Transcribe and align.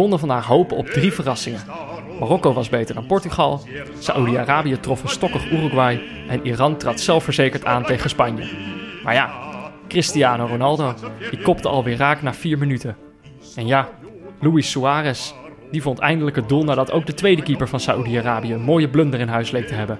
konden 0.00 0.18
vandaag 0.18 0.46
hopen 0.46 0.76
op 0.76 0.86
drie 0.86 1.12
verrassingen. 1.12 1.60
Marokko 2.20 2.52
was 2.52 2.68
beter 2.68 2.94
dan 2.94 3.06
Portugal, 3.06 3.60
Saoedi-Arabië 3.98 4.80
trof 4.80 5.02
een 5.02 5.08
stokkig 5.08 5.50
Uruguay 5.50 6.02
en 6.28 6.46
Iran 6.46 6.76
trad 6.76 7.00
zelfverzekerd 7.00 7.64
aan 7.64 7.84
tegen 7.84 8.10
Spanje. 8.10 8.48
Maar 9.04 9.14
ja, 9.14 9.30
Cristiano 9.88 10.46
Ronaldo, 10.46 10.94
die 11.30 11.42
kopte 11.42 11.68
alweer 11.68 11.96
raak 11.96 12.22
na 12.22 12.34
vier 12.34 12.58
minuten. 12.58 12.96
En 13.56 13.66
ja, 13.66 13.88
Luis 14.40 14.70
Suarez, 14.70 15.32
die 15.70 15.82
vond 15.82 15.98
eindelijk 15.98 16.36
het 16.36 16.48
doel 16.48 16.64
nadat 16.64 16.92
ook 16.92 17.06
de 17.06 17.14
tweede 17.14 17.42
keeper 17.42 17.68
van 17.68 17.80
Saoedi-Arabië 17.80 18.52
een 18.52 18.62
mooie 18.62 18.88
blunder 18.88 19.20
in 19.20 19.28
huis 19.28 19.50
leek 19.50 19.66
te 19.66 19.74
hebben. 19.74 19.98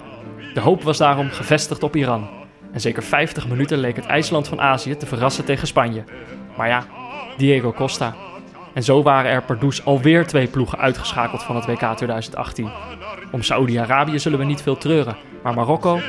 De 0.53 0.59
hoop 0.59 0.83
was 0.83 0.97
daarom 0.97 1.29
gevestigd 1.29 1.83
op 1.83 1.95
Iran. 1.95 2.29
En 2.71 2.81
zeker 2.81 3.03
50 3.03 3.47
minuten 3.47 3.77
leek 3.77 3.95
het 3.95 4.05
IJsland 4.05 4.47
van 4.47 4.61
Azië 4.61 4.97
te 4.97 5.05
verrassen 5.05 5.45
tegen 5.45 5.67
Spanje. 5.67 6.03
Maar 6.57 6.67
ja, 6.67 6.85
Diego 7.37 7.71
Costa. 7.73 8.15
En 8.73 8.83
zo 8.83 9.03
waren 9.03 9.31
er 9.31 9.43
per 9.43 9.59
douche 9.59 9.83
alweer 9.83 10.27
twee 10.27 10.47
ploegen 10.47 10.77
uitgeschakeld 10.77 11.43
van 11.43 11.55
het 11.55 11.65
WK 11.65 11.95
2018. 11.95 12.71
Om 13.31 13.41
Saoedi-Arabië 13.43 14.19
zullen 14.19 14.39
we 14.39 14.45
niet 14.45 14.61
veel 14.61 14.77
treuren. 14.77 15.17
Maar 15.43 15.53
Marokko, 15.53 15.99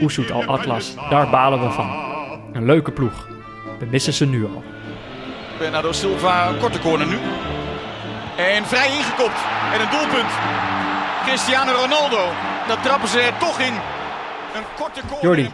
Oeshoed 0.00 0.30
al-Atlas, 0.30 0.94
daar 1.10 1.30
balen 1.30 1.60
we 1.60 1.70
van. 1.70 1.90
Een 2.52 2.64
leuke 2.64 2.92
ploeg. 2.92 3.28
We 3.78 3.86
missen 3.86 4.12
ze 4.12 4.26
nu 4.26 4.44
al. 4.44 4.62
Bernardo 5.58 5.92
Silva, 5.92 6.48
een 6.48 6.58
korte 6.58 6.78
corner 6.78 7.06
nu. 7.06 7.16
En 8.36 8.64
vrij 8.64 8.88
ingekopt. 8.96 9.40
En 9.72 9.80
een 9.80 9.90
doelpunt. 9.90 10.30
Cristiano 11.26 11.72
Ronaldo. 11.72 12.32
Dat 12.68 12.82
trappen 12.82 13.08
ze 13.08 13.20
er 13.20 13.38
toch 13.38 13.60
in. 13.60 13.72
Een 14.54 14.62
korte 14.76 15.00
corner. 15.00 15.22
Jordi, 15.24 15.50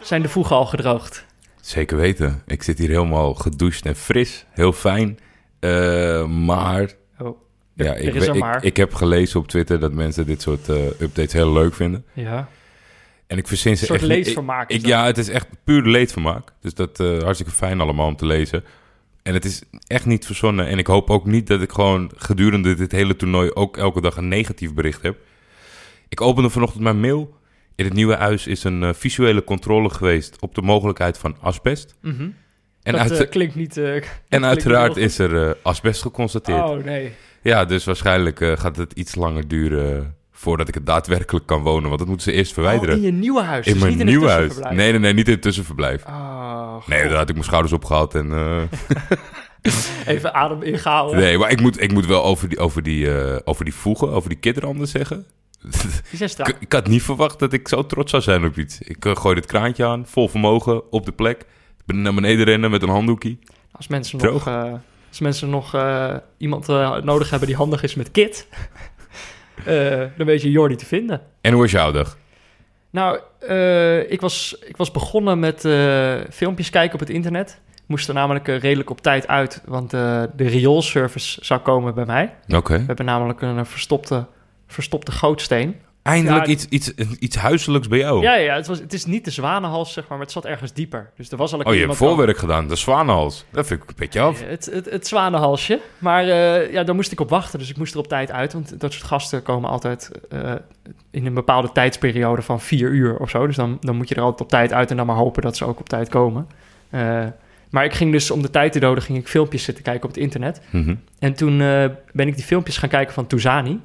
Zijn 0.00 0.22
de 0.22 0.28
voegen 0.28 0.56
al 0.56 0.66
gedroogd? 0.66 1.24
Zeker 1.60 1.96
weten. 1.96 2.42
Ik 2.46 2.62
zit 2.62 2.78
hier 2.78 2.88
helemaal 2.88 3.34
gedoucht 3.34 3.86
en 3.86 3.96
fris. 3.96 4.44
Heel 4.50 4.72
fijn. 4.72 5.18
Eh, 5.60 6.26
maar... 6.26 6.94
Oh, 7.18 7.38
Ja, 7.74 7.94
ik, 7.94 8.14
is 8.14 8.26
ik, 8.26 8.34
maar. 8.34 8.64
ik 8.64 8.76
heb 8.76 8.94
gelezen 8.94 9.40
op 9.40 9.48
Twitter 9.48 9.80
dat 9.80 9.92
mensen 9.92 10.26
dit 10.26 10.42
soort 10.42 10.68
eh, 10.68 10.76
updates 10.76 11.32
heel 11.32 11.52
leuk 11.52 11.74
vinden. 11.74 12.04
ja. 12.12 12.48
En 13.26 13.38
ik 13.38 13.46
verzin 13.48 13.76
ze 13.76 13.82
Een 13.82 13.88
soort 13.88 14.00
echt 14.00 14.08
leedvermaak 14.08 14.70
Ik, 14.70 14.86
ja, 14.86 15.04
het 15.04 15.18
is 15.18 15.28
echt 15.28 15.46
puur 15.64 15.82
leedvermaak. 15.82 16.52
Dus 16.60 16.74
dat 16.74 17.00
is 17.00 17.22
hartstikke 17.22 17.52
fijn 17.52 17.80
allemaal 17.80 18.06
om 18.06 18.16
te 18.16 18.26
lezen. 18.26 18.64
En 19.22 19.34
het 19.34 19.44
is 19.44 19.62
echt 19.86 20.06
niet 20.06 20.26
verzonnen. 20.26 20.66
En 20.66 20.78
ik 20.78 20.86
hoop 20.86 21.10
ook 21.10 21.26
niet 21.26 21.46
dat 21.46 21.62
ik 21.62 21.72
gewoon 21.72 22.10
gedurende 22.16 22.74
dit 22.74 22.92
hele 22.92 23.16
toernooi 23.16 23.50
ook 23.50 23.76
elke 23.76 24.00
dag 24.00 24.16
een 24.16 24.28
negatief 24.28 24.74
bericht 24.74 25.02
heb. 25.02 25.16
Ik 26.08 26.20
opende 26.20 26.50
vanochtend 26.50 26.82
mijn 26.82 27.00
mail. 27.00 27.36
In 27.74 27.84
het 27.84 27.94
nieuwe 27.94 28.14
huis 28.14 28.46
is 28.46 28.64
een 28.64 28.82
eh, 28.82 28.94
visuele 28.94 29.44
controle 29.44 29.90
geweest 29.90 30.36
op 30.40 30.54
de 30.54 30.62
mogelijkheid 30.62 31.18
van 31.18 31.36
asbest. 31.40 31.96
Mhm. 32.00 32.28
En, 32.82 32.92
dat 32.92 33.00
uit- 33.00 33.20
eh, 33.20 33.28
klinkt 33.30 33.54
niet... 33.54 33.76
eh, 33.76 33.94
en 33.94 34.02
klinkt 34.28 34.46
uiteraard 34.46 34.96
is 34.96 35.18
er 35.18 35.48
eh, 35.48 35.54
asbest 35.62 36.02
geconstateerd. 36.02 36.68
Oh, 36.68 36.84
nee. 36.84 37.12
Ja, 37.42 37.64
dus 37.64 37.84
waarschijnlijk 37.84 38.40
eh, 38.40 38.52
gaat 38.56 38.76
het 38.76 38.92
iets 38.92 39.14
langer 39.14 39.48
duren 39.48 40.16
voordat 40.32 40.68
ik 40.68 40.74
het 40.74 40.86
daadwerkelijk 40.86 41.46
kan 41.46 41.62
wonen. 41.62 41.86
Want 41.88 41.98
dat 41.98 42.08
moeten 42.08 42.32
ze 42.32 42.38
eerst 42.38 42.52
verwijderen. 42.52 42.94
Oh, 42.94 43.00
in 43.00 43.06
je 43.06 43.12
nieuwe 43.12 43.42
huis. 43.42 43.66
in 43.66 43.72
dus 43.72 43.80
mijn 43.82 43.92
niet 43.92 44.00
in 44.00 44.06
nieuwe 44.06 44.30
het 44.30 44.34
huis. 44.62 44.76
Nee, 44.76 44.90
nee, 44.90 44.98
nee, 45.00 45.12
niet 45.12 45.26
in 45.26 45.32
het 45.32 45.42
tussenverblijf. 45.42 46.04
Oh, 46.06 46.86
Nee, 46.86 47.02
daar 47.08 47.16
had 47.16 47.28
ik 47.28 47.34
mijn 47.34 47.44
schouders 47.46 47.72
opgehaald. 47.74 48.14
En, 48.14 48.32
eh, 48.32 48.62
Even 50.06 50.34
adem 50.34 50.62
ingehouden. 50.62 51.20
nee, 51.20 51.38
maar 51.38 51.50
ik 51.50 51.60
moet, 51.60 51.82
ik 51.82 51.92
moet 51.92 52.06
wel 52.06 52.24
over 52.24 52.48
die, 52.48 52.58
over, 52.58 52.82
die, 52.82 53.14
eh, 53.20 53.36
over 53.44 53.64
die 53.64 53.74
voegen, 53.74 54.10
over 54.10 54.28
die 54.28 54.38
kidderanden 54.38 54.88
zeggen. 54.88 55.26
Die 55.60 56.16
zijn 56.16 56.28
strak. 56.28 56.48
ik, 56.48 56.56
ik 56.66 56.72
had 56.72 56.88
niet 56.88 57.02
verwacht 57.02 57.38
dat 57.38 57.52
ik 57.52 57.68
zo 57.68 57.86
trots 57.86 58.10
zou 58.10 58.22
zijn 58.22 58.44
op 58.44 58.58
iets. 58.58 58.78
Ik 58.80 59.04
eh, 59.04 59.16
gooi 59.16 59.34
dit 59.34 59.46
kraantje 59.46 59.84
aan, 59.84 60.06
vol 60.06 60.28
vermogen, 60.28 60.92
op 60.92 61.06
de 61.06 61.12
plek. 61.12 61.44
Naar 61.94 62.14
beneden 62.14 62.44
rennen 62.44 62.70
met 62.70 62.82
een 62.82 62.88
handdoekje. 62.88 63.36
Als 63.72 63.86
mensen 63.86 64.18
Droog. 64.18 64.32
nog, 64.32 64.46
eh, 64.46 64.72
als 65.08 65.20
mensen 65.20 65.50
nog 65.50 65.74
eh, 65.74 66.14
iemand 66.36 66.68
eh, 66.68 67.02
nodig 67.02 67.30
hebben 67.30 67.48
die 67.48 67.56
handig 67.56 67.82
is 67.82 67.94
met 67.94 68.10
kit, 68.10 68.48
dan 70.16 70.26
weet 70.26 70.42
je 70.42 70.50
Jordi 70.50 70.76
te 70.76 70.86
vinden. 70.86 71.20
En 71.40 71.52
hoe 71.52 71.62
was 71.62 71.70
jouw 71.70 71.92
dag? 71.92 72.18
Nou, 72.90 73.20
ik, 74.08 74.20
was, 74.20 74.56
ik 74.66 74.76
was 74.76 74.90
begonnen 74.90 75.38
met 75.38 75.60
filmpjes 76.30 76.70
kijken 76.70 76.94
op 76.94 77.00
het 77.00 77.10
internet. 77.10 77.60
Moest 77.86 78.08
er 78.08 78.14
namelijk 78.14 78.46
redelijk 78.46 78.90
op 78.90 79.00
tijd 79.00 79.28
uit, 79.28 79.62
want 79.66 79.90
de 79.90 80.30
rioolservice 80.36 81.44
zou 81.44 81.60
komen 81.60 81.94
bij 81.94 82.04
mij. 82.04 82.34
Oké. 82.48 82.78
We 82.78 82.84
hebben 82.86 83.04
namelijk 83.04 83.40
een, 83.40 83.66
verstopte, 83.66 84.26
verstopte 84.66 85.12
gootsteen. 85.12 85.76
Eindelijk 86.08 86.46
Ja, 86.46 86.52
iets, 86.52 86.66
iets, 86.68 86.94
iets 87.18 87.36
huiselijks 87.36 87.88
bij 87.88 87.98
jou. 87.98 88.22
Ja, 88.22 88.34
ja, 88.34 88.54
het, 88.54 88.66
was, 88.66 88.78
het 88.78 88.92
is 88.92 89.04
niet 89.04 89.24
de 89.24 89.30
zwanenhals, 89.30 89.92
zeg 89.92 90.08
maar, 90.08 90.18
maar 90.18 90.26
het 90.26 90.34
zat 90.34 90.44
ergens 90.44 90.72
dieper. 90.72 91.10
Dus 91.16 91.30
er 91.30 91.36
was 91.36 91.52
al 91.52 91.60
een 91.60 91.66
oh, 91.66 91.74
je 91.74 91.80
hebt 91.80 91.96
voorwerk 91.96 92.38
gedaan. 92.38 92.68
De 92.68 92.76
zwanenhals. 92.76 93.44
Dat 93.50 93.66
vind 93.66 93.82
ik 93.82 93.88
een 93.88 93.94
beetje 93.98 94.20
af. 94.20 94.42
Het, 94.44 94.68
het, 94.72 94.90
het 94.90 95.06
zwanenhalsje. 95.06 95.80
Maar 95.98 96.28
eh, 96.28 96.72
ja, 96.72 96.84
daar 96.84 96.94
moest 96.94 97.12
ik 97.12 97.20
op 97.20 97.30
wachten. 97.30 97.58
Dus 97.58 97.70
ik 97.70 97.76
moest 97.76 97.92
er 97.92 97.98
op 97.98 98.08
tijd 98.08 98.30
uit. 98.30 98.52
Want 98.52 98.80
dat 98.80 98.92
soort 98.92 99.04
gasten 99.04 99.42
komen 99.42 99.70
altijd 99.70 100.10
eh, 100.30 100.52
in 101.10 101.26
een 101.26 101.34
bepaalde 101.34 101.72
tijdsperiode 101.72 102.42
van 102.42 102.60
vier 102.60 102.90
uur 102.90 103.16
of 103.16 103.30
zo. 103.30 103.46
Dus 103.46 103.56
dan, 103.56 103.76
dan 103.80 103.96
moet 103.96 104.08
je 104.08 104.14
er 104.14 104.22
altijd 104.22 104.40
op 104.40 104.48
tijd 104.48 104.72
uit 104.72 104.90
en 104.90 104.96
dan 104.96 105.06
maar 105.06 105.16
hopen 105.16 105.42
dat 105.42 105.56
ze 105.56 105.64
ook 105.64 105.80
op 105.80 105.88
tijd 105.88 106.08
komen. 106.08 106.48
Eh, 106.90 107.24
maar 107.70 107.84
ik 107.84 107.92
ging 107.92 108.12
dus 108.12 108.30
om 108.30 108.42
de 108.42 108.50
tijd 108.50 108.72
te 108.72 108.80
doden, 108.80 109.02
ging 109.02 109.18
ik 109.18 109.28
filmpjes 109.28 109.64
zitten 109.64 109.84
kijken 109.84 110.02
op 110.02 110.14
het 110.14 110.18
internet. 110.22 110.60
Mhm. 110.70 110.94
En 111.18 111.34
toen 111.34 111.58
ben 112.12 112.28
ik 112.28 112.34
die 112.34 112.44
filmpjes 112.44 112.76
gaan 112.76 112.88
kijken 112.88 113.14
van 113.14 113.26
Touzani. 113.26 113.80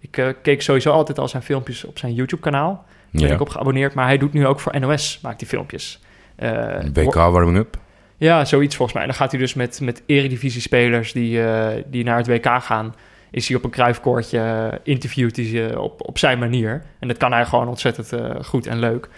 Ik 0.00 0.16
eh, 0.16 0.28
keek 0.42 0.62
sowieso 0.62 0.90
altijd 0.90 1.18
al 1.18 1.28
zijn 1.28 1.42
filmpjes 1.42 1.84
op 1.84 1.98
zijn 1.98 2.14
YouTube-kanaal. 2.14 2.72
Daar 2.86 3.20
ben 3.20 3.28
Ja. 3.28 3.34
ik 3.34 3.40
op 3.40 3.48
geabonneerd. 3.48 3.94
Maar 3.94 4.06
hij 4.06 4.18
doet 4.18 4.32
nu 4.32 4.46
ook 4.46 4.60
voor 4.60 4.80
NOS, 4.80 5.18
maakt 5.22 5.38
die 5.38 5.48
filmpjes. 5.48 6.00
Eh, 6.36 6.76
WK 6.92 7.14
warming-up. 7.14 7.76
ja, 8.16 8.44
zoiets 8.44 8.76
volgens 8.76 8.96
mij. 8.96 9.06
En 9.06 9.10
dan 9.12 9.20
gaat 9.20 9.30
hij 9.30 9.40
dus 9.40 9.54
met, 9.54 9.80
met 9.80 10.02
eredivisie-spelers 10.06 11.12
die, 11.12 11.42
eh, 11.42 11.82
die 11.86 12.04
naar 12.04 12.16
het 12.16 12.26
WK 12.26 12.46
gaan... 12.62 12.94
is 13.30 13.48
hij 13.48 13.56
op 13.56 13.64
een 13.64 13.70
kruifkoortje, 13.70 14.70
interviewt 14.82 15.36
hij 15.36 15.44
ze 15.44 15.80
op, 15.80 16.08
op 16.08 16.18
zijn 16.18 16.38
manier. 16.38 16.82
En 16.98 17.08
dat 17.08 17.16
kan 17.16 17.32
hij 17.32 17.44
gewoon 17.44 17.68
ontzettend 17.68 18.12
goed 18.46 18.66
en 18.66 18.78
leuk. 18.78 19.08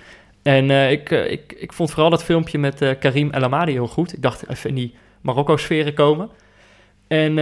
En 0.42 0.70
ik, 0.70 1.10
ik, 1.10 1.52
ik 1.58 1.72
vond 1.72 1.90
vooral 1.90 2.10
dat 2.10 2.24
filmpje 2.24 2.58
met 2.58 2.96
Karim 2.98 3.30
El 3.30 3.42
Amadi 3.42 3.72
heel 3.72 3.86
goed. 3.88 4.12
Ik 4.12 4.22
dacht 4.22 4.48
even 4.48 4.68
in 4.68 4.74
die 4.74 4.94
Marokko-sferen 5.20 5.94
komen. 5.94 6.30
En 7.08 7.34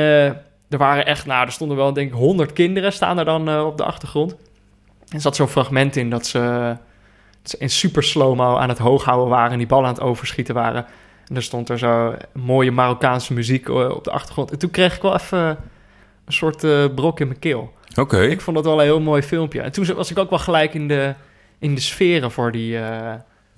er 0.69 0.79
waren 0.79 1.07
echt, 1.07 1.27
nou, 1.27 1.47
er 1.47 1.53
stonden 1.53 1.77
wel 1.77 1.93
denk 1.93 2.09
ik 2.09 2.19
honderd 2.19 2.53
kinderen 2.53 2.93
staan 2.93 3.19
er 3.19 3.25
dan 3.25 3.49
eh, 3.49 3.67
op 3.67 3.77
de 3.77 3.85
achtergrond. 3.85 4.33
En 4.33 5.15
er 5.15 5.21
zat 5.21 5.37
zo'n 5.37 5.49
fragment 5.49 5.97
in 5.97 6.11
dat 6.11 6.27
ze, 6.27 6.77
dat 7.43 7.51
ze 7.51 7.59
in 7.59 7.71
super 7.71 8.03
slow-mo 8.03 8.57
aan 8.57 8.69
het 8.69 8.79
hooghouden 8.79 9.29
waren... 9.29 9.53
en 9.53 9.59
die 9.59 9.67
bal 9.67 9.83
aan 9.83 9.93
het 9.93 10.01
overschieten 10.01 10.55
waren... 10.55 10.87
En 11.29 11.37
er 11.37 11.43
stond 11.43 11.69
er 11.69 11.79
zo 11.79 12.15
mooie 12.33 12.71
Marokkaanse 12.71 13.33
muziek 13.33 13.69
eh, 13.69 13.91
op 13.91 14.05
de 14.05 14.11
achtergrond. 14.11 14.51
En 14.51 14.59
toen 14.59 14.71
kreeg 14.71 14.97
ik 14.97 15.03
wel 15.03 15.15
even 15.15 15.59
een 16.25 16.33
soort 16.33 16.65
eh, 16.65 16.85
brok 16.95 17.21
in 17.21 17.27
mijn 17.27 17.39
keel. 17.39 17.73
Oké. 17.95 18.21
Ik 18.21 18.41
vond 18.41 18.57
dat 18.57 18.65
wel 18.65 18.79
een 18.79 18.85
heel 18.85 19.01
mooi 19.01 19.23
filmpje. 19.23 19.61
En 19.61 19.73
toen 19.73 19.95
was 19.95 20.11
ik 20.11 20.19
ook 20.19 20.31
wel 20.31 20.39
gelijk 20.39 20.75
in 20.75 20.89
de, 20.89 21.15
in 21.59 21.75
de 21.75 21.81
sferen 21.81 22.31
voor 22.31 22.53
die... 22.53 22.79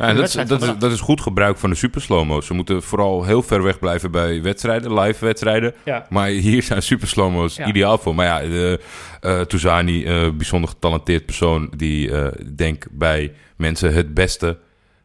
Ja, 0.01 0.07
en 0.07 0.17
dat, 0.17 0.25
is, 0.25 0.33
dat, 0.33 0.51
is, 0.51 0.57
vandaag. 0.59 0.77
dat 0.77 0.93
is 0.93 1.01
goed 1.01 1.21
gebruik 1.21 1.57
van 1.59 1.71
de 1.71 1.77
super 1.77 2.01
slow-mo's. 2.01 2.47
Ze 2.47 2.55
moeten 2.55 2.83
vooral 2.83 3.25
heel 3.25 3.43
ver 3.43 3.63
weg 3.63 3.79
blijven 3.79 4.11
bij 4.11 4.43
wedstrijden, 4.43 4.95
live 5.01 5.25
wedstrijden. 5.25 5.75
ja. 5.85 6.07
Maar 6.09 6.27
hier 6.29 6.63
zijn 6.63 6.83
super 6.83 7.09
slow-mo's 7.09 7.57
Ja. 7.57 7.67
ideaal 7.67 7.99
voor. 7.99 8.15
Maar 8.15 8.27
ja, 8.27 8.41
de, 8.41 8.81
eh 9.21 9.41
Touzani, 9.41 10.05
eh, 10.05 10.31
bijzonder 10.31 10.71
getalenteerd 10.71 11.27
persoon... 11.27 11.73
die, 11.77 12.13
eh 12.13 12.47
denk 12.55 12.87
bij 12.91 13.33
mensen 13.57 13.95
het 13.95 14.15
beste 14.15 14.59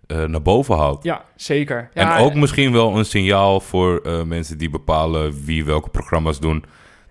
naar 0.08 0.42
boven 0.42 0.78
haalt. 0.78 1.04
ja, 1.04 1.24
zeker. 1.36 1.90
Ja, 1.94 2.18
en 2.18 2.24
ook 2.24 2.34
misschien 2.34 2.72
wel 2.72 2.98
een 2.98 3.06
signaal 3.06 3.60
voor 3.60 4.02
mensen 4.26 4.58
die 4.58 4.70
bepalen... 4.70 5.46
wie 5.46 5.66
welke 5.66 5.90
programma's 5.90 6.40
doen... 6.40 6.64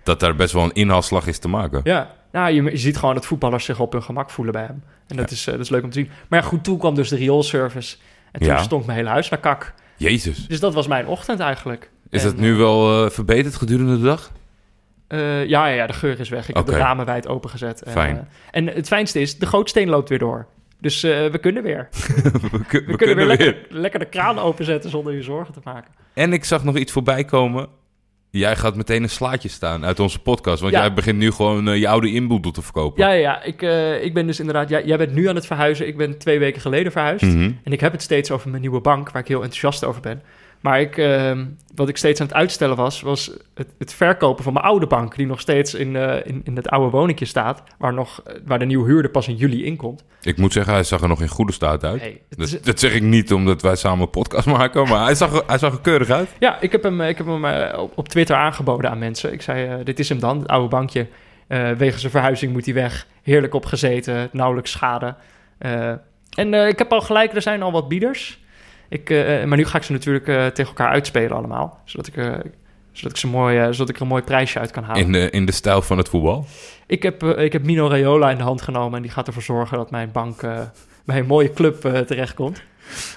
dat 0.02 0.20
daar 0.20 0.36
best 0.36 0.52
wel 0.52 0.62
een 0.62 0.72
inhaalslag 0.72 1.26
is 1.26 1.38
te 1.38 1.48
maken. 1.48 1.80
Ja, 1.84 2.10
nou, 2.32 2.52
je, 2.52 2.62
je 2.62 2.76
ziet 2.76 2.96
gewoon 2.96 3.14
dat 3.14 3.26
voetballers 3.26 3.64
zich 3.64 3.80
op 3.80 3.92
hun 3.92 4.02
gemak 4.02 4.30
voelen 4.30 4.52
bij 4.54 4.62
hem. 4.62 4.82
En 5.06 5.16
dat, 5.16 5.30
is, 5.30 5.46
eh, 5.46 5.52
dat 5.52 5.62
is 5.62 5.68
leuk 5.70 5.82
om 5.82 5.90
te 5.90 5.98
zien. 5.98 6.10
Maar 6.28 6.40
ja, 6.42 6.46
goed, 6.46 6.64
toen 6.64 6.78
kwam 6.78 6.94
dus 6.94 7.08
de 7.08 7.16
rioolservice. 7.16 7.96
En 8.32 8.40
toen 8.40 8.48
Ja. 8.48 8.62
stond 8.62 8.86
mijn 8.86 8.98
hele 8.98 9.10
huis 9.10 9.28
naar 9.28 9.40
kak. 9.40 9.74
Jezus. 9.96 10.46
Dus 10.46 10.60
dat 10.60 10.74
was 10.74 10.86
mijn 10.86 11.06
ochtend 11.06 11.40
eigenlijk. 11.40 11.90
Is 12.10 12.22
En, 12.24 12.28
dat 12.28 12.36
nu 12.38 12.54
wel 12.54 13.04
eh, 13.04 13.10
verbeterd 13.10 13.54
gedurende 13.54 13.96
de 13.96 14.02
dag? 14.04 14.32
Eh, 15.06 15.18
ja, 15.46 15.66
ja, 15.66 15.74
ja, 15.74 15.86
de 15.86 15.92
geur 15.92 16.20
is 16.20 16.28
weg. 16.28 16.48
Ik 16.48 16.56
heb 16.56 16.66
de 16.66 16.76
ramen 16.76 17.06
wijd 17.06 17.28
opengezet. 17.28 17.82
En, 17.82 17.92
Fijn. 17.92 18.16
eh, 18.16 18.22
en 18.50 18.66
het 18.66 18.86
fijnste 18.86 19.20
is, 19.20 19.38
de 19.38 19.46
gootsteen 19.46 19.88
loopt 19.88 20.08
weer 20.08 20.18
door. 20.18 20.46
Dus 20.80 21.02
eh, 21.02 21.26
we 21.26 21.38
kunnen 21.38 21.62
weer. 21.62 21.88
we, 22.52 22.64
kun- 22.68 22.84
We, 22.84 22.90
we 22.92 22.96
kunnen, 22.96 23.16
weer, 23.16 23.26
Lekker, 23.26 23.56
lekker 23.68 23.98
de 24.00 24.06
kraan 24.06 24.38
openzetten 24.38 24.90
zonder 24.90 25.12
je 25.14 25.22
zorgen 25.22 25.54
te 25.54 25.60
maken. 25.64 25.90
En 26.14 26.32
ik 26.32 26.44
zag 26.44 26.64
nog 26.64 26.76
iets 26.76 26.92
voorbij 26.92 27.24
komen. 27.24 27.68
Jij 28.38 28.56
gaat 28.56 28.76
meteen 28.76 29.02
een 29.02 29.08
slaatje 29.10 29.48
staan 29.48 29.84
uit 29.84 30.00
onze 30.00 30.18
podcast. 30.18 30.60
Want 30.60 30.72
Ja. 30.72 30.80
jij 30.80 30.92
begint 30.94 31.18
nu 31.18 31.30
gewoon 31.30 31.68
eh, 31.68 31.76
je 31.78 31.88
oude 31.88 32.10
inboedel 32.12 32.50
te 32.50 32.62
verkopen. 32.62 33.04
Ja, 33.04 33.10
ja, 33.10 33.18
ja. 33.20 33.42
Ik, 33.42 33.62
eh, 33.62 34.04
ik 34.04 34.14
ben 34.14 34.26
dus 34.26 34.38
inderdaad... 34.38 34.68
Jij, 34.68 34.84
jij 34.84 34.96
bent 34.96 35.12
nu 35.14 35.28
aan 35.28 35.34
het 35.34 35.46
verhuizen. 35.46 35.86
Ik 35.86 35.96
ben 35.96 36.18
twee 36.18 36.38
weken 36.38 36.60
geleden 36.60 36.92
verhuisd. 36.92 37.24
Mhm. 37.24 37.50
En 37.64 37.72
ik 37.72 37.80
heb 37.80 37.92
het 37.92 38.02
steeds 38.02 38.30
over 38.30 38.48
mijn 38.50 38.60
nieuwe 38.62 38.80
bank, 38.80 39.10
waar 39.10 39.22
ik 39.22 39.28
heel 39.28 39.42
enthousiast 39.42 39.84
over 39.84 40.00
ben. 40.00 40.22
Maar 40.64 40.80
ik, 40.80 40.96
ehm, 40.98 41.44
wat 41.74 41.88
ik 41.88 41.96
steeds 41.96 42.20
aan 42.20 42.26
het 42.26 42.34
uitstellen 42.36 42.76
was, 42.76 43.00
was 43.00 43.30
het, 43.54 43.68
het 43.78 43.94
verkopen 43.94 44.44
van 44.44 44.52
mijn 44.52 44.64
oude 44.64 44.86
bank, 44.86 45.16
die 45.16 45.26
nog 45.26 45.40
steeds 45.40 45.74
in, 45.74 45.96
eh, 45.96 46.26
in, 46.26 46.40
in 46.44 46.56
het 46.56 46.68
oude 46.68 46.90
woningje 46.90 47.24
staat, 47.24 47.62
waar, 47.78 47.92
nog, 47.94 48.22
waar 48.44 48.58
de 48.58 48.64
nieuwe 48.64 48.86
huurder 48.88 49.10
pas 49.10 49.28
in 49.28 49.36
juli 49.36 49.64
inkomt. 49.64 50.04
Ik 50.22 50.36
moet 50.36 50.52
zeggen, 50.52 50.72
hij 50.72 50.82
zag 50.82 51.02
er 51.02 51.08
nog 51.08 51.20
in 51.20 51.28
goede 51.28 51.52
staat 51.52 51.84
uit. 51.84 52.02
Dat, 52.28 52.46
is- 52.48 52.60
dat 52.62 52.80
zeg 52.80 52.94
ik 52.94 53.02
niet 53.02 53.32
omdat 53.32 53.62
wij 53.62 53.76
samen 53.76 54.00
een 54.04 54.10
podcast 54.10 54.46
maken, 54.58 54.88
maar 54.88 55.04
hij 55.04 55.14
zag, 55.14 55.32
er- 55.34 55.42
hij 55.46 55.58
zag 55.58 55.72
er 55.72 55.80
keurig 55.80 56.10
uit. 56.10 56.28
Ja, 56.38 56.60
ik 56.60 56.72
heb 56.72 56.82
hem, 56.82 57.00
ik 57.00 57.16
heb 57.18 57.26
hem 57.26 57.44
eh, 57.44 57.78
op, 57.78 57.92
op 57.98 58.08
Twitter 58.08 58.36
aangeboden 58.36 58.90
aan 58.90 58.98
mensen. 58.98 59.32
Ik 59.32 59.42
zei, 59.42 59.66
eh, 59.66 59.74
dit 59.84 59.98
is 59.98 60.08
hem 60.08 60.18
dan, 60.20 60.38
het 60.38 60.48
oude 60.48 60.68
bankje. 60.68 61.06
Eh 61.46 61.70
wegens 61.70 62.00
zijn 62.00 62.12
verhuizing 62.12 62.52
moet 62.52 62.64
hij 62.64 62.74
weg. 62.74 63.06
Heerlijk 63.22 63.54
opgezeten, 63.54 64.28
nauwelijks 64.32 64.70
schade. 64.70 65.14
Eh, 65.58 65.88
en 66.34 66.54
eh, 66.54 66.68
ik 66.68 66.78
heb 66.78 66.92
al 66.92 67.00
gelijk, 67.00 67.34
er 67.34 67.42
zijn 67.42 67.62
al 67.62 67.72
wat 67.72 67.88
bieders. 67.88 68.42
Ik, 68.88 69.10
eh, 69.10 69.44
maar 69.44 69.56
nu 69.56 69.64
ga 69.64 69.78
ik 69.78 69.84
ze 69.84 69.92
natuurlijk 69.92 70.28
eh, 70.28 70.46
tegen 70.46 70.66
elkaar 70.66 70.88
uitspelen 70.88 71.36
allemaal. 71.36 71.80
Zodat 71.84 72.06
ik, 72.06 72.16
eh, 72.16 72.24
zodat 72.92 73.10
ik, 73.10 73.16
ze 73.16 73.26
mooi, 73.26 73.58
eh, 73.58 73.64
zodat 73.70 73.88
ik 73.88 73.96
er 73.96 74.02
een 74.02 74.08
mooi 74.08 74.22
prijsje 74.22 74.58
uit 74.58 74.70
kan 74.70 74.84
halen. 74.84 75.02
In 75.02 75.12
de, 75.12 75.30
in 75.30 75.46
de 75.46 75.52
stijl 75.52 75.82
van 75.82 75.98
het 75.98 76.08
voetbal. 76.08 76.46
Ik, 76.86 77.02
heb, 77.02 77.22
eh, 77.22 77.44
ik 77.44 77.52
heb 77.52 77.64
Mino 77.64 77.88
Raiola 77.88 78.30
in 78.30 78.36
de 78.36 78.42
hand 78.42 78.62
genomen... 78.62 78.96
en 78.96 79.02
die 79.02 79.10
gaat 79.10 79.26
ervoor 79.26 79.42
zorgen 79.42 79.76
dat 79.78 79.90
mijn 79.90 80.10
bank 80.12 80.42
eh, 80.42 80.60
bij 81.04 81.18
een 81.18 81.26
mooie 81.26 81.52
club 81.52 81.84
eh, 81.84 82.00
terechtkomt. 82.00 82.62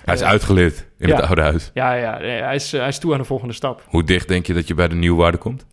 Hij 0.06 0.14
is 0.16 0.22
Eh, 0.22 0.28
uitgeleerd 0.28 0.86
in 0.98 1.08
ja. 1.08 1.16
het 1.16 1.26
oude 1.26 1.42
huis. 1.42 1.72
Ja, 1.74 1.94
ja 1.94 2.18
hij, 2.20 2.56
is, 2.56 2.74
eh, 2.74 2.80
hij 2.80 2.90
is 2.90 2.98
toe 3.00 3.12
aan 3.14 3.20
de 3.20 3.26
volgende 3.26 3.54
stap. 3.54 3.84
Hoe 3.88 4.04
dicht 4.04 4.28
denk 4.28 4.46
je 4.46 4.54
dat 4.54 4.68
je 4.68 4.74
bij 4.74 4.88
de 4.88 4.96
nieuwwaarde 4.96 5.38
komt? 5.38 5.66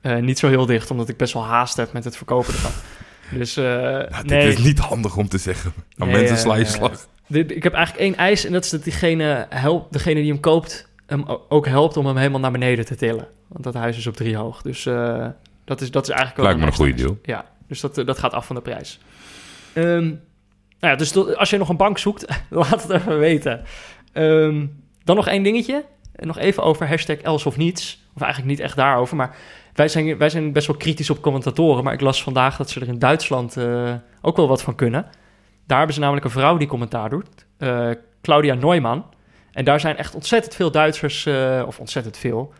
Eh, 0.00 0.16
niet 0.16 0.38
zo 0.38 0.48
heel 0.48 0.66
dicht, 0.66 0.90
omdat 0.90 1.08
ik 1.08 1.16
best 1.16 1.32
wel 1.32 1.44
haast 1.44 1.76
heb 1.76 1.92
met 1.92 2.04
het 2.04 2.16
verkopen 2.16 2.52
ervan. 2.52 2.70
Dus 3.30 3.56
eh, 3.56 3.64
Nou, 3.64 4.08
dit 4.10 4.26
nee, 4.26 4.48
is 4.48 4.58
niet 4.58 4.78
handig 4.78 5.16
om 5.16 5.28
te 5.28 5.38
zeggen. 5.38 5.72
Aan 5.98 6.08
Nee, 6.08 6.16
mensen 6.16 6.36
eh, 6.36 6.42
sla 6.42 6.54
je 6.54 6.64
slag. 6.64 7.06
Ik 7.28 7.62
heb 7.62 7.72
eigenlijk 7.72 8.04
één 8.04 8.16
eis 8.16 8.44
en 8.44 8.52
dat 8.52 8.64
is 8.64 8.70
dat 8.70 8.84
diegene, 8.84 9.46
helpt, 9.48 9.92
degene 9.92 10.20
die 10.20 10.32
hem 10.32 10.40
koopt 10.40 10.88
hem 11.06 11.24
ook 11.48 11.66
helpt 11.66 11.96
om 11.96 12.06
hem 12.06 12.16
helemaal 12.16 12.40
naar 12.40 12.50
beneden 12.50 12.84
te 12.84 12.96
tillen. 12.96 13.28
Want 13.48 13.64
dat 13.64 13.74
huis 13.74 13.96
is 13.96 14.06
op 14.06 14.16
drie 14.16 14.36
hoog. 14.36 14.62
Dus 14.62 14.86
eh, 14.86 15.26
dat, 15.64 15.80
is, 15.80 15.90
dat 15.90 16.02
is 16.02 16.08
eigenlijk 16.08 16.42
Lijkt 16.42 16.60
me 16.60 16.66
een 16.66 16.72
goede 16.72 17.02
eis. 17.02 17.16
Ja, 17.22 17.44
dus 17.66 17.80
dat, 17.80 17.98
eh, 17.98 18.06
dat 18.06 18.18
gaat 18.18 18.32
af 18.32 18.46
van 18.46 18.56
de 18.56 18.62
prijs. 18.62 18.98
Ehm, 19.72 20.06
nou 20.80 20.92
ja, 20.92 20.96
dus 20.96 21.16
als 21.36 21.50
je 21.50 21.58
nog 21.58 21.68
een 21.68 21.76
bank 21.76 21.98
zoekt, 21.98 22.26
laat 22.50 22.82
het 22.82 22.90
even 22.90 23.18
weten. 23.18 23.62
Ehm, 24.12 24.66
dan 25.04 25.16
nog 25.16 25.26
één 25.26 25.42
dingetje. 25.42 25.84
Nog 26.14 26.38
even 26.38 26.62
over 26.62 26.88
hashtag 26.88 27.16
els 27.16 27.46
of 27.46 27.56
niets. 27.56 28.06
Of 28.14 28.22
eigenlijk 28.22 28.52
niet 28.52 28.60
echt 28.60 28.76
daarover, 28.76 29.16
maar 29.16 29.36
wij 29.74 29.88
zijn, 29.88 30.18
wij 30.18 30.28
zijn 30.28 30.52
best 30.52 30.66
wel 30.66 30.76
kritisch 30.76 31.10
op 31.10 31.22
commentatoren. 31.22 31.84
Maar 31.84 31.92
ik 31.92 32.00
las 32.00 32.22
vandaag 32.22 32.56
dat 32.56 32.70
ze 32.70 32.80
er 32.80 32.88
in 32.88 32.98
Duitsland 32.98 33.56
eh, 33.56 33.94
ook 34.20 34.36
wel 34.36 34.48
wat 34.48 34.62
van 34.62 34.74
kunnen. 34.74 35.06
Daar 35.68 35.78
hebben 35.78 35.94
ze 35.94 36.00
namelijk 36.00 36.24
een 36.26 36.32
vrouw 36.32 36.56
die 36.56 36.68
commentaar 36.68 37.10
doet. 37.10 37.46
eh, 37.58 37.90
Claudia 38.22 38.54
Neumann. 38.54 39.04
En 39.52 39.64
daar 39.64 39.80
zijn 39.80 39.96
echt 39.96 40.14
ontzettend 40.14 40.54
veel 40.54 40.70
Duitsers, 40.70 41.26
eh, 41.26 41.62
of 41.66 41.78
ontzettend 41.78 42.16
veel. 42.16 42.52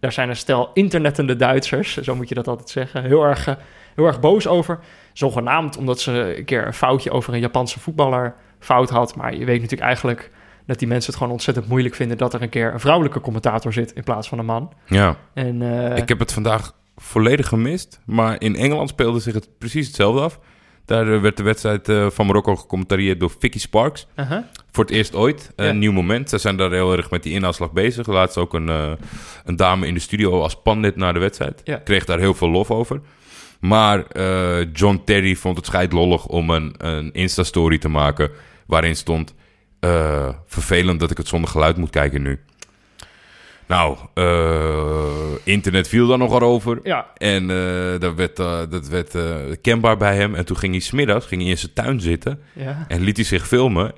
Daar 0.00 0.12
zijn 0.12 0.28
een 0.28 0.36
stel 0.36 0.70
internettende 0.74 1.36
Duitsers, 1.36 1.96
zo 1.96 2.14
moet 2.14 2.28
je 2.28 2.34
dat 2.34 2.48
altijd 2.48 2.68
zeggen, 2.68 3.04
heel 3.04 3.22
erg, 3.22 3.46
eh, 3.46 3.54
heel 3.94 4.06
erg 4.06 4.20
boos 4.20 4.46
over. 4.46 4.78
Zogenaamd 5.12 5.76
omdat 5.76 6.00
ze 6.00 6.36
een 6.38 6.44
keer 6.44 6.66
een 6.66 6.74
foutje 6.74 7.10
over 7.10 7.34
een 7.34 7.40
Japanse 7.40 7.80
voetballer 7.80 8.34
fout 8.58 8.90
had. 8.90 9.16
Maar 9.16 9.32
je 9.34 9.44
weet 9.44 9.60
natuurlijk 9.60 9.82
eigenlijk 9.82 10.30
dat 10.66 10.78
die 10.78 10.88
mensen 10.88 11.10
het 11.10 11.18
gewoon 11.18 11.32
ontzettend 11.32 11.68
moeilijk 11.68 11.94
vinden 11.94 12.18
dat 12.18 12.34
er 12.34 12.42
een 12.42 12.48
keer 12.48 12.72
een 12.72 12.80
vrouwelijke 12.80 13.20
commentator 13.20 13.72
zit 13.72 13.92
in 13.92 14.04
plaats 14.04 14.28
van 14.28 14.38
een 14.38 14.44
man. 14.44 14.72
Ja, 14.86 15.16
En, 15.34 15.62
ik 15.96 16.08
heb 16.08 16.18
het 16.18 16.32
vandaag 16.32 16.72
volledig 16.96 17.48
gemist. 17.48 18.00
Maar 18.06 18.40
in 18.40 18.56
Engeland 18.56 18.88
speelde 18.88 19.20
zich 19.20 19.34
het 19.34 19.48
precies 19.58 19.86
hetzelfde 19.86 20.20
af. 20.20 20.38
Daar 20.84 21.12
eh, 21.12 21.20
werd 21.20 21.36
de 21.36 21.42
wedstrijd 21.42 21.88
eh, 21.88 22.10
van 22.10 22.26
Marokko 22.26 22.56
gecommentarieerd 22.56 23.20
door 23.20 23.32
Vicky 23.38 23.58
Sparks. 23.58 24.06
Voor 24.70 24.84
het 24.84 24.92
eerst 24.92 25.14
ooit. 25.14 25.52
Ja. 25.56 25.64
Een 25.64 25.78
nieuw 25.78 25.92
moment. 25.92 26.28
Ze 26.30 26.38
zijn 26.38 26.56
daar 26.56 26.70
heel 26.70 26.96
erg 26.96 27.10
met 27.10 27.22
die 27.22 27.32
inhaalslag 27.32 27.72
bezig. 27.72 28.06
Laatst 28.06 28.36
ook 28.36 28.54
een, 28.54 28.68
eh, 28.68 28.92
een 29.44 29.56
dame 29.56 29.86
in 29.86 29.94
de 29.94 30.00
studio 30.00 30.40
als 30.40 30.62
pandit 30.62 30.96
naar 30.96 31.12
de 31.12 31.18
wedstrijd. 31.18 31.60
Ja. 31.64 31.76
Kreeg 31.76 32.04
daar 32.04 32.18
heel 32.18 32.34
veel 32.34 32.50
lof 32.50 32.70
over. 32.70 33.00
Maar 33.60 34.04
John 34.72 35.02
Terry 35.04 35.36
vond 35.36 35.56
het 35.56 35.66
scheidlollig 35.66 36.26
om 36.26 36.50
een, 36.50 36.74
een 36.78 37.12
Insta-story 37.12 37.78
te 37.78 37.88
maken... 37.88 38.30
waarin 38.66 38.96
stond... 38.96 39.34
vervelend 40.46 41.00
dat 41.00 41.10
ik 41.10 41.16
het 41.16 41.28
zonder 41.28 41.50
geluid 41.50 41.76
moet 41.76 41.90
kijken 41.90 42.22
nu. 42.22 42.40
Nou, 43.66 43.96
eh, 44.14 45.04
internet 45.44 45.88
viel 45.88 46.06
daar 46.06 46.18
nogal 46.18 46.40
over. 46.40 46.78
Ja, 46.82 47.06
En 47.16 47.50
eh, 47.50 48.00
dat 48.00 48.14
werd, 48.14 48.38
eh, 48.38 48.60
dat 48.70 48.88
werd 48.88 49.16
kenbaar 49.60 49.96
bij 49.96 50.16
hem. 50.16 50.34
En 50.34 50.44
toen 50.44 50.56
ging 50.56 50.72
hij 50.72 50.80
smiddags 50.82 51.26
ging 51.26 51.40
hij 51.40 51.50
in 51.50 51.58
zijn 51.58 51.72
tuin 51.72 52.00
zitten... 52.00 52.40
ja. 52.52 52.84
en 52.88 53.00
liet 53.00 53.16
hij 53.16 53.24
zich 53.26 53.46
filmen. 53.46 53.92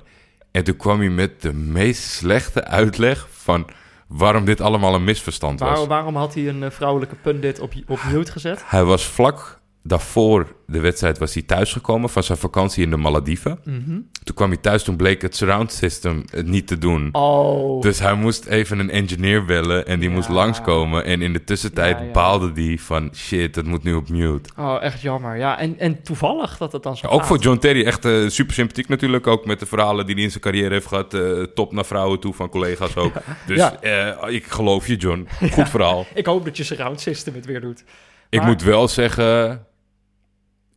En 0.51 0.63
toen 0.63 0.75
kwam 0.77 0.99
hij 0.99 1.09
met 1.09 1.41
de 1.41 1.53
meest 1.53 2.01
slechte 2.03 2.63
uitleg 2.65 3.27
van 3.31 3.67
waarom 4.07 4.45
dit 4.45 4.61
allemaal 4.61 4.95
een 4.95 5.03
misverstand 5.03 5.59
was. 5.59 5.79
Waar- 5.79 5.87
waarom 5.87 6.15
had 6.15 6.33
hij 6.33 6.47
een 6.47 6.71
vrouwelijke 6.71 7.15
pundit 7.15 7.59
op, 7.59 7.73
op 7.87 7.99
mute 8.11 8.31
gezet? 8.31 8.63
Hij 8.65 8.83
was 8.83 9.05
vlak 9.05 9.59
daarvoor 9.87 10.55
de 10.67 10.79
wedstrijd 10.79 11.17
was 11.17 11.33
hij 11.33 11.43
thuisgekomen 11.43 12.09
van 12.09 12.23
zijn 12.23 12.37
vakantie 12.37 12.83
in 12.83 12.89
de 12.89 12.97
Malediven. 12.97 13.59
Mhm. 13.63 13.99
Toen 14.23 14.35
kwam 14.35 14.49
hij 14.49 14.57
thuis, 14.57 14.83
toen 14.83 14.95
bleek 14.95 15.21
het 15.21 15.35
surround 15.35 15.71
system 15.71 16.23
het 16.31 16.47
niet 16.47 16.67
te 16.67 16.77
doen. 16.77 17.09
Oh, 17.11 17.81
Dus 17.81 17.99
hij 17.99 18.13
moest 18.13 18.45
even 18.45 18.79
een 18.79 18.89
engineer 18.89 19.45
bellen 19.45 19.85
en 19.87 19.99
die 19.99 20.09
Ja. 20.09 20.15
moest 20.15 20.29
langskomen. 20.29 21.05
En 21.05 21.21
in 21.21 21.33
de 21.33 21.43
tussentijd 21.43 21.97
Ja, 21.99 22.03
ja. 22.05 22.11
baalde 22.11 22.51
die 22.51 22.81
van 22.81 23.09
shit, 23.15 23.55
het 23.55 23.65
moet 23.67 23.83
nu 23.83 23.93
op 23.93 24.09
mute. 24.09 24.49
oh, 24.57 24.77
echt 24.83 25.01
jammer. 25.01 25.37
Ja, 25.37 25.59
en, 25.59 25.79
en 25.79 26.01
toevallig 26.03 26.57
dat 26.57 26.71
het 26.71 26.83
dan 26.83 26.97
zo 26.97 27.07
Ook 27.07 27.23
voor 27.23 27.37
John 27.37 27.57
Terry 27.59 27.85
echt 27.85 28.05
eh, 28.05 28.27
super 28.27 28.53
sympathiek 28.53 28.87
natuurlijk. 28.87 29.27
Ook 29.27 29.45
met 29.45 29.59
de 29.59 29.65
verhalen 29.65 30.05
die 30.05 30.15
hij 30.15 30.23
in 30.23 30.29
zijn 30.29 30.43
carrière 30.43 30.73
heeft 30.73 30.87
gehad. 30.87 31.13
eh, 31.13 31.41
top 31.41 31.71
naar 31.71 31.85
vrouwen 31.85 32.19
toe 32.19 32.33
van 32.33 32.49
collega's 32.49 32.95
ook. 32.95 33.13
Dus 33.45 33.69
eh, 33.81 34.09
ik 34.27 34.45
geloof 34.45 34.87
je 34.87 34.95
John. 34.95 35.27
Goed 35.53 35.69
verhaal. 35.69 36.05
Ik 36.13 36.25
hoop 36.25 36.45
dat 36.45 36.57
je 36.57 36.63
surround 36.63 37.01
system 37.01 37.33
het 37.33 37.45
weer 37.45 37.61
doet. 37.61 37.83
Ik 38.29 38.41
moet 38.43 38.61
wel 38.63 38.87
zeggen... 38.87 39.65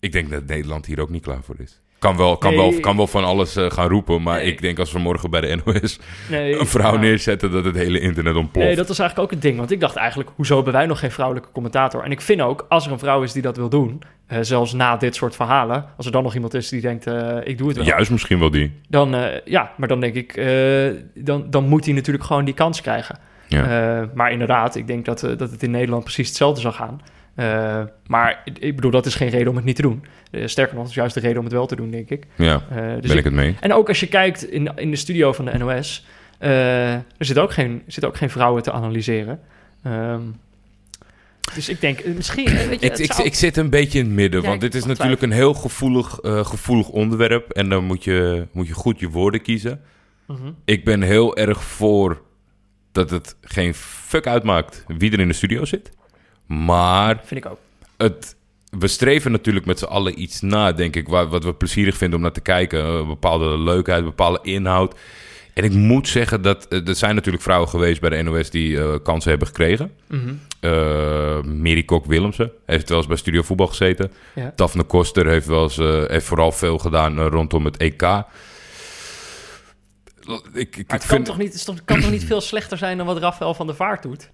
Ik 0.01 0.13
denk 0.13 0.31
dat 0.31 0.47
Nederland 0.47 0.87
hier 0.87 1.01
ook 1.01 1.11
niet 1.11 1.23
klaar 1.23 1.43
voor 1.43 1.57
is. 1.59 1.81
Kan 1.99 2.17
wel, 2.17 2.37
kan 2.37 2.55
Nee. 2.55 2.71
wel, 2.71 2.81
kan 2.81 2.97
wel 2.97 3.07
van 3.07 3.25
alles 3.25 3.57
eh, 3.57 3.71
gaan 3.71 3.89
roepen. 3.89 4.23
Maar 4.23 4.39
Nee. 4.39 4.47
ik 4.47 4.61
denk 4.61 4.79
als 4.79 4.93
we 4.93 4.99
morgen 4.99 5.31
bij 5.31 5.41
de 5.41 5.59
NOS 5.65 5.99
Nee, 6.31 6.59
een 6.59 6.67
vrouw 6.67 6.93
ja. 6.93 6.99
neerzetten... 7.01 7.51
dat 7.51 7.65
het 7.65 7.75
hele 7.75 8.01
internet 8.01 8.37
ontploft. 8.37 8.67
Nee, 8.67 8.77
dat 8.77 8.89
was 8.89 8.99
eigenlijk 8.99 9.29
ook 9.31 9.35
het 9.35 9.45
ding. 9.45 9.59
Want 9.59 9.71
ik 9.71 9.81
dacht 9.81 9.97
eigenlijk, 9.97 10.31
hoezo 10.37 10.55
hebben 10.55 10.73
wij 10.73 10.87
nog 10.87 10.99
geen 10.99 11.11
vrouwelijke 11.11 11.49
commentator? 11.53 12.03
En 12.05 12.11
ik 12.11 12.21
vind 12.21 12.41
ook, 12.41 12.67
als 12.69 12.87
er 12.87 12.93
een 12.93 12.99
vrouw 12.99 13.23
is 13.23 13.33
die 13.33 13.43
dat 13.43 13.57
wil 13.57 13.69
doen, 13.69 14.03
eh, 14.27 14.39
zelfs 14.41 14.73
na 14.73 14.97
dit 14.97 15.15
soort 15.15 15.37
verhalen, 15.37 15.85
als 15.97 16.07
er 16.07 16.13
dan 16.13 16.23
nog 16.23 16.35
iemand 16.35 16.55
is 16.55 16.69
die 16.69 16.81
denkt, 16.81 17.07
eh, 17.07 17.37
ik 17.45 17.59
doe 17.59 17.69
het 17.69 17.77
wel. 17.77 17.87
Juist 17.87 18.11
misschien 18.11 18.39
wel 18.39 18.51
die. 18.51 18.73
Dan, 18.89 19.17
ja, 19.45 19.73
maar 19.77 19.89
dan 19.89 20.01
denk 20.01 20.15
ik, 20.15 20.35
dan, 21.15 21.51
dan 21.51 21.69
moet 21.69 21.85
hij 21.85 21.95
natuurlijk 21.95 22.25
gewoon 22.25 22.45
die 22.45 22.55
kans 22.55 22.81
krijgen. 22.81 23.19
Ja. 23.49 24.11
Maar 24.15 24.33
inderdaad, 24.33 24.75
ik 24.77 24.87
denk 24.87 25.05
dat, 25.05 25.21
dat 25.21 25.51
het 25.51 25.63
in 25.63 25.71
Nederland 25.71 26.05
precies 26.05 26.29
hetzelfde 26.29 26.61
zal 26.61 26.73
gaan. 26.73 27.01
Eh, 27.41 27.83
maar 28.07 28.43
ik- 28.59 28.75
bedoel, 28.75 28.91
dat 28.91 29.07
is 29.07 29.15
geen 29.15 29.29
reden 29.29 29.49
om 29.49 29.57
het 29.57 29.65
niet 29.65 29.77
te 29.77 29.83
doen. 29.83 30.05
Eh, 30.31 30.47
sterker 30.47 30.73
nog, 30.75 30.83
dat 30.83 30.91
is 30.93 30.97
juist 30.99 31.15
de 31.15 31.21
reden 31.21 31.39
om 31.39 31.45
het 31.45 31.53
wel 31.53 31.67
te 31.67 31.77
doen, 31.77 31.91
denk 31.91 32.11
ik. 32.11 32.27
ja, 32.37 32.63
Eh, 32.71 32.77
dus 33.01 33.09
ben 33.09 33.19
ik 33.19 33.25
het 33.25 33.33
mee. 33.33 33.57
En 33.61 33.73
ook 33.73 33.89
als 33.89 34.01
je 34.01 34.07
kijkt 34.07 34.51
in, 34.51 34.73
in 34.77 34.91
de 34.91 34.97
studio 34.97 35.33
van 35.33 35.45
de 35.45 35.59
NOS, 35.59 36.07
eh, 36.39 36.93
er 36.95 37.05
zitten 37.19 37.43
ook 37.45 37.53
geen, 37.53 37.71
er 37.73 37.93
zitten 37.93 38.09
ook 38.09 38.17
geen 38.17 38.31
vrouwen 38.31 38.63
te 38.63 38.73
analyseren. 38.73 39.41
Ehm, 39.83 40.21
dus 41.55 41.69
ik 41.69 41.81
denk, 41.81 42.05
misschien... 42.05 42.45
weet 42.45 42.69
je, 42.69 42.75
Ik, 42.75 42.81
het 42.91 42.99
ik, 42.99 43.13
zou- 43.13 43.27
ik 43.29 43.35
zit 43.35 43.57
een 43.57 43.71
beetje 43.71 43.99
in 43.99 44.05
het 44.05 44.15
midden, 44.15 44.43
Ja, 44.43 44.49
want 44.49 44.61
dit 44.61 44.75
is 44.75 44.83
twijfel. 44.83 45.05
natuurlijk 45.05 45.33
een 45.33 45.39
heel 45.39 45.55
gevoelig, 45.55 46.19
eh, 46.21 46.45
gevoelig 46.45 46.89
onderwerp. 46.89 47.51
En 47.51 47.69
dan 47.69 47.85
moet 47.85 48.05
je, 48.05 48.47
moet 48.53 48.67
je 48.67 48.73
goed 48.75 49.01
je 49.01 49.09
woorden 49.09 49.43
kiezen. 49.43 49.81
Mhm. 50.27 50.51
Ik 50.65 50.85
ben 50.85 51.03
heel 51.03 51.37
erg 51.37 51.63
voor 51.65 52.23
dat 52.93 53.11
het 53.11 53.37
geen 53.41 53.75
fuck 53.75 54.27
uitmaakt 54.27 54.85
wie 54.99 55.13
er 55.13 55.21
in 55.21 55.29
de 55.29 55.35
studio 55.35 55.65
zit. 55.65 55.91
Maar 56.59 57.21
Vind 57.25 57.45
ik 57.45 57.51
ook. 57.51 57.59
het, 57.97 58.37
we 58.71 58.89
streven 58.89 59.33
natuurlijk 59.33 59.67
met 59.67 59.79
z'n 59.79 59.85
allen 59.85 60.23
iets 60.23 60.41
na, 60.41 60.73
denk 60.73 60.97
ik, 60.97 61.09
wat, 61.09 61.29
wat 61.29 61.45
we 61.45 61.55
plezierig 61.55 61.97
vinden 61.97 62.17
om 62.17 62.23
naar 62.25 62.33
te 62.33 62.41
kijken. 62.41 62.85
Een 62.85 63.07
bepaalde 63.07 63.59
leukheid, 63.59 63.99
een 63.99 64.05
bepaalde 64.05 64.39
inhoud. 64.43 64.95
En 65.55 65.65
ik 65.65 65.73
moet 65.73 66.09
zeggen 66.09 66.43
dat 66.43 66.69
eh, 66.69 66.89
er 66.89 66.95
zijn 66.97 67.15
natuurlijk 67.15 67.43
vrouwen 67.43 67.69
geweest 67.69 68.01
bij 68.01 68.11
de 68.11 68.23
NOS 68.23 68.51
die 68.51 68.81
eh, 68.81 68.95
kansen 69.03 69.31
hebben 69.31 69.49
gekregen. 69.49 69.93
Eh 70.61 71.43
Mary 71.43 71.83
Kok 71.83 72.07
Willemsen 72.07 72.53
heeft 72.67 72.89
wel 72.89 72.99
eens 72.99 73.07
bij 73.07 73.17
Studio 73.17 73.43
Voetbal 73.43 73.67
gezeten. 73.67 74.13
Ja. 74.35 74.53
Daphne 74.57 74.83
Koster 74.83 75.27
heeft, 75.27 75.47
wel 75.47 75.63
eens, 75.63 75.79
eh, 75.79 76.05
heeft 76.07 76.27
vooral 76.27 76.53
veel 76.53 76.79
gedaan 76.79 77.19
eh, 77.19 77.27
rondom 77.27 77.65
het 77.65 77.77
EK. 77.77 78.03
Ik, 78.03 78.03
ik, 78.03 78.25
Maar 80.53 80.53
ik 80.53 80.75
het 80.87 80.87
kan, 80.87 81.01
vind... 81.01 81.25
toch 81.25 81.39
niet, 81.39 81.67
het 81.67 81.85
kan 81.85 82.01
toch 82.01 82.11
niet 82.11 82.25
veel 82.25 82.41
slechter 82.41 82.79
zijn 82.79 82.97
dan 82.97 83.07
wat 83.07 83.19
Rafael 83.19 83.55
van 83.55 83.67
der 83.67 83.77
Vaart 83.77 84.03
doet? 84.03 84.31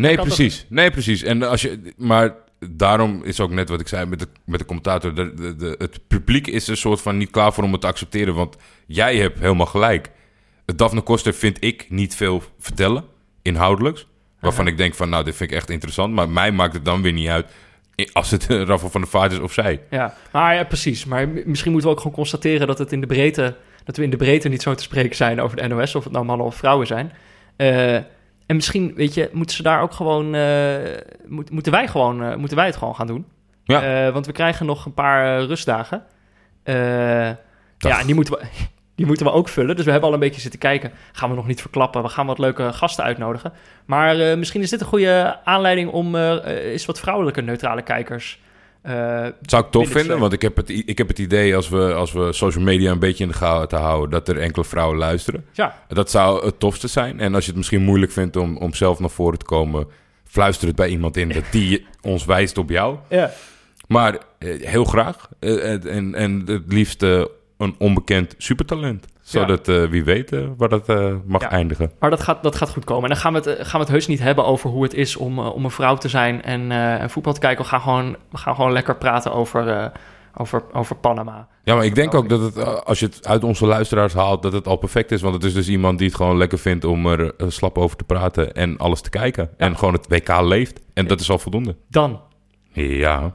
Nee, 0.00 0.16
precies. 0.16 0.66
Nee, 0.68 0.90
precies. 0.90 1.22
En 1.22 1.42
als 1.42 1.62
je, 1.62 1.92
maar 1.96 2.34
daarom 2.70 3.24
is 3.24 3.40
ook 3.40 3.50
net 3.50 3.68
wat 3.68 3.80
ik 3.80 3.88
zei 3.88 4.06
met 4.06 4.18
de, 4.18 4.28
met 4.44 4.58
de 4.58 4.64
commentator. 4.66 5.14
De, 5.14 5.34
de, 5.34 5.56
de- 5.56 5.74
het 5.78 6.00
publiek 6.08 6.46
is 6.46 6.66
een 6.68 6.76
soort 6.76 7.00
van 7.00 7.16
niet 7.16 7.30
klaar 7.30 7.52
voor 7.52 7.64
om 7.64 7.72
het 7.72 7.80
te 7.80 7.86
accepteren. 7.86 8.34
Want 8.34 8.56
jij 8.86 9.16
hebt 9.16 9.38
helemaal 9.38 9.66
gelijk. 9.66 10.10
Daphne 10.64 11.00
Koster 11.00 11.34
vind 11.34 11.64
ik 11.64 11.86
niet 11.90 12.14
veel 12.16 12.42
vertellen, 12.58 13.04
inhoudelijks. 13.42 14.06
Waarvan 14.40 14.66
ik 14.66 14.76
denk 14.76 14.94
van, 14.94 15.08
nou, 15.08 15.24
dit 15.24 15.36
vind 15.36 15.50
ik 15.50 15.56
echt 15.56 15.70
interessant. 15.70 16.14
Maar 16.14 16.28
mij 16.28 16.52
maakt 16.52 16.74
het 16.74 16.84
dan 16.84 17.02
weer 17.02 17.12
niet 17.12 17.28
uit 17.28 17.46
als 18.12 18.30
het 18.30 18.46
eh, 18.50 18.62
Rafael 18.62 18.90
van 18.90 19.00
der 19.00 19.10
Vaart 19.10 19.32
is 19.32 19.38
of 19.38 19.52
zij. 19.52 19.80
Ja, 19.90 20.14
maar 20.32 20.54
ja, 20.54 20.64
precies. 20.64 21.04
Maar 21.04 21.28
misschien 21.28 21.70
moeten 21.72 21.88
we 21.90 21.94
ook 21.96 22.02
gewoon 22.02 22.16
constateren 22.16 22.66
dat 22.66 22.78
het 22.78 22.92
in 22.92 23.00
de 23.00 23.06
breedte, 23.06 23.56
dat 23.84 23.96
we 23.96 24.02
in 24.02 24.10
de 24.10 24.16
breedte 24.16 24.48
niet 24.48 24.62
zo 24.62 24.74
te 24.74 24.82
spreken 24.82 25.16
zijn 25.16 25.40
over 25.40 25.56
de 25.56 25.66
NOS, 25.68 25.94
of 25.94 26.04
het 26.04 26.12
nou 26.12 26.24
mannen 26.24 26.46
of 26.46 26.54
vrouwen 26.56 26.86
zijn. 26.86 27.12
Eh, 27.56 27.98
en 28.48 28.56
misschien, 28.56 28.94
weet 28.94 29.14
je, 29.14 29.30
moeten 29.32 29.56
ze 29.56 29.62
daar 29.62 29.80
ook 29.82 29.92
gewoon... 29.92 30.34
eh, 30.34 30.76
moet, 31.26 31.50
moeten, 31.50 31.72
wij 31.72 31.88
gewoon 31.88 32.22
eh, 32.22 32.36
moeten 32.36 32.56
wij 32.56 32.66
het 32.66 32.76
gewoon 32.76 32.94
gaan 32.94 33.06
doen. 33.06 33.26
Ja. 33.64 34.06
Eh, 34.06 34.12
want 34.12 34.26
we 34.26 34.32
krijgen 34.32 34.66
nog 34.66 34.84
een 34.84 34.94
paar 34.94 35.42
rustdagen. 35.44 36.02
Dag. 36.62 36.76
ja, 37.78 38.00
en 38.00 38.06
die 38.06 38.14
moeten, 38.14 38.34
we, 38.34 38.44
die 38.96 39.06
moeten 39.06 39.26
we 39.26 39.32
ook 39.32 39.48
vullen. 39.48 39.76
Dus 39.76 39.84
we 39.84 39.90
hebben 39.90 40.08
al 40.08 40.14
een 40.14 40.20
beetje 40.20 40.40
zitten 40.40 40.60
kijken. 40.60 40.92
Gaan 41.12 41.30
we 41.30 41.36
nog 41.36 41.46
niet 41.46 41.60
verklappen. 41.60 42.02
We 42.02 42.08
gaan 42.08 42.26
wat 42.26 42.38
leuke 42.38 42.72
gasten 42.72 43.04
uitnodigen. 43.04 43.52
Maar 43.84 44.38
misschien 44.38 44.60
is 44.60 44.70
dit 44.70 44.80
een 44.80 44.86
goede 44.86 45.38
aanleiding 45.44 45.90
om 45.90 46.16
eens 46.16 46.86
wat 46.86 47.00
vrouwelijke 47.00 47.40
neutrale 47.40 47.82
kijkers... 47.82 48.40
eh, 48.82 49.26
Zou 49.42 49.64
ik 49.64 49.70
tof 49.70 49.88
vinden, 49.88 50.18
want 50.18 50.32
ik 50.32 50.42
heb, 50.42 50.56
het, 50.56 50.68
ik 50.68 50.98
heb 50.98 51.08
het 51.08 51.18
idee 51.18 51.56
als 51.56 51.68
we, 51.68 51.94
als 51.94 52.12
we 52.12 52.32
social 52.32 52.64
media 52.64 52.90
een 52.90 52.98
beetje 52.98 53.24
in 53.24 53.30
de 53.30 53.36
gaten 53.36 53.78
houden, 53.78 54.10
dat 54.10 54.28
er 54.28 54.38
enkele 54.38 54.64
vrouwen 54.64 54.98
luisteren. 54.98 55.44
ja, 55.52 55.82
Dat 55.88 56.10
zou 56.10 56.44
het 56.44 56.60
tofste 56.60 56.88
zijn. 56.88 57.20
En 57.20 57.34
als 57.34 57.42
je 57.44 57.48
het 57.50 57.58
misschien 57.58 57.82
moeilijk 57.82 58.12
vindt 58.12 58.36
om, 58.36 58.56
om 58.56 58.74
zelf 58.74 58.98
naar 58.98 59.10
voren 59.10 59.38
te 59.38 59.44
komen, 59.44 59.86
fluister 60.24 60.66
het 60.66 60.76
bij 60.76 60.88
iemand 60.88 61.16
in 61.16 61.28
dat 61.28 61.44
die 61.50 61.86
ons 62.02 62.24
wijst 62.24 62.58
op 62.58 62.70
jou. 62.70 62.96
ja. 63.08 63.30
Maar 63.88 64.18
eh, 64.38 64.66
heel 64.66 64.84
graag. 64.84 65.28
Eh, 65.38 65.84
en, 65.84 66.14
en 66.14 66.42
het 66.46 66.72
liefst 66.72 67.04
een 67.58 67.74
onbekend 67.78 68.34
supertalent. 68.38 69.06
Zodat 69.20 69.68
eh, 69.68 69.84
wie 69.84 70.04
weet 70.04 70.32
eh, 70.32 70.40
waar 70.56 70.68
dat 70.68 70.88
eh, 70.88 71.14
mag 71.26 71.40
Ja. 71.40 71.50
eindigen. 71.50 71.92
Maar 71.98 72.10
dat 72.10 72.20
gaat, 72.22 72.42
dat 72.42 72.56
gaat 72.56 72.70
goed 72.70 72.84
komen. 72.84 73.02
En 73.02 73.08
dan 73.08 73.18
gaan 73.18 73.32
we, 73.32 73.38
het, 73.38 73.58
gaan 73.66 73.72
we 73.80 73.86
het 73.86 73.88
heus 73.88 74.06
niet 74.06 74.18
hebben 74.20 74.44
over 74.44 74.70
hoe 74.70 74.82
het 74.82 74.94
is 74.94 75.16
om, 75.16 75.38
om 75.38 75.64
een 75.64 75.70
vrouw 75.70 75.96
te 75.96 76.08
zijn 76.08 76.42
en, 76.42 76.70
en 76.72 77.10
voetbal 77.10 77.32
te 77.32 77.40
kijken. 77.40 77.62
We 77.64 77.70
gaan 77.70 77.80
gewoon, 77.80 78.16
we 78.30 78.36
gaan 78.38 78.54
gewoon 78.54 78.72
lekker 78.72 78.96
praten 78.96 79.32
over, 79.32 79.92
over, 80.36 80.62
over 80.72 80.96
Panama. 80.96 81.48
Ja, 81.64 81.74
maar 81.74 81.84
ik 81.84 81.94
denk 81.94 82.14
ook 82.14 82.28
dat 82.28 82.40
het, 82.40 82.84
als 82.84 82.98
je 83.00 83.06
het 83.06 83.26
uit 83.26 83.44
onze 83.44 83.66
luisteraars 83.66 84.12
haalt, 84.14 84.42
dat 84.42 84.52
het 84.52 84.66
al 84.66 84.76
perfect 84.76 85.10
is. 85.12 85.20
Want 85.20 85.34
het 85.34 85.44
is 85.44 85.54
dus 85.54 85.68
iemand 85.68 85.98
die 85.98 86.06
het 86.06 86.16
gewoon 86.16 86.36
lekker 86.36 86.58
vindt 86.58 86.84
om 86.84 87.06
er 87.06 87.34
slap 87.48 87.78
over 87.78 87.96
te 87.96 88.04
praten 88.04 88.54
en 88.54 88.76
alles 88.76 89.00
te 89.00 89.10
kijken. 89.10 89.50
En 89.56 89.78
gewoon 89.78 89.94
het 89.94 90.06
WK 90.08 90.40
leeft. 90.40 90.80
En 90.94 91.06
dat 91.06 91.20
is 91.20 91.30
al 91.30 91.38
voldoende. 91.38 91.76
Dan, 91.88 92.20
Ja. 92.72 93.22
we- 93.22 93.32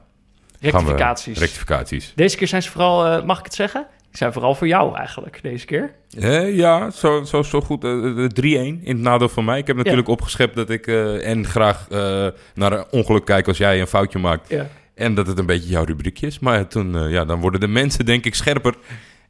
rectificaties. 0.69 1.39
Rectificaties. 1.39 2.11
Deze 2.15 2.37
keer 2.37 2.47
zijn 2.47 2.61
ze 2.63 2.71
vooral, 2.71 3.23
mag 3.25 3.37
ik 3.39 3.43
het 3.45 3.53
zeggen? 3.53 3.87
Zijn 4.13 4.33
vooral 4.33 4.55
voor 4.55 4.67
jou 4.67 4.97
eigenlijk, 4.97 5.39
deze 5.41 5.65
keer. 5.65 5.93
Eh, 6.19 6.55
ja, 6.55 6.89
zo, 6.89 7.23
zo, 7.23 7.41
zo 7.43 7.61
goed. 7.61 7.83
Eh, 7.83 8.23
eh, 8.23 8.29
3-1 8.29 8.81
in 8.83 8.95
het 8.95 8.97
nadeel 8.97 9.29
van 9.29 9.45
mij. 9.45 9.57
Ik 9.59 9.67
heb 9.67 9.75
natuurlijk 9.75 10.07
opgeschept 10.07 10.55
dat 10.55 10.69
ik 10.69 10.87
eh, 10.87 11.27
en 11.29 11.45
graag 11.45 11.87
eh, 11.89 12.27
naar 12.53 12.71
een 12.71 12.85
ongeluk 12.91 13.25
kijk 13.25 13.47
als 13.47 13.57
jij 13.57 13.79
een 13.81 13.87
foutje 13.87 14.19
maakt. 14.19 14.49
Ja. 14.49 14.67
En 14.95 15.15
dat 15.15 15.27
het 15.27 15.39
een 15.39 15.45
beetje 15.45 15.69
jouw 15.69 15.83
rubriekje 15.83 16.27
is. 16.27 16.39
Maar 16.39 16.67
toen, 16.67 16.97
eh, 16.97 17.11
ja, 17.11 17.25
dan 17.25 17.39
worden 17.39 17.59
de 17.59 17.67
mensen 17.67 18.05
denk 18.05 18.25
ik 18.25 18.35
scherper. 18.35 18.73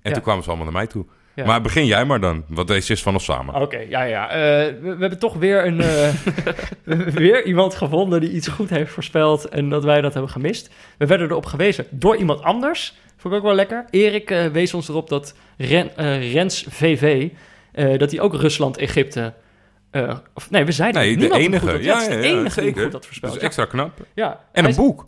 En 0.02 0.10
Ja. 0.10 0.12
toen 0.12 0.22
kwamen 0.24 0.44
ze 0.44 0.48
allemaal 0.50 0.66
naar 0.68 0.76
mij 0.76 0.88
toe. 0.88 1.06
Ja. 1.36 1.46
Maar 1.46 1.62
begin 1.62 1.86
jij 1.86 2.06
maar 2.06 2.20
dan, 2.20 2.44
want 2.48 2.68
deze 2.68 2.94
is 2.94 3.02
van 3.04 3.14
ons 3.14 3.24
samen. 3.24 3.56
Oké, 3.56 3.78
ja, 3.90 4.04
ja. 4.04 4.30
Eh, 4.30 4.38
we, 4.38 4.78
we 4.82 4.88
hebben 5.00 5.20
toch 5.20 5.34
weer, 5.34 5.66
een, 5.66 5.82
eh, 5.82 6.10
weer 7.24 7.46
iemand 7.46 7.76
gevonden 7.76 8.22
die 8.22 8.32
iets 8.32 8.48
goed 8.48 8.70
heeft 8.70 8.92
voorspeld 8.92 9.50
en 9.50 9.70
dat 9.70 9.84
wij 9.84 10.02
dat 10.02 10.14
hebben 10.14 10.32
gemist. 10.32 10.70
We 10.98 11.06
werden 11.06 11.30
erop 11.30 11.46
gewezen 11.46 11.86
door 11.90 12.16
iemand 12.16 12.42
anders. 12.42 12.98
Vond 13.24 13.34
ik 13.34 13.40
ook 13.40 13.46
wel 13.46 13.56
lekker. 13.56 13.86
Erik 13.90 14.32
eh, 14.32 14.46
wees 14.46 14.74
ons 14.74 14.88
erop 14.90 15.10
dat 15.10 15.36
Ren, 15.58 15.98
eh, 15.98 16.34
Rens 16.34 16.66
VV, 16.70 17.30
eh, 17.72 17.98
dat 17.98 18.12
hij 18.12 18.20
ook 18.20 18.34
Rusland, 18.36 18.78
Egypte... 18.78 19.34
eh, 19.92 20.18
of 20.34 20.50
nee, 20.52 20.66
we 20.66 20.72
zeiden 20.72 21.02
Nee, 21.02 21.18
de 21.18 21.32
enige. 21.32 21.70
goed. 21.72 21.84
Ja, 21.84 21.98
is 22.02 22.04
ja, 22.08 22.10
de 22.10 22.16
ja, 22.16 22.22
enige 22.22 22.42
die 22.44 22.52
zeker. 22.52 22.74
goed 22.74 22.82
had 22.84 22.92
Dat 22.92 23.06
voorspeld. 23.06 23.34
is 23.36 23.40
Ja. 23.42 23.46
extra 23.46 23.66
knap. 23.66 23.92
Ja. 24.14 24.40
En 24.52 24.66
een 24.66 24.76
boek. 24.76 25.08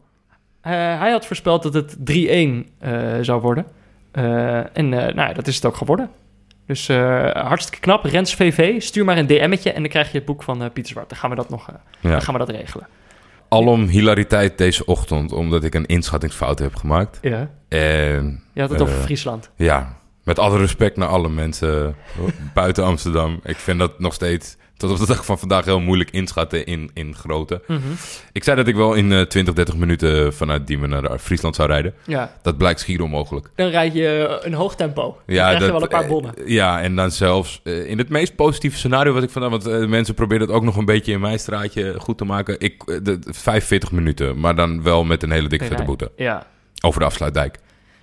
hij 0.62 1.12
had 1.12 1.26
voorspeld 1.26 1.64
dat 1.64 1.74
het 1.74 1.96
3-1 2.00 2.70
eh, 2.80 3.14
zou 3.22 3.42
worden. 3.42 3.66
En 4.74 4.90
nou, 4.90 5.16
ja, 5.16 5.34
dat 5.34 5.48
is 5.48 5.56
het 5.56 5.66
ook 5.66 5.76
geworden. 5.76 6.10
Dus 6.68 6.88
hartstikke 7.34 7.80
knap. 7.80 8.04
Rens 8.04 8.34
VV, 8.36 8.82
stuur 8.82 9.06
maar 9.06 9.18
een 9.18 9.28
DM'tje 9.28 9.72
en 9.72 9.82
dan 9.82 9.90
krijg 9.90 10.12
je 10.12 10.18
het 10.18 10.26
boek 10.26 10.44
van 10.44 10.64
eh, 10.64 10.70
Pieter 10.74 10.92
Zwart. 10.92 11.10
Dan 11.10 11.18
gaan 11.18 11.30
we 11.30 11.36
dat 11.36 11.50
nog 11.50 11.70
Ja. 12.00 12.10
dan 12.10 12.22
gaan 12.22 12.34
we 12.34 12.40
dat 12.40 12.50
regelen. 12.50 12.88
Alom 13.50 13.88
hilariteit 13.88 14.58
deze 14.58 14.86
ochtend, 14.86 15.32
omdat 15.32 15.64
ik 15.64 15.74
een 15.76 15.86
inschattingsfout 15.86 16.60
heb 16.60 16.76
gemaakt. 16.76 17.18
Ja. 17.22 17.50
En 17.68 18.44
Je 18.54 18.62
had 18.62 18.70
het 18.70 18.82
over 18.82 18.96
Eh, 18.98 19.02
Friesland. 19.04 19.50
ja, 19.56 19.98
met 20.24 20.40
alle 20.40 20.58
respect 20.58 20.98
naar 20.98 21.08
alle 21.08 21.30
mensen 21.30 21.96
buiten 22.54 22.84
Amsterdam. 22.84 23.40
Ik 23.44 23.56
vind 23.58 23.80
dat 23.80 24.00
nog 24.00 24.14
steeds 24.14 24.58
tot 24.78 24.92
op 24.92 24.98
de 24.98 25.06
dag 25.06 25.26
van 25.26 25.40
vandaag 25.40 25.66
heel 25.66 25.80
moeilijk 25.80 26.12
inschatten 26.12 26.66
in, 26.66 26.90
in 26.94 27.16
grootte. 27.16 27.62
Mhm. 27.68 27.80
Ik 28.32 28.44
zei 28.44 28.56
dat 28.56 28.68
ik 28.68 28.76
wel 28.76 28.94
in 28.94 29.12
eh 29.12 29.22
20, 29.22 29.54
30 29.54 29.76
minuten 29.76 30.34
vanuit 30.34 30.68
Diemen 30.68 30.90
naar 30.90 31.20
Friesland 31.20 31.56
zou 31.56 31.70
rijden. 31.70 31.94
Ja, 32.06 32.36
Dat 32.42 32.58
blijkt 32.58 32.80
schier 32.80 33.02
onmogelijk. 33.02 33.50
dan 33.56 33.68
rijd 33.70 33.94
je 33.94 34.40
een 34.42 34.54
hoog 34.54 34.76
tempo. 34.76 35.04
Dan 35.04 35.36
krijg 35.36 35.60
je 35.60 35.72
wel 35.72 35.82
een 35.82 35.88
paar 35.88 36.04
eh, 36.04 36.10
bonnen. 36.10 36.34
ja, 36.46 36.82
en 36.82 36.96
dan 36.96 37.12
zelfs 37.12 37.62
eh, 37.64 37.90
in 37.90 37.98
het 37.98 38.10
meest 38.10 38.36
positieve 38.36 38.78
scenario 38.78 39.14
wat 39.14 39.24
ik 39.24 39.30
vandaan... 39.30 39.52
Want 39.52 39.66
eh, 39.68 39.86
mensen 39.86 40.14
proberen 40.14 40.48
het 40.48 40.56
ook 40.56 40.64
nog 40.64 40.78
een 40.78 40.86
beetje 40.86 41.12
in 41.12 41.20
mijn 41.20 41.40
straatje 41.40 41.96
goed 42.00 42.18
te 42.18 42.26
maken. 42.26 42.60
Ik, 42.60 42.84
eh, 42.86 42.98
de, 43.04 43.20
45 43.26 43.92
minuten, 43.92 44.40
maar 44.40 44.56
dan 44.56 44.84
wel 44.84 45.04
met 45.04 45.24
een 45.24 45.32
hele 45.32 45.48
dikke 45.48 45.66
vette 45.66 45.84
boete. 45.84 46.12
Ja. 46.16 46.48
Over 46.82 47.00
de 47.00 47.06
afsluitdijk. 47.06 47.58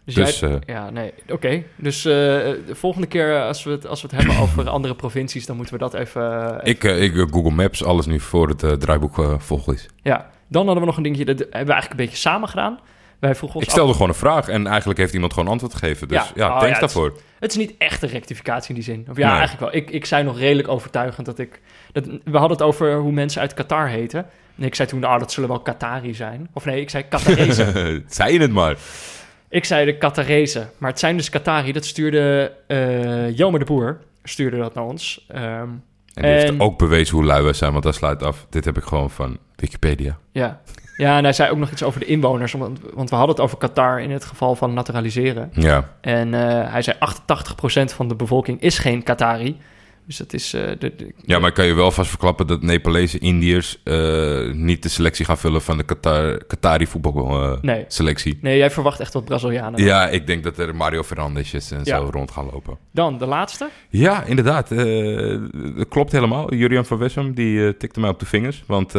Dus, 0.05 0.15
Dus, 0.15 0.39
jij, 0.41 0.51
eh, 0.51 0.57
ja, 0.67 0.91
nee, 0.91 1.13
oké. 1.29 1.63
Dus 1.77 2.05
eh, 2.05 2.13
de 2.13 2.75
volgende 2.75 3.07
keer 3.07 3.37
eh, 3.37 3.47
als 3.47 3.65
we, 3.65 3.71
het, 3.71 3.87
als 3.87 4.03
we 4.03 4.09
het 4.11 4.17
hebben 4.17 4.43
over 4.43 4.69
andere 4.77 4.95
provincies, 4.95 5.47
dan 5.47 5.57
moeten 5.57 5.75
we 5.75 5.81
dat 5.81 5.95
even... 5.95 6.61
even- 6.65 6.65
Ik, 6.65 7.15
ik 7.15 7.29
Google 7.31 7.51
Maps, 7.51 7.85
alles 7.85 8.07
nu 8.07 8.21
voor 8.21 8.49
het 8.49 8.81
draaiboek 8.81 9.19
eh, 9.19 9.35
vol 9.39 9.63
is. 9.73 9.87
Ja, 10.03 10.31
dan 10.49 10.65
hadden 10.65 10.81
we 10.83 10.89
nog 10.89 10.97
een 10.97 11.03
dingetje, 11.03 11.25
dat 11.25 11.39
hebben 11.39 11.51
we 11.67 11.73
eigenlijk 11.73 11.91
een 12.01 12.07
beetje 12.07 12.21
samen 12.21 12.49
gedaan. 12.49 12.79
Wij 13.19 13.35
vroegen 13.35 13.59
ons 13.59 13.67
Ik 13.67 13.73
stelde 13.73 13.93
gewoon 13.93 14.09
een 14.09 14.15
vraag 14.15 14.49
en 14.49 14.67
eigenlijk 14.67 14.99
heeft 14.99 15.15
iemand 15.15 15.33
gewoon 15.33 15.49
antwoord 15.49 15.75
gegeven. 15.75 16.09
Dus 16.09 16.17
Ja, 16.19 16.27
ja, 16.35 16.45
oh, 16.47 16.51
thanks 16.51 16.65
ja, 16.67 16.71
het- 16.71 16.81
daarvoor. 16.81 17.17
Het 17.39 17.51
is 17.51 17.57
niet 17.57 17.75
echt 17.79 18.03
een 18.03 18.09
rectificatie 18.09 18.69
in 18.69 18.75
die 18.75 18.85
zin. 18.85 19.07
Of 19.11 19.17
ja, 19.17 19.29
Nee. 19.29 19.39
eigenlijk 19.39 19.73
wel. 19.73 19.83
Ik, 19.83 19.91
ik 19.91 20.05
zei 20.07 20.25
nog 20.25 20.39
redelijk 20.39 20.69
overtuigend 20.69 21.27
dat 21.27 21.39
ik... 21.39 21.61
Dat, 21.93 22.05
we 22.07 22.39
hadden 22.39 22.51
het 22.51 22.63
over 22.63 22.95
hoe 22.97 23.13
mensen 23.13 23.41
uit 23.41 23.55
Qatar 23.55 23.89
heten. 23.89 24.27
En 24.59 24.65
ik 24.65 24.75
zei 24.75 24.89
toen, 24.89 25.01
nou, 25.01 25.19
dat 25.19 25.33
zullen 25.33 25.49
wel 25.49 25.61
Qatari 25.61 26.15
zijn. 26.15 26.49
Of 26.53 26.65
nee, 26.65 26.81
ik 26.81 26.91
zei 26.91 27.05
Qatarezen. 27.09 28.05
Zei 28.09 28.33
je 28.33 28.41
het 28.41 28.53
maar. 28.53 28.77
Ik 29.53 29.65
zei 29.65 29.85
de 29.85 29.97
Qatarezen. 29.97 30.71
Maar 30.79 30.91
het 30.91 30.99
zijn 30.99 31.17
dus 31.17 31.31
Qatari. 31.31 31.73
Dat 31.73 31.85
stuurde 31.85 32.53
eh 32.67 33.37
Jelmer 33.37 33.59
de 33.59 33.65
Boer. 33.67 33.99
Stuurde 34.25 34.57
dat 34.57 34.75
naar 34.75 34.85
ons. 34.85 35.25
Ehm, 35.29 35.69
En 36.15 36.23
die 36.23 36.25
heeft 36.31 36.61
ook 36.61 36.79
bewezen 36.79 37.17
hoe 37.17 37.25
lui 37.25 37.43
wij 37.43 37.53
zijn, 37.53 37.73
want 37.73 37.85
dat 37.85 37.95
sluit 37.95 38.23
af. 38.23 38.47
Dit 38.51 38.65
heb 38.65 38.77
ik 38.77 38.83
gewoon 38.85 39.11
van 39.11 39.39
Wikipedia. 39.57 40.19
ja. 40.33 40.61
ja, 40.97 41.17
en 41.17 41.23
hij 41.25 41.33
zei 41.33 41.51
ook 41.51 41.59
nog 41.59 41.71
iets 41.71 41.83
over 41.83 42.01
de 42.01 42.07
inwoners. 42.07 42.53
Want, 42.53 42.81
want 42.95 43.11
we 43.11 43.17
hadden 43.17 43.35
het 43.35 43.45
over 43.45 43.59
Qatar 43.59 44.01
in 44.01 44.11
het 44.11 44.25
geval 44.25 44.55
van 44.55 44.75
naturaliseren. 44.75 45.51
Ja, 45.53 45.89
En 46.01 46.35
eh, 46.35 46.73
hij 46.73 46.83
zei 46.83 46.97
88% 46.99 47.95
van 47.95 48.09
de 48.09 48.15
bevolking 48.15 48.61
is 48.61 48.79
geen 48.79 49.03
Qatari. 49.03 49.59
Dus 50.07 50.17
dat 50.17 50.33
is... 50.33 50.55
eh, 50.55 50.63
de, 50.79 50.93
de- 50.97 51.13
ja 51.25 51.39
maar 51.39 51.49
ik 51.49 51.55
kan 51.55 51.67
je 51.67 51.75
wel 51.75 51.91
vast 51.91 52.09
verklappen 52.11 52.47
dat 52.47 52.63
Nepalese 52.63 53.19
Indiërs 53.19 53.81
eh, 53.85 54.51
niet 54.53 54.83
de 54.83 54.89
selectie 54.89 55.25
gaan 55.25 55.39
vullen 55.39 55.63
van 55.63 55.77
de 55.77 55.83
Qatar, 55.85 56.45
Qatari 56.47 56.87
voetbalselectie. 56.87 57.61
Nee. 57.71 57.85
selectie. 57.89 58.39
Nee, 58.41 58.57
jij 58.57 58.71
verwacht 58.71 59.01
echt 59.01 59.13
wat 59.13 59.25
Brazilianen. 59.25 59.85
Ja, 59.85 60.09
ik 60.09 60.27
denk 60.27 60.45
dat 60.45 60.59
er 60.59 60.77
Mario 60.77 61.03
Fernandesjes 61.03 61.71
en 61.71 61.81
Ja. 61.85 61.97
zo 61.99 62.09
rond 62.13 62.31
gaan 62.31 62.49
lopen. 62.53 62.79
Dan 62.93 63.19
de 63.19 63.27
laatste. 63.27 63.69
Ja, 63.91 64.25
inderdaad. 64.25 64.71
eh, 64.71 65.39
dat 65.77 65.89
klopt 65.89 66.13
helemaal. 66.13 66.55
Julian 66.55 66.85
van 66.85 66.99
Wessem 66.99 67.35
die 67.35 67.77
tikte 67.77 68.01
mij 68.01 68.11
op 68.11 68.19
de 68.19 68.27
vingers. 68.27 68.63
Want 68.67 68.93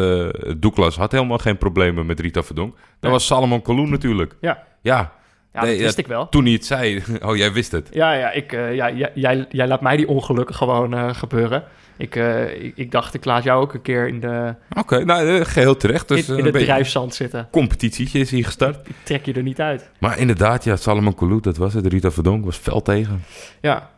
Douglas 0.57 0.95
had 0.97 1.11
helemaal 1.11 1.37
geen 1.37 1.57
problemen 1.57 2.05
met 2.05 2.19
Rita 2.19 2.43
Verdonk. 2.43 2.73
Dat 2.75 2.83
Nee. 2.99 3.11
was 3.11 3.25
Salomon 3.25 3.61
Kalou 3.61 3.89
natuurlijk. 3.89 4.35
Ja, 4.41 4.63
Ja, 4.81 5.13
ja 5.53 5.61
Nee, 5.61 5.71
dat 5.71 5.81
wist 5.81 5.95
ja, 5.95 6.03
ik 6.03 6.07
wel. 6.07 6.29
toen 6.29 6.43
hij 6.43 6.53
het 6.53 6.65
zei. 6.65 7.03
Oh, 7.25 7.35
jij 7.35 7.53
wist 7.53 7.71
het. 7.71 7.87
Ja, 7.91 8.13
ja, 8.13 8.31
ik, 8.31 8.53
eh, 8.53 8.75
ja 8.75 8.91
jij, 8.91 9.11
jij, 9.13 9.45
jij 9.49 9.67
laat 9.67 9.81
mij 9.81 9.97
die 9.97 10.07
ongelukken 10.07 10.55
gewoon 10.55 10.93
eh, 10.93 11.13
gebeuren. 11.13 11.63
Ik, 11.97 12.15
eh, 12.15 12.63
ik, 12.63 12.77
ik 12.77 12.91
dacht, 12.91 13.13
ik 13.13 13.25
laat 13.25 13.43
jou 13.43 13.61
ook 13.61 13.73
een 13.73 13.81
keer 13.81 14.07
in, 14.07 14.19
de, 14.19 14.55
Oké, 14.79 15.05
nou, 15.05 15.27
eh, 15.27 15.45
geheel 15.45 15.77
terecht. 15.77 16.07
Dus 16.07 16.29
in, 16.29 16.45
het 16.45 16.53
drijfzand 16.53 17.15
zitten. 17.15 17.47
competitietje 17.51 18.19
is 18.19 18.31
hier 18.31 18.45
gestart. 18.45 18.87
Ik 18.87 18.95
trek 19.03 19.25
je 19.25 19.33
er 19.33 19.43
niet 19.43 19.61
uit. 19.61 19.89
Maar 19.99 20.19
inderdaad, 20.19 20.63
ja, 20.63 20.75
Salomon 20.75 21.15
Kalou, 21.15 21.41
dat 21.41 21.57
was 21.57 21.73
het. 21.73 21.87
Rita 21.87 22.11
Verdonk 22.11 22.45
was 22.45 22.57
fel 22.57 22.81
tegen. 22.81 23.23
Ja. 23.61 23.91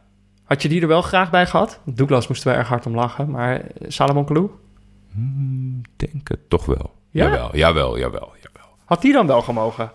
Had 0.44 0.62
je 0.62 0.70
die 0.70 0.82
er 0.82 0.88
wel 0.88 1.02
graag 1.02 1.30
bij 1.30 1.46
gehad? 1.46 1.80
Douglas 1.86 2.28
moesten 2.28 2.52
we 2.52 2.58
erg 2.58 2.68
hard 2.68 2.86
om 2.86 2.96
lachen. 2.96 3.30
Maar 3.30 3.62
Salomon 3.88 4.26
Kalou? 4.26 4.50
Hmm, 5.12 5.82
denk 5.96 6.28
het 6.28 6.50
toch 6.50 6.66
wel. 6.66 6.94
Ja? 7.10 7.24
Jawel, 7.26 7.58
jawel, 7.58 7.98
jawel. 7.98 8.34
Had 8.86 9.02
die 9.02 9.14
dan 9.14 9.28
wel 9.28 9.42
gemogen? 9.42 9.92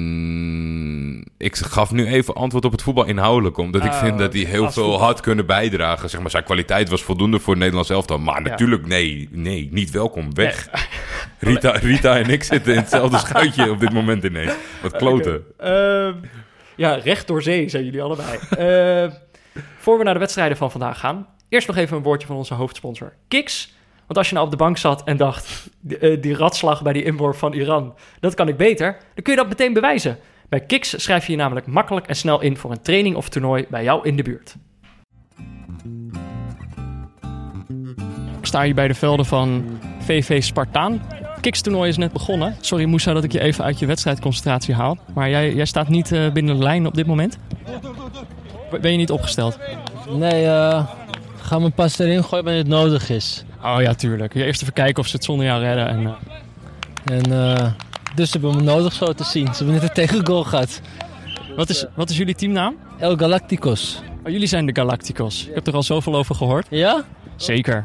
Hmm, 0.00 1.24
ik 1.38 1.56
gaf 1.56 1.90
nu 1.92 2.06
even 2.06 2.34
antwoord 2.34 2.64
op 2.64 2.72
het 2.72 2.82
voetbal 2.82 3.04
inhoudelijk. 3.04 3.56
Omdat 3.58 3.84
ik 3.84 3.90
Oh, 3.90 3.98
vind 3.98 4.18
dat 4.18 4.32
hij 4.32 4.42
heel 4.42 4.70
veel 4.72 4.84
voetbal. 4.84 5.00
had 5.06 5.20
kunnen 5.20 5.46
bijdragen. 5.46 6.10
Zeg 6.10 6.20
maar, 6.20 6.30
zijn 6.30 6.44
kwaliteit 6.44 6.88
was 6.88 7.02
voldoende 7.02 7.38
voor 7.38 7.48
het 7.48 7.58
Nederlands 7.58 7.90
elftal. 7.90 8.18
Maar 8.18 8.42
natuurlijk, 8.42 8.86
nee, 8.86 9.28
nee, 9.32 9.68
niet 9.72 9.90
welkom. 9.90 10.34
Weg. 10.34 10.68
Rita, 11.38 11.70
Rita 11.70 12.16
en 12.18 12.30
ik 12.30 12.42
zitten 12.42 12.72
in 12.72 12.78
hetzelfde 12.78 13.18
schuitje 13.26 13.70
op 13.70 13.80
dit 13.80 13.92
moment 13.92 14.24
ineens. 14.24 14.52
Wat 14.82 14.96
kloten. 14.96 15.44
Ehm, 15.58 16.14
ja, 16.76 16.94
recht 16.94 17.26
door 17.26 17.42
zee 17.42 17.68
zijn 17.68 17.84
jullie 17.84 18.02
allebei. 18.02 18.38
Ehm, 18.50 19.10
voor 19.78 19.98
we 19.98 20.04
naar 20.04 20.14
de 20.14 20.20
wedstrijden 20.20 20.56
van 20.56 20.70
vandaag 20.70 20.98
gaan, 20.98 21.26
eerst 21.48 21.66
nog 21.66 21.76
even 21.76 21.96
een 21.96 22.02
woordje 22.02 22.26
van 22.26 22.36
onze 22.36 22.54
hoofdsponsor, 22.54 23.12
Kiks. 23.28 23.74
Want 24.10 24.22
als 24.22 24.28
je 24.28 24.34
nou 24.34 24.46
op 24.46 24.52
de 24.52 24.64
bank 24.64 24.76
zat 24.78 25.04
en 25.04 25.16
dacht, 25.16 25.68
die, 25.80 25.98
eh, 25.98 26.22
die 26.22 26.34
ratslag 26.34 26.82
bij 26.82 26.92
die 26.92 27.02
inworp 27.02 27.36
van 27.36 27.52
Iran, 27.52 27.94
dat 28.20 28.34
kan 28.34 28.48
ik 28.48 28.56
beter, 28.56 28.96
dan 29.14 29.22
kun 29.22 29.32
je 29.32 29.38
dat 29.38 29.48
meteen 29.48 29.72
bewijzen. 29.72 30.18
Bij 30.48 30.60
Kiks 30.60 31.02
schrijf 31.02 31.26
je 31.26 31.32
je 31.32 31.38
namelijk 31.38 31.66
makkelijk 31.66 32.06
en 32.06 32.16
snel 32.16 32.40
in 32.40 32.56
voor 32.56 32.70
een 32.70 32.82
training 32.82 33.16
of 33.16 33.28
toernooi 33.28 33.66
bij 33.68 33.82
jou 33.82 34.06
in 34.06 34.16
de 34.16 34.22
buurt. 34.22 34.56
sta 38.42 38.62
je 38.62 38.74
bij 38.74 38.88
de 38.88 38.94
velden 38.94 39.26
van 39.26 39.78
VV 40.00 40.42
Spartaan. 40.42 41.02
Kikstoernooi 41.40 41.88
is 41.88 41.96
net 41.96 42.12
begonnen. 42.12 42.56
Sorry 42.60 42.84
Moussa 42.84 43.12
dat 43.12 43.24
ik 43.24 43.32
je 43.32 43.40
even 43.40 43.64
uit 43.64 43.78
je 43.78 43.86
wedstrijdconcentratie 43.86 44.74
haal. 44.74 44.98
Maar 45.14 45.30
jij, 45.30 45.54
jij 45.54 45.64
staat 45.64 45.88
niet 45.88 46.12
eh, 46.12 46.32
binnen 46.32 46.56
de 46.56 46.62
lijn 46.62 46.86
op 46.86 46.94
dit 46.94 47.06
moment. 47.06 47.38
Ben 48.80 48.90
je 48.90 48.96
niet 48.96 49.10
opgesteld? 49.10 49.58
Nee, 50.08 50.46
eh 50.46 50.84
ga 51.50 51.58
me 51.58 51.70
pas 51.70 51.98
erin 51.98 52.24
gooien 52.24 52.44
wanneer 52.44 52.62
het 52.62 52.72
nodig 52.72 53.10
is. 53.10 53.44
Oh 53.64 53.80
ja, 53.80 53.94
tuurlijk. 53.94 54.34
Je 54.34 54.44
eerst 54.44 54.62
even 54.62 54.74
kijken 54.74 55.02
of 55.02 55.08
ze 55.08 55.16
het 55.16 55.24
zonder 55.24 55.46
jou 55.46 55.62
redden. 55.62 55.88
En, 55.88 56.06
eh, 56.06 57.16
En 57.16 57.56
eh, 57.56 57.72
dus 58.14 58.30
ze 58.30 58.38
hebben 58.38 58.56
me 58.56 58.62
nodig 58.62 58.92
zo 58.92 59.12
te 59.12 59.24
zien. 59.24 59.46
Ze 59.46 59.56
hebben 59.56 59.74
net 59.74 59.82
een 59.82 59.92
tegengoal 59.94 60.44
gehad. 60.44 60.80
wat, 61.56 61.68
is, 61.68 61.84
wat 61.94 62.10
is 62.10 62.16
jullie 62.16 62.34
teamnaam? 62.34 62.76
El 62.98 63.16
Galacticos. 63.16 64.02
Oh, 64.24 64.32
jullie 64.32 64.46
zijn 64.46 64.66
de 64.66 64.74
Galacticos. 64.74 65.46
Ik 65.46 65.54
heb 65.54 65.66
er 65.66 65.74
al 65.74 65.82
zoveel 65.82 66.14
over 66.14 66.34
gehoord. 66.34 66.66
Ja? 66.70 67.04
Zeker. 67.36 67.84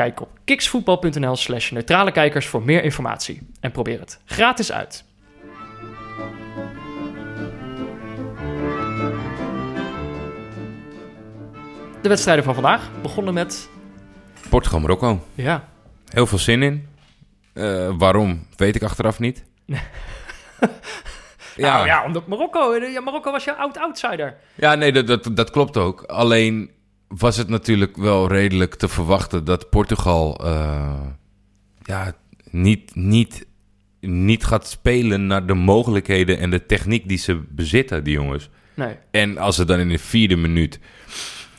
Kijk 0.00 0.20
op 0.20 0.28
kiksvoetbal.nl 0.44 1.36
slash 1.36 1.70
neutrale 1.70 2.12
kijkers 2.12 2.46
voor 2.46 2.62
meer 2.62 2.84
informatie. 2.84 3.48
En 3.60 3.70
probeer 3.70 4.00
het 4.00 4.20
gratis 4.24 4.72
uit. 4.72 5.04
De 12.02 12.08
wedstrijden 12.08 12.44
van 12.44 12.54
vandaag 12.54 12.90
begonnen 13.02 13.34
met... 13.34 13.70
Portugal, 14.48 14.80
Marokko. 14.80 15.26
Ja, 15.34 15.68
Heel 16.08 16.26
veel 16.26 16.38
zin 16.38 16.62
in. 16.62 16.88
Eh, 17.52 17.90
waarom, 17.98 18.46
weet 18.56 18.76
ik 18.76 18.82
achteraf 18.82 19.18
niet. 19.18 19.44
ja. 19.66 19.80
Nou, 21.56 21.86
ja 21.86 22.04
omdat 22.04 22.26
Marokko, 22.26 22.74
ja, 22.74 23.00
Marokko 23.00 23.32
was 23.32 23.44
je 23.44 23.54
oud-outsider. 23.54 24.36
Ja, 24.54 24.74
nee, 24.74 24.92
dat, 24.92 25.06
dat, 25.06 25.36
dat 25.36 25.50
klopt 25.50 25.76
ook. 25.76 26.02
Alleen 26.02 26.70
was 27.16 27.36
het 27.36 27.48
natuurlijk 27.48 27.96
wel 27.96 28.28
redelijk 28.28 28.74
te 28.74 28.88
verwachten 28.88 29.44
dat 29.44 29.70
Portugal 29.70 30.44
eh, 30.44 31.06
ja, 31.82 32.12
niet, 32.50 32.94
niet, 32.94 33.46
niet 34.00 34.44
gaat 34.44 34.66
spelen 34.66 35.26
naar 35.26 35.46
de 35.46 35.54
mogelijkheden 35.54 36.38
en 36.38 36.50
de 36.50 36.66
techniek 36.66 37.08
die 37.08 37.18
ze 37.18 37.40
bezitten, 37.48 38.04
die 38.04 38.14
jongens. 38.14 38.48
Nee, 38.74 38.96
En 39.10 39.38
als 39.38 39.56
het 39.56 39.68
dan 39.68 39.78
in 39.78 39.88
de 39.88 39.98
vierde 39.98 40.36
minuut 40.36 40.80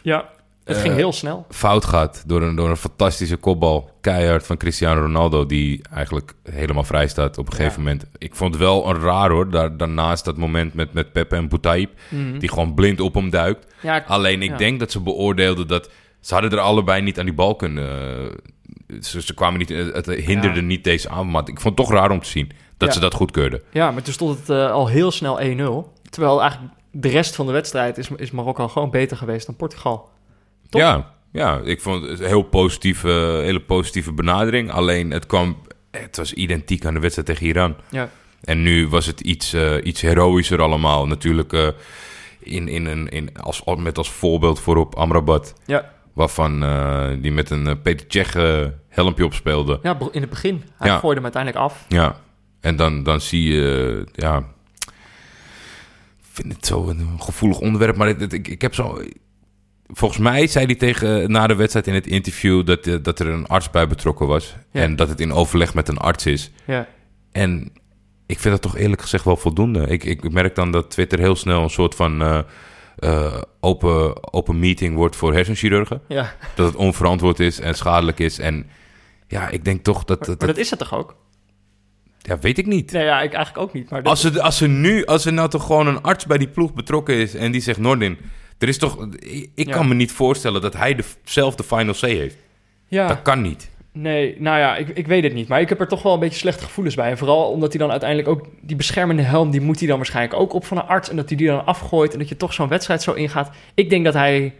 ja, 0.01 0.29
het 0.63 0.75
Eh, 0.75 0.81
ging 0.81 0.95
heel 0.95 1.11
snel. 1.13 1.45
fout 1.49 1.85
gaat 1.85 2.23
door 2.27 2.41
een, 2.41 2.55
door 2.55 2.69
een 2.69 2.77
fantastische 2.77 3.37
kopbal, 3.37 3.89
keihard 4.01 4.45
van 4.45 4.57
Cristiano 4.57 5.01
Ronaldo, 5.01 5.45
die 5.45 5.81
eigenlijk 5.93 6.33
helemaal 6.51 6.83
vrij 6.83 7.07
staat 7.07 7.37
op 7.37 7.45
een 7.47 7.53
gegeven 7.53 7.81
Ja. 7.83 7.87
moment. 7.89 8.05
Ik 8.17 8.35
vond 8.35 8.53
het 8.53 8.63
wel 8.63 8.89
een 8.89 8.99
raar 9.01 9.29
hoor, 9.29 9.49
daar, 9.49 9.77
daarnaast 9.77 10.25
dat 10.25 10.37
moment 10.37 10.73
met, 10.73 10.93
met 10.93 11.11
Pepe 11.11 11.35
en 11.35 11.49
Boutaïb, 11.49 11.89
Mhm. 12.09 12.39
die 12.39 12.49
gewoon 12.49 12.73
blind 12.73 12.99
op 12.99 13.13
hem 13.13 13.29
duikt. 13.29 13.73
Ja, 13.81 13.95
ik- 13.95 14.07
Alleen 14.07 14.41
ik 14.41 14.49
Ja. 14.49 14.57
denk 14.57 14.79
dat 14.79 14.91
ze 14.91 14.99
beoordeelden 14.99 15.67
dat 15.67 15.89
ze 16.19 16.33
hadden 16.33 16.51
er 16.51 16.59
allebei 16.59 17.01
niet 17.01 17.19
aan 17.19 17.25
die 17.25 17.33
bal 17.33 17.55
kunnen. 17.55 17.89
eh, 17.89 18.37
Ze, 19.01 19.21
ze 19.21 19.33
kwamen 19.33 19.59
niet, 19.59 19.69
het 19.69 20.05
hinderde 20.05 20.61
niet 20.61 20.83
deze 20.83 21.09
aan, 21.09 21.31
maar 21.31 21.41
ik 21.41 21.59
vond 21.61 21.77
het 21.77 21.87
toch 21.87 21.97
raar 21.97 22.11
om 22.11 22.19
te 22.21 22.27
zien 22.29 22.51
dat 22.77 22.93
ze 22.93 22.99
dat 22.99 23.13
goedkeurden. 23.13 23.61
ja, 23.71 23.91
maar 23.91 24.01
toen 24.01 24.13
stond 24.13 24.39
het 24.39 24.49
eh, 24.49 24.71
al 24.71 24.87
heel 24.87 25.11
snel 25.11 25.39
1-0. 25.41 25.93
Terwijl 26.09 26.41
eigenlijk 26.41 26.73
de 26.91 27.09
rest 27.09 27.35
van 27.35 27.45
de 27.45 27.51
wedstrijd 27.51 27.97
is, 27.97 28.09
is 28.15 28.31
Marokko 28.31 28.67
gewoon 28.67 28.89
beter 28.89 29.17
geweest 29.17 29.45
dan 29.45 29.55
Portugal. 29.55 30.09
Ja, 30.79 31.13
ja, 31.31 31.61
ik 31.63 31.81
vond 31.81 32.07
het 32.07 32.19
een 32.19 32.25
heel 32.27 32.41
positieve, 32.43 33.09
hele 33.43 33.59
positieve 33.61 34.13
benadering. 34.13 34.71
Alleen 34.71 35.11
het 35.11 35.25
kwam, 35.25 35.57
het 35.91 36.17
was 36.17 36.33
identiek 36.33 36.85
aan 36.85 36.93
de 36.93 36.99
wedstrijd 36.99 37.27
tegen 37.27 37.45
Iran. 37.45 37.75
Ja. 37.89 38.09
En 38.41 38.61
nu 38.61 38.87
was 38.87 39.05
het 39.05 39.19
iets, 39.21 39.53
eh, 39.53 39.73
iets 39.83 40.01
heroïscher 40.01 40.61
allemaal. 40.61 41.07
Natuurlijk 41.07 41.53
eh, 41.53 41.67
in, 42.39 42.67
in 42.67 42.85
een, 42.85 43.09
in, 43.09 43.37
als, 43.39 43.63
met 43.77 43.97
als 43.97 44.11
voorbeeld 44.11 44.59
voorop 44.59 44.95
Amrabat. 44.95 45.53
Ja. 45.65 45.91
Waarvan 46.13 46.63
eh, 46.63 47.09
die 47.21 47.31
met 47.31 47.49
een 47.49 47.81
Peter 47.81 48.61
eh, 48.63 48.67
helmpje 48.89 49.25
opspeelde. 49.25 49.79
Ja, 49.83 49.93
bro- 49.93 50.09
in 50.11 50.21
het 50.21 50.29
begin. 50.29 50.63
Hij 50.77 50.87
Ja. 50.89 50.97
gooide 50.99 51.21
hem 51.21 51.23
uiteindelijk 51.33 51.63
af. 51.63 51.85
Ja, 51.87 52.15
en 52.59 52.75
dan, 52.75 53.03
dan 53.03 53.21
zie 53.21 53.43
je, 53.53 54.05
ja, 54.13 54.37
ik 56.19 56.27
vind 56.31 56.53
het 56.53 56.65
zo 56.65 56.87
een 56.89 57.09
gevoelig 57.21 57.59
onderwerp, 57.59 57.95
maar 57.95 58.07
het, 58.07 58.19
het- 58.19 58.33
ik, 58.33 58.47
ik 58.47 58.61
heb 58.61 58.73
zo, 58.75 59.01
volgens 59.93 60.19
mij 60.21 60.47
zei 60.47 60.65
hij 60.65 60.75
tegen, 60.75 61.31
na 61.31 61.47
de 61.47 61.55
wedstrijd 61.55 61.87
in 61.87 61.93
het 61.93 62.07
interview 62.07 62.65
dat, 62.65 62.87
eh, 62.87 62.95
dat 63.01 63.19
er 63.19 63.27
een 63.27 63.47
arts 63.47 63.69
bij 63.69 63.87
betrokken 63.87 64.27
was 64.27 64.55
Ja. 64.71 64.81
en 64.81 64.95
dat 64.95 65.09
het 65.09 65.19
in 65.19 65.33
overleg 65.33 65.73
met 65.73 65.87
een 65.87 65.97
arts 65.97 66.25
is. 66.25 66.51
Ja. 66.65 66.87
En 67.31 67.71
ik 68.25 68.39
vind 68.39 68.53
dat 68.53 68.61
toch 68.61 68.77
eerlijk 68.77 69.01
gezegd 69.01 69.25
wel 69.25 69.37
voldoende. 69.37 69.87
Ik, 69.87 70.03
ik 70.03 70.31
merk 70.31 70.55
dan 70.55 70.71
dat 70.71 70.89
Twitter 70.91 71.19
heel 71.19 71.35
snel 71.35 71.63
een 71.63 71.69
soort 71.69 71.95
van 71.95 72.21
eh, 72.21 73.37
open, 73.59 74.33
open 74.33 74.59
meeting 74.59 74.95
wordt 74.95 75.15
voor 75.15 75.33
hersenchirurgen. 75.33 76.01
ja. 76.07 76.33
Dat 76.55 76.65
het 76.67 76.75
onverantwoord 76.75 77.39
is 77.39 77.59
en 77.59 77.75
schadelijk 77.75 78.19
is 78.19 78.39
en... 78.39 78.69
Ja, 79.27 79.49
ik 79.49 79.65
denk 79.65 79.83
toch 79.83 80.03
dat... 80.03 80.19
Maar, 80.19 80.27
dat, 80.27 80.37
maar 80.39 80.47
dat 80.47 80.57
is 80.57 80.69
het 80.69 80.79
toch 80.79 80.93
ook? 80.95 81.15
ja, 82.21 82.39
weet 82.39 82.57
ik 82.57 82.65
niet. 82.65 82.91
Nee, 82.91 83.03
ja, 83.03 83.21
ik 83.21 83.33
eigenlijk 83.33 83.67
ook 83.67 83.73
niet. 83.73 83.89
Maar 83.89 84.01
Als 84.03 84.23
er, 84.23 84.41
als 84.41 84.61
er 84.61 84.69
nu, 84.69 85.05
als 85.05 85.25
er 85.25 85.33
nou 85.33 85.49
toch 85.49 85.65
gewoon 85.65 85.87
een 85.87 86.01
arts 86.01 86.25
bij 86.25 86.37
die 86.37 86.47
ploeg 86.47 86.73
betrokken 86.73 87.15
is 87.15 87.35
en 87.35 87.51
die 87.51 87.61
zegt 87.61 87.79
Nordin, 87.79 88.17
er 88.61 88.67
is 88.67 88.77
toch, 88.77 89.07
ik, 89.19 89.49
Ja. 89.55 89.71
kan 89.71 89.87
me 89.87 89.93
niet 89.93 90.11
voorstellen 90.11 90.61
dat 90.61 90.73
hij 90.73 90.95
de, 90.95 91.03
zelf 91.23 91.55
de 91.55 91.63
final 91.63 91.93
C 91.93 91.99
heeft. 92.01 92.35
ja. 92.87 93.07
Dat 93.07 93.21
kan 93.21 93.41
niet. 93.41 93.69
Nee, 93.93 94.35
nou 94.39 94.59
ja, 94.59 94.75
ik, 94.77 94.89
ik 94.89 95.07
weet 95.07 95.23
het 95.23 95.33
niet. 95.33 95.47
Maar 95.47 95.61
ik 95.61 95.69
heb 95.69 95.79
er 95.79 95.87
toch 95.87 96.03
wel 96.03 96.13
een 96.13 96.19
beetje 96.19 96.37
slechte 96.39 96.63
gevoelens 96.63 96.95
bij. 96.95 97.09
En 97.09 97.17
vooral 97.17 97.51
omdat 97.51 97.69
hij 97.71 97.79
dan 97.81 97.89
uiteindelijk 97.91 98.29
ook... 98.29 98.45
Die 98.61 98.75
beschermende 98.75 99.21
helm, 99.21 99.51
die 99.51 99.61
moet 99.61 99.79
hij 99.79 99.87
dan 99.87 99.97
waarschijnlijk 99.97 100.39
ook 100.39 100.53
op 100.53 100.65
van 100.65 100.77
een 100.77 100.83
arts. 100.85 101.09
En 101.09 101.15
dat 101.15 101.27
hij 101.29 101.37
die 101.37 101.47
dan 101.47 101.65
afgooit. 101.65 102.13
En 102.13 102.19
dat 102.19 102.29
je 102.29 102.37
toch 102.37 102.53
zo'n 102.53 102.67
wedstrijd 102.67 103.01
zo 103.01 103.13
ingaat. 103.13 103.51
Ik 103.73 103.89
denk 103.89 104.05
dat 104.05 104.13
hij 104.13 104.53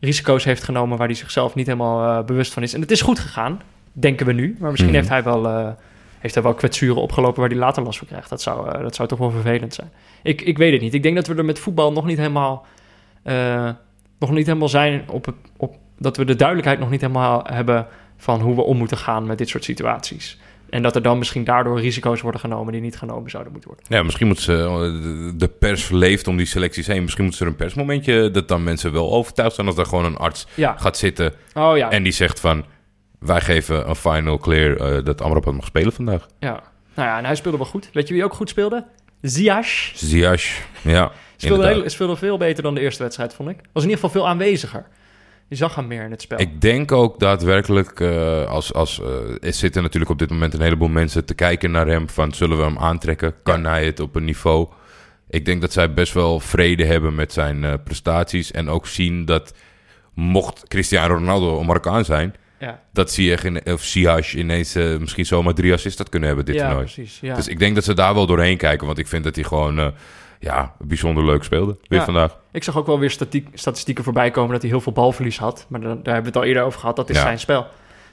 risico's 0.00 0.44
heeft 0.44 0.62
genomen 0.62 0.98
waar 0.98 1.06
hij 1.06 1.16
zichzelf 1.16 1.54
niet 1.54 1.66
helemaal 1.66 2.18
eh, 2.18 2.24
bewust 2.26 2.52
van 2.52 2.62
is. 2.62 2.74
En 2.74 2.80
het 2.80 2.90
is 2.90 3.00
goed 3.00 3.18
gegaan, 3.18 3.60
denken 3.92 4.26
we 4.26 4.32
nu. 4.32 4.56
Maar 4.58 4.70
misschien 4.70 4.90
Mhm. 4.92 4.98
heeft 5.00 5.12
hij 5.12 5.22
wel... 5.22 5.46
eh, 5.48 5.68
heeft 6.18 6.34
hij 6.34 6.42
wel 6.42 6.54
kwetsuren 6.54 7.02
opgelopen 7.02 7.40
waar 7.40 7.48
hij 7.50 7.58
later 7.58 7.82
last 7.82 7.98
van 7.98 8.06
krijgt. 8.06 8.28
Dat 8.30 8.42
zou, 8.42 8.68
eh, 8.70 8.80
dat 8.82 8.94
zou 8.94 9.08
toch 9.08 9.18
wel 9.18 9.30
vervelend 9.30 9.74
zijn. 9.74 9.90
Ik, 10.22 10.40
ik 10.40 10.58
weet 10.58 10.72
het 10.72 10.80
niet. 10.80 10.94
Ik 10.94 11.02
denk 11.02 11.14
dat 11.16 11.26
we 11.26 11.34
er 11.34 11.44
met 11.44 11.58
voetbal 11.58 11.92
nog 11.92 12.04
niet 12.04 12.18
helemaal... 12.18 12.66
eh, 13.22 13.70
nog 14.18 14.30
niet 14.30 14.46
helemaal 14.46 14.68
zijn 14.68 15.04
op, 15.10 15.24
het, 15.26 15.34
op... 15.56 15.76
Dat 15.98 16.16
we 16.16 16.24
de 16.24 16.36
duidelijkheid 16.36 16.78
nog 16.78 16.90
niet 16.90 17.00
helemaal 17.00 17.42
hebben 17.44 17.86
van 18.16 18.40
hoe 18.40 18.54
we 18.54 18.62
om 18.62 18.76
moeten 18.76 18.96
gaan 18.96 19.26
met 19.26 19.38
dit 19.38 19.48
soort 19.48 19.64
situaties. 19.64 20.38
En 20.70 20.82
dat 20.82 20.96
er 20.96 21.02
dan 21.02 21.18
misschien 21.18 21.44
daardoor 21.44 21.80
risico's 21.80 22.20
worden 22.20 22.40
genomen 22.40 22.72
die 22.72 22.80
niet 22.82 22.96
genomen 22.98 23.30
zouden 23.30 23.52
moeten 23.52 23.70
worden. 23.70 23.86
Ja, 23.96 24.02
misschien 24.02 24.26
moet 24.26 24.40
ze, 24.40 24.52
de- 24.52 25.36
de 25.36 25.48
pers 25.48 25.88
leeft 25.88 26.26
om 26.28 26.36
die 26.36 26.46
selecties 26.46 26.86
heen. 26.86 27.02
Misschien 27.02 27.24
moet 27.24 27.34
ze 27.34 27.44
er 27.44 27.50
een 27.50 27.56
persmomentje, 27.56 28.30
dat 28.30 28.48
dan 28.48 28.62
mensen 28.62 28.92
wel 28.92 29.12
overtuigd 29.12 29.54
zijn 29.54 29.66
als 29.66 29.76
daar 29.76 29.86
gewoon 29.86 30.04
een 30.04 30.16
arts 30.16 30.46
Ja, 30.54 30.76
gaat 30.78 30.96
zitten 30.96 31.32
oh 31.54 31.76
ja. 31.76 31.90
en 31.90 32.02
die 32.02 32.12
zegt 32.12 32.40
van, 32.40 32.64
wij 33.18 33.40
geven 33.40 33.88
een 33.88 33.96
final 33.96 34.38
clear 34.38 34.76
eh, 34.76 35.04
dat 35.04 35.20
Amrabat 35.20 35.54
mag 35.54 35.64
spelen 35.66 35.92
vandaag. 35.92 36.26
ja. 36.38 36.62
Nou 36.94 37.08
ja, 37.10 37.18
en 37.18 37.24
hij 37.24 37.34
speelde 37.34 37.56
wel 37.58 37.66
goed. 37.66 37.90
Weet 37.92 38.08
je 38.08 38.14
wie 38.14 38.24
ook 38.24 38.32
goed 38.34 38.48
speelde? 38.48 38.84
Ziyech. 39.22 39.90
Ziyech, 39.94 40.66
ja, 40.82 41.12
Speelde, 41.40 41.66
heel, 41.66 41.88
speelde 41.90 42.16
veel 42.16 42.36
beter 42.36 42.62
dan 42.62 42.74
de 42.74 42.80
eerste 42.80 43.02
wedstrijd, 43.02 43.34
vond 43.34 43.48
ik. 43.48 43.56
Was 43.56 43.82
in 43.82 43.88
ieder 43.88 44.04
geval 44.04 44.20
veel 44.20 44.28
aanweziger. 44.28 44.86
Je 45.48 45.56
zag 45.56 45.74
hem 45.74 45.86
meer 45.86 46.04
in 46.04 46.10
het 46.10 46.22
spel. 46.22 46.40
Ik 46.40 46.60
denk 46.60 46.92
ook 46.92 47.18
daadwerkelijk, 47.18 48.00
eh, 48.00 48.46
als, 48.46 48.72
als, 48.72 49.00
er 49.40 49.52
zitten 49.52 49.82
natuurlijk 49.82 50.10
op 50.10 50.18
dit 50.18 50.30
moment 50.30 50.54
een 50.54 50.60
heleboel 50.60 50.88
mensen 50.88 51.24
te 51.24 51.34
kijken 51.34 51.70
naar 51.70 51.86
hem. 51.86 52.08
Van 52.08 52.32
zullen 52.32 52.58
we 52.58 52.64
hem 52.64 52.78
aantrekken? 52.78 53.34
Kan 53.42 53.64
hij 53.64 53.84
het 53.84 54.00
op 54.00 54.14
een 54.14 54.24
niveau? 54.24 54.68
Ik 55.28 55.44
denk 55.44 55.60
dat 55.60 55.72
zij 55.72 55.92
best 55.92 56.12
wel 56.12 56.40
vrede 56.40 56.84
hebben 56.84 57.14
met 57.14 57.32
zijn 57.32 57.64
eh, 57.64 57.74
prestaties. 57.84 58.50
En 58.50 58.68
ook 58.68 58.86
zien 58.86 59.24
dat 59.24 59.54
mocht 60.14 60.68
Cristiano 60.68 61.14
Ronaldo 61.14 61.60
een 61.60 61.66
Marokkaan 61.66 62.04
zijn, 62.04 62.34
ja, 62.58 62.82
dat 62.92 63.12
Ziyech 63.12 63.44
in, 63.44 63.72
of 63.72 63.82
Ziyech 63.82 64.34
ineens 64.34 64.74
eh, 64.74 64.96
misschien 64.96 65.26
zomaar 65.26 65.54
drie 65.54 65.72
assists 65.72 65.98
had 65.98 66.08
kunnen 66.08 66.28
hebben 66.28 66.46
dit 66.46 66.54
ja 66.54 66.60
toernooi. 66.60 66.84
precies. 66.84 67.18
Ja. 67.20 67.34
Dus 67.34 67.48
ik 67.48 67.58
denk 67.58 67.74
dat 67.74 67.84
ze 67.84 67.94
daar 67.94 68.14
wel 68.14 68.26
doorheen 68.26 68.56
kijken, 68.56 68.86
want 68.86 68.98
ik 68.98 69.06
vind 69.08 69.24
dat 69.24 69.34
hij 69.34 69.44
gewoon 69.44 69.94
ja, 70.40 70.74
bijzonder 70.78 71.24
leuk 71.24 71.42
speelde 71.44 71.76
weer 71.88 71.98
Ja. 71.98 72.04
vandaag. 72.04 72.36
Ik 72.52 72.64
zag 72.64 72.76
ook 72.76 72.86
wel 72.86 72.98
weer 72.98 73.10
statiek, 73.10 73.48
statistieken 73.54 74.04
voorbij 74.04 74.30
komen 74.30 74.52
dat 74.52 74.60
hij 74.62 74.70
heel 74.70 74.80
veel 74.80 74.92
balverlies 74.92 75.38
had. 75.38 75.66
Maar 75.68 75.80
daar 75.80 75.90
hebben 75.94 76.20
we 76.22 76.26
het 76.26 76.36
al 76.36 76.44
eerder 76.44 76.62
over 76.62 76.80
gehad. 76.80 76.96
Dat 76.96 77.10
is 77.10 77.16
Ja. 77.16 77.22
zijn 77.22 77.38
spel. 77.38 77.66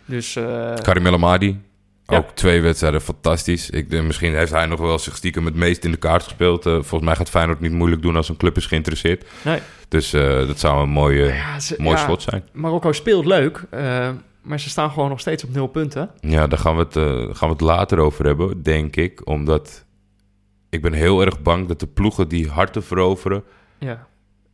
Dus 0.06 0.36
eh, 0.36 0.74
Karim 0.82 1.06
El 1.06 1.14
Amadi, 1.14 1.60
Ja. 2.08 2.18
Ook 2.18 2.30
twee 2.34 2.62
wedstrijden 2.62 3.02
fantastisch. 3.02 3.70
Ik 3.70 3.90
denk, 3.90 4.06
misschien 4.06 4.36
heeft 4.36 4.52
hij 4.52 4.66
nog 4.66 4.80
wel 4.80 5.00
zich 5.00 5.16
stiekem 5.16 5.46
het 5.46 5.56
meest 5.56 5.84
in 5.84 5.92
de 5.92 5.98
kaart 5.98 6.24
gespeeld. 6.24 6.66
Eh, 6.66 6.72
volgens 6.74 7.02
mij 7.02 7.16
gaat 7.16 7.30
Feyenoord 7.30 7.60
niet 7.60 7.72
moeilijk 7.72 8.02
doen 8.02 8.16
als 8.16 8.30
een 8.30 8.38
club 8.38 8.58
is 8.58 8.66
geïnteresseerd. 8.66 9.26
Nee. 9.42 9.60
Dus 9.88 10.14
eh, 10.14 10.22
dat 10.48 10.60
zou 10.60 10.82
een 10.84 10.90
mooie, 10.90 11.26
Ja, 11.26 11.60
ze- 11.60 11.76
mooi 11.78 11.98
ja, 11.98 12.04
slot 12.04 12.22
zijn. 12.22 12.44
Marokko 12.54 12.92
speelt 12.92 13.26
leuk, 13.26 13.64
eh, 13.70 14.10
maar 14.42 14.60
ze 14.60 14.70
staan 14.70 14.92
gewoon 14.92 15.10
nog 15.10 15.20
steeds 15.20 15.44
op 15.44 15.54
nul 15.54 15.68
punten. 15.68 16.10
Ja, 16.20 16.48
daar 16.48 16.60
gaan 16.60 16.76
we, 16.76 16.82
het, 16.84 16.96
eh, 16.96 17.04
gaan 17.36 17.48
we 17.50 17.54
het 17.54 17.62
later 17.62 18.00
over 18.00 18.26
hebben, 18.26 18.64
denk 18.64 18.96
ik. 18.96 19.22
Omdat 19.28 19.85
ik 20.69 20.82
ben 20.82 20.93
heel 20.93 21.21
erg 21.21 21.41
bang 21.41 21.67
dat 21.67 21.80
de 21.80 21.88
ploegen 21.88 22.28
die 22.28 22.49
harten 22.49 22.84
veroveren... 22.84 23.43
Ja. 23.80 24.08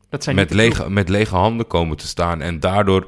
Dat 0.10 0.24
zijn 0.24 0.36
met 0.36 0.54
lege, 0.54 0.90
met 0.90 1.10
lege 1.10 1.36
handen 1.36 1.68
komen 1.68 1.98
te 1.98 2.08
staan. 2.08 2.42
En 2.42 2.60
daardoor 2.60 3.08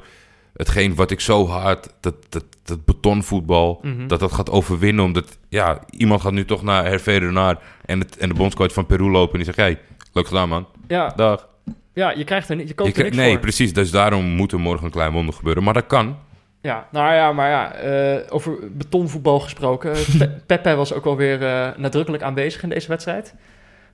hetgeen 0.56 0.94
wat 0.94 1.10
ik 1.10 1.20
zo 1.20 1.46
hard, 1.46 1.88
dat, 2.00 2.14
dat, 2.28 2.44
dat 2.62 2.84
betonvoetbal, 2.84 3.78
Mhm. 3.82 4.06
dat 4.06 4.20
dat 4.20 4.32
gaat 4.32 4.50
overwinnen. 4.50 5.04
Omdat, 5.04 5.38
ja, 5.48 5.78
iemand 5.90 6.20
gaat 6.20 6.32
nu 6.32 6.44
toch 6.44 6.62
naar 6.62 6.84
Hervé 6.84 7.16
Renard 7.16 7.62
en, 7.84 7.98
het, 7.98 8.16
en 8.16 8.28
de 8.28 8.34
bondscoach 8.34 8.72
van 8.72 8.86
Peru 8.86 9.10
lopen. 9.10 9.30
En 9.38 9.44
die 9.44 9.54
zegt, 9.54 9.56
hey, 9.58 9.78
leuk 10.12 10.26
gedaan 10.26 10.48
man, 10.48 10.66
Ja, 10.88 11.08
dag. 11.16 11.48
ja, 11.92 12.10
je 12.10 12.24
krijgt 12.24 12.48
er 12.48 12.56
niet, 12.56 12.64
je 12.64 12.68
Je 12.68 12.74
koopt 12.74 12.88
er 12.88 12.94
krijgt- 12.94 13.12
niks 13.14 13.24
nee, 13.26 13.32
voor. 13.34 13.42
precies. 13.42 13.72
Dus 13.72 13.90
daarom 13.90 14.24
moet 14.24 14.52
er 14.52 14.60
morgen 14.60 14.84
een 14.84 14.90
klein 14.92 15.12
wonder 15.12 15.34
gebeuren. 15.34 15.62
Maar 15.62 15.74
dat 15.74 15.86
kan. 15.86 16.16
Ja, 16.64 16.86
nou 16.90 17.14
ja, 17.14 17.32
maar 17.32 17.50
ja, 17.50 17.72
eh, 17.74 18.20
over 18.28 18.52
betonvoetbal 18.70 19.40
gesproken. 19.40 19.92
Pe- 20.18 20.30
Pepe 20.46 20.74
was 20.74 20.92
ook 20.92 21.04
wel 21.04 21.16
weer 21.16 21.42
eh, 21.46 21.68
nadrukkelijk 21.76 22.22
aanwezig 22.22 22.62
in 22.62 22.68
deze 22.68 22.88
wedstrijd. 22.88 23.34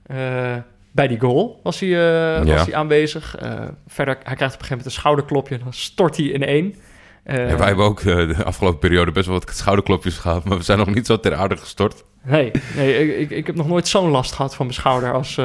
Eh, 0.05 0.17
bij 0.91 1.07
die 1.07 1.19
goal 1.19 1.59
was 1.63 1.79
hij, 1.79 1.89
Ja. 1.89 2.43
was 2.43 2.65
hij 2.65 2.75
aanwezig. 2.75 3.35
Verder, 3.87 4.17
hij 4.23 4.35
krijgt 4.35 4.53
op 4.55 4.61
een 4.61 4.67
gegeven 4.67 4.67
moment 4.69 4.85
een 4.85 4.91
schouderklopje 4.91 5.55
en 5.55 5.61
dan 5.63 5.73
stort 5.73 6.17
hij 6.17 6.25
in 6.25 6.45
één. 6.45 6.75
Ja, 7.25 7.57
wij 7.57 7.67
hebben 7.67 7.85
ook 7.85 8.01
de 8.01 8.35
afgelopen 8.43 8.79
periode 8.79 9.11
best 9.11 9.27
wel 9.27 9.39
wat 9.39 9.55
schouderklopjes 9.55 10.17
gehad. 10.17 10.43
Maar 10.43 10.57
we 10.57 10.63
zijn 10.63 10.77
nog 10.77 10.93
niet 10.93 11.05
zo 11.05 11.19
ter 11.19 11.35
aarde 11.35 11.57
gestort. 11.57 12.03
Nee, 12.23 12.51
nee 12.75 13.17
ik, 13.19 13.29
ik, 13.29 13.47
heb 13.47 13.55
nog 13.55 13.67
nooit 13.67 13.87
zo'n 13.87 14.09
last 14.09 14.33
gehad 14.33 14.55
van 14.55 14.65
mijn 14.65 14.77
schouder 14.77 15.13
als, 15.13 15.39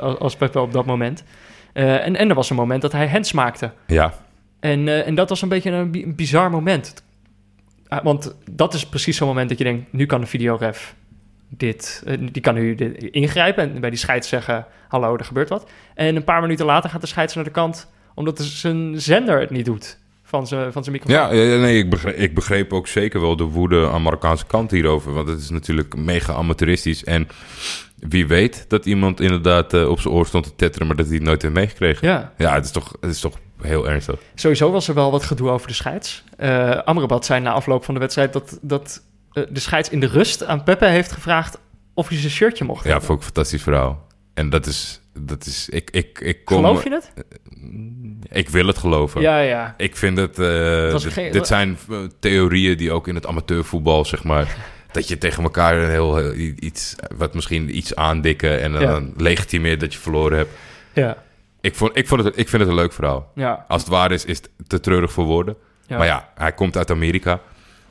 als, 0.00 0.18
als 0.18 0.36
Pepe 0.36 0.60
op 0.60 0.72
dat 0.72 0.86
moment. 0.86 1.24
En, 1.72 2.16
en 2.16 2.28
er 2.28 2.34
was 2.34 2.50
een 2.50 2.56
moment 2.56 2.82
dat 2.82 2.92
hij 2.92 3.08
hands 3.08 3.32
maakte. 3.32 3.70
Ja, 3.86 4.12
En, 4.60 4.88
eh, 4.88 5.06
en 5.06 5.14
dat 5.14 5.28
was 5.28 5.42
een 5.42 5.48
beetje 5.48 5.70
een, 5.70 5.90
bi- 5.90 6.02
een 6.02 6.14
bizar 6.14 6.50
moment. 6.50 7.02
Ah, 7.88 8.04
want 8.04 8.34
dat 8.50 8.74
is 8.74 8.86
precies 8.86 9.16
zo'n 9.16 9.28
moment 9.28 9.48
dat 9.48 9.58
je 9.58 9.64
denkt... 9.64 9.92
nu 9.92 10.06
kan 10.06 10.20
de 10.20 10.26
videoref 10.26 10.94
dit... 11.48 12.02
eh, 12.06 12.18
die 12.32 12.42
kan 12.42 12.54
nu 12.54 12.74
dit 12.74 13.02
ingrijpen 13.02 13.74
en 13.74 13.80
bij 13.80 13.90
die 13.90 13.98
scheids 13.98 14.28
zeggen... 14.28 14.66
hallo, 14.88 15.16
er 15.16 15.24
gebeurt 15.24 15.48
wat. 15.48 15.70
En 15.94 16.16
een 16.16 16.24
paar 16.24 16.40
minuten 16.40 16.66
later 16.66 16.90
gaat 16.90 17.00
de 17.00 17.06
scheids 17.06 17.34
naar 17.34 17.44
de 17.44 17.50
kant... 17.50 17.90
omdat 18.14 18.40
zijn 18.40 19.00
zender 19.00 19.40
het 19.40 19.50
niet 19.50 19.64
doet 19.64 19.98
van 20.28 20.46
zijn, 20.46 20.72
van 20.72 20.84
zijn 20.84 20.96
microfoon. 20.96 21.36
ja, 21.36 21.56
nee, 21.58 21.78
ik 21.78 21.90
begreep, 21.90 22.16
ik 22.16 22.34
begreep 22.34 22.72
ook 22.72 22.86
zeker 22.86 23.20
wel 23.20 23.36
de 23.36 23.44
woede 23.44 23.88
aan 23.90 24.02
Marokkaanse 24.02 24.46
kant 24.46 24.70
hierover. 24.70 25.12
Want 25.12 25.28
het 25.28 25.40
is 25.40 25.50
natuurlijk 25.50 25.96
mega 25.96 26.32
amateuristisch. 26.32 27.04
En 27.04 27.28
wie 27.98 28.26
weet 28.26 28.64
dat 28.68 28.86
iemand 28.86 29.20
inderdaad 29.20 29.74
eh, 29.74 29.88
op 29.88 30.00
zijn 30.00 30.14
oor 30.14 30.26
stond 30.26 30.44
te 30.44 30.54
tetteren... 30.56 30.86
maar 30.86 30.96
dat 30.96 31.06
hij 31.06 31.14
het 31.14 31.24
nooit 31.24 31.42
heeft 31.42 31.54
meegekregen. 31.54 32.08
Ja, 32.08 32.32
Ja, 32.36 32.54
het 32.54 32.64
is 32.64 32.70
toch, 32.70 32.96
het 33.00 33.10
is 33.10 33.20
toch 33.20 33.38
heel 33.62 33.88
ernstig. 33.88 34.20
sowieso 34.34 34.70
was 34.70 34.88
er 34.88 34.94
wel 34.94 35.10
wat 35.10 35.24
gedoe 35.24 35.48
over 35.50 35.68
de 35.68 35.74
scheids. 35.74 36.24
Eh 36.36 36.70
Amrabat 36.70 37.24
zei 37.24 37.40
na 37.40 37.52
afloop 37.52 37.84
van 37.84 37.94
de 37.94 38.00
wedstrijd... 38.00 38.32
dat, 38.32 38.58
dat 38.62 39.02
eh, 39.32 39.42
de 39.50 39.60
scheids 39.60 39.88
in 39.88 40.00
de 40.00 40.06
rust 40.06 40.44
aan 40.44 40.62
Pepe 40.64 40.86
heeft 40.86 41.12
gevraagd... 41.12 41.58
of 41.94 42.08
hij 42.08 42.18
zijn 42.18 42.32
shirtje 42.32 42.64
mocht 42.64 42.84
Ja, 42.84 42.88
hebben. 42.90 43.06
vond 43.06 43.18
ik 43.20 43.26
een 43.26 43.32
fantastisch 43.34 43.62
verhaal. 43.62 44.06
En 44.34 44.50
dat 44.50 44.66
is... 44.66 45.00
Dat 45.20 45.46
is 45.46 45.68
ik, 45.68 45.90
ik, 45.90 46.20
ik 46.20 46.44
kom, 46.44 46.56
Geloof 46.56 46.84
je 46.84 46.90
het? 46.90 47.12
Ik 48.30 48.48
wil 48.48 48.66
het 48.66 48.78
geloven. 48.78 49.20
Ja, 49.20 49.38
ja. 49.40 49.74
Ik 49.76 49.96
vind 49.96 50.18
het... 50.18 50.36
was 50.92 51.02
dit, 51.02 51.12
geen- 51.12 51.32
dit 51.32 51.46
zijn 51.46 51.78
eh, 51.90 51.96
theorieën 52.20 52.76
die 52.76 52.92
ook 52.92 53.08
in 53.08 53.14
het 53.14 53.26
amateurvoetbal, 53.26 54.04
zeg 54.04 54.24
maar... 54.24 54.56
dat 54.92 55.08
je 55.08 55.18
tegen 55.18 55.42
elkaar 55.42 55.76
een 55.78 55.90
heel, 55.90 56.34
iets... 56.60 56.94
wat 57.16 57.34
misschien 57.34 57.76
iets 57.76 57.94
aandikken... 57.94 58.60
en 58.60 58.72
dan, 58.72 58.80
Ja. 58.80 58.86
dan 58.90 59.12
legitimeert 59.16 59.80
dat 59.80 59.92
je 59.92 59.98
verloren 59.98 60.38
hebt. 60.38 60.50
Ja, 60.92 61.16
Ik, 61.60 61.74
vond, 61.74 61.96
ik, 61.96 62.08
vond 62.08 62.24
het, 62.24 62.38
ik 62.38 62.48
vind 62.48 62.62
het 62.62 62.70
een 62.70 62.76
leuk 62.78 62.92
verhaal. 62.92 63.30
ja. 63.34 63.64
Als 63.68 63.80
het 63.82 63.90
waar 63.90 64.12
is, 64.12 64.24
is 64.24 64.36
het 64.36 64.50
te 64.66 64.80
treurig 64.80 65.12
voor 65.12 65.24
woorden. 65.24 65.56
ja. 65.86 65.96
Maar 65.98 66.06
ja, 66.06 66.28
hij 66.34 66.52
komt 66.52 66.76
uit 66.76 66.90
Amerika. 66.90 67.40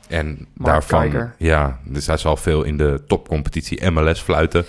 En 0.08 0.46
Mark 0.54 0.72
daarvan... 0.88 1.30
Ja, 1.38 1.80
dus 1.84 2.06
hij 2.06 2.16
zal 2.16 2.36
veel 2.36 2.62
in 2.62 2.76
de 2.76 3.02
topcompetitie 3.06 3.90
MLS 3.90 4.20
fluiten. 4.20 4.64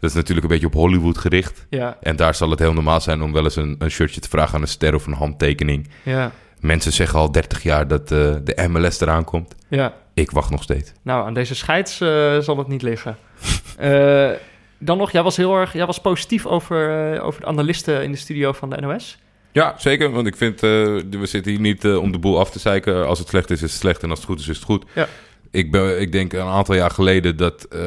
Dat 0.00 0.10
is 0.10 0.16
natuurlijk 0.16 0.46
een 0.46 0.52
beetje 0.52 0.66
op 0.66 0.72
Hollywood 0.74 1.18
gericht. 1.18 1.66
Ja, 1.70 1.96
En 2.00 2.16
daar 2.16 2.34
zal 2.34 2.50
het 2.50 2.58
heel 2.58 2.72
normaal 2.72 3.00
zijn 3.00 3.22
om 3.22 3.32
wel 3.32 3.44
eens 3.44 3.56
een, 3.56 3.76
een 3.78 3.90
shirtje 3.90 4.20
te 4.20 4.28
vragen 4.28 4.54
aan 4.54 4.60
een 4.62 4.68
ster 4.68 4.94
of 4.94 5.06
een 5.06 5.12
handtekening. 5.12 5.88
ja, 6.02 6.32
Mensen 6.60 6.92
zeggen 6.92 7.18
al 7.18 7.32
30 7.32 7.62
jaar 7.62 7.88
dat 7.88 8.00
eh, 8.12 8.34
de 8.44 8.66
MLS 8.68 9.00
eraan 9.00 9.24
komt. 9.24 9.54
ja. 9.68 9.94
Ik 10.14 10.30
wacht 10.30 10.50
nog 10.50 10.62
steeds. 10.62 10.92
Nou, 11.02 11.26
aan 11.26 11.34
deze 11.34 11.54
scheids 11.54 12.00
eh, 12.00 12.38
zal 12.38 12.58
het 12.58 12.68
niet 12.68 12.82
liggen. 12.82 13.16
Eh, 13.78 14.30
dan 14.78 14.98
nog, 14.98 15.10
jij 15.10 15.22
was 15.22 15.36
heel 15.36 15.54
erg, 15.56 15.72
jij 15.72 15.86
was 15.86 16.00
positief 16.00 16.46
over, 16.46 17.12
eh, 17.14 17.24
over 17.24 17.40
de 17.40 17.46
analisten 17.46 18.02
in 18.02 18.12
de 18.12 18.18
studio 18.18 18.52
van 18.52 18.70
de 18.70 18.80
NOS. 18.80 19.18
Ja, 19.52 19.74
zeker. 19.78 20.10
Want 20.10 20.26
ik 20.26 20.36
vind, 20.36 20.54
eh, 20.54 20.70
we 21.10 21.26
zitten 21.26 21.52
hier 21.52 21.60
niet 21.60 21.84
om 21.86 22.12
de 22.12 22.18
boel 22.18 22.38
af 22.38 22.50
te 22.50 22.58
zeiken. 22.58 23.06
Als 23.06 23.18
het 23.18 23.28
slecht 23.28 23.50
is, 23.50 23.62
is 23.62 23.70
het 23.70 23.80
slecht. 23.80 24.02
En 24.02 24.10
als 24.10 24.18
het 24.18 24.28
goed 24.28 24.40
is, 24.40 24.48
is 24.48 24.56
het 24.56 24.64
goed. 24.64 24.84
Ja. 24.94 25.06
Ik, 25.50 25.70
ben, 25.70 26.00
ik 26.00 26.12
denk 26.12 26.32
een 26.32 26.40
aantal 26.40 26.74
jaar 26.74 26.90
geleden 26.90 27.36
dat 27.36 27.64
eh, 27.64 27.78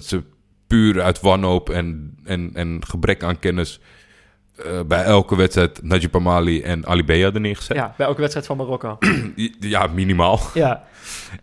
ze 0.00 0.22
puur 0.72 1.02
uit 1.02 1.20
wanhoop 1.20 1.70
en, 1.70 2.16
en, 2.24 2.50
en 2.54 2.80
gebrek 2.86 3.22
aan 3.22 3.38
kennis... 3.38 3.80
eh, 4.56 4.80
bij 4.86 5.02
elke 5.04 5.36
wedstrijd 5.36 5.82
Najib 5.82 6.16
Amali 6.16 6.62
en 6.62 6.86
Ali 6.86 7.04
Bey 7.04 7.22
hadden 7.22 7.42
neergezet. 7.42 7.76
Ja, 7.76 7.94
bij 7.96 8.06
elke 8.06 8.20
wedstrijd 8.20 8.46
van 8.46 8.56
Marokko. 8.56 8.98
Ja, 9.60 9.86
minimaal. 9.86 10.40
ja, 10.54 10.84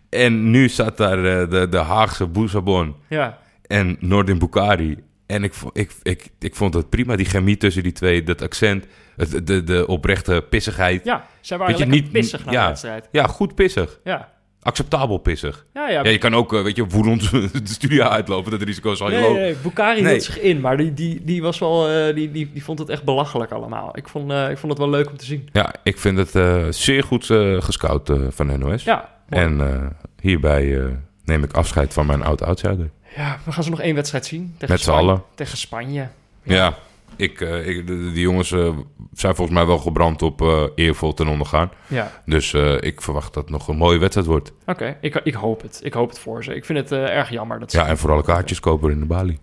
En 0.08 0.50
nu 0.50 0.68
zat 0.68 0.96
daar 0.96 1.18
eh, 1.24 1.50
de, 1.50 1.68
de 1.68 1.78
Haagse 1.78 2.26
Boussabon 2.26 2.94
ja, 3.08 3.38
en 3.66 3.96
Nordin 4.00 4.38
Bukhari. 4.38 4.96
En 5.26 5.44
ik, 5.44 5.54
ik, 5.72 5.92
ik, 6.02 6.30
ik 6.38 6.54
vond 6.54 6.74
het 6.74 6.88
prima, 6.88 7.16
die 7.16 7.26
chemie 7.26 7.56
tussen 7.56 7.82
die 7.82 7.92
twee, 7.92 8.22
dat 8.22 8.42
accent, 8.42 8.86
het, 9.16 9.46
de, 9.46 9.64
de 9.64 9.86
oprechte 9.86 10.44
pissigheid. 10.50 11.04
ja. 11.04 11.26
Zij 11.40 11.58
waren 11.58 11.78
je, 11.78 11.86
niet- 11.86 12.12
pissig 12.12 12.44
na 12.44 12.52
ja. 12.52 12.62
de 12.62 12.68
wedstrijd. 12.68 13.08
Ja, 13.12 13.26
goed 13.26 13.54
pissig. 13.54 14.00
Ja, 14.04 14.28
Acceptabel 14.62 15.18
pissig. 15.18 15.66
ja, 15.74 15.88
ja. 15.88 16.02
Ja, 16.02 16.10
je 16.10 16.18
kan 16.18 16.34
ook, 16.34 16.52
eh, 16.54 16.62
weet 16.62 16.76
je, 16.76 16.86
woedend 16.86 17.30
de 17.52 17.60
studio 17.64 18.04
uitlopen. 18.04 18.50
Dat 18.50 18.62
risico 18.62 18.92
is 18.92 19.00
al 19.00 19.08
Nee, 19.08 19.18
heel 19.18 19.32
nee, 19.32 19.52
hoog. 19.52 19.62
Bukari 19.62 20.00
Nee. 20.02 20.10
hield 20.12 20.22
zich 20.24 20.40
in, 20.40 20.60
maar 20.60 20.76
die, 20.76 20.94
die, 20.94 21.24
die 21.24 21.42
was 21.42 21.58
wel, 21.58 21.88
eh, 21.88 22.14
die, 22.14 22.30
die, 22.30 22.50
die 22.52 22.64
vond 22.64 22.78
het 22.78 22.88
echt 22.88 23.04
belachelijk 23.04 23.50
allemaal. 23.50 23.96
Ik 23.96 24.08
vond, 24.08 24.30
eh, 24.30 24.50
ik 24.50 24.58
vond 24.58 24.72
het 24.72 24.80
wel 24.80 24.90
leuk 24.90 25.10
om 25.10 25.16
te 25.16 25.24
zien. 25.24 25.48
Ja, 25.52 25.74
ik 25.82 25.98
vind 25.98 26.32
het 26.32 26.74
zeer 26.76 27.02
goed 27.02 27.26
gescout 27.58 28.10
van 28.28 28.58
NOS. 28.58 28.84
Ja, 28.84 29.08
mooi. 29.28 29.44
En 29.44 29.96
hierbij 30.20 30.96
neem 31.24 31.42
ik 31.44 31.52
afscheid 31.52 31.92
van 31.92 32.06
mijn 32.06 32.22
oud-outsider. 32.22 32.90
ja, 33.16 33.38
we 33.44 33.52
gaan 33.52 33.62
ze 33.64 33.70
nog 33.70 33.80
één 33.80 33.94
wedstrijd 33.94 34.26
zien. 34.26 34.54
Tegen 34.58 34.74
Met 34.74 34.82
z'n 34.84 34.90
allen. 34.90 35.22
Tegen 35.34 35.58
Spanje. 35.58 36.08
Ja, 36.42 36.74
ik, 37.20 37.40
eh, 37.40 37.66
ik, 37.68 37.86
de- 37.86 38.10
die 38.12 38.20
jongens 38.22 38.52
eh, 38.52 38.76
zijn 39.12 39.34
volgens 39.34 39.56
mij 39.56 39.66
wel 39.66 39.78
gebrand 39.78 40.22
op 40.22 40.40
eh 40.42 40.62
eervol 40.74 41.14
ten 41.14 41.28
ondergaan. 41.28 41.70
Ja, 41.86 42.10
Dus 42.26 42.52
ik 42.80 43.00
verwacht 43.02 43.34
dat 43.34 43.42
het 43.42 43.52
nog 43.52 43.68
een 43.68 43.76
mooie 43.76 43.98
wedstrijd 43.98 44.26
wordt. 44.26 44.52
oké. 44.66 44.96
Ik, 45.00 45.20
ik 45.24 45.34
hoop 45.34 45.62
het. 45.62 45.80
Ik 45.82 45.92
hoop 45.92 46.08
het 46.08 46.18
voor 46.18 46.44
ze. 46.44 46.54
Ik 46.54 46.64
vind 46.64 46.78
het 46.78 46.92
erg 46.92 47.30
jammer 47.30 47.58
dat 47.60 47.70
ze... 47.70 47.78
Ja, 47.78 47.86
en 47.86 47.98
vooral 47.98 48.22
kaartjes 48.22 48.60
kopen 48.60 48.90
in 48.90 48.98
de 49.00 49.06
Bali. 49.06 49.38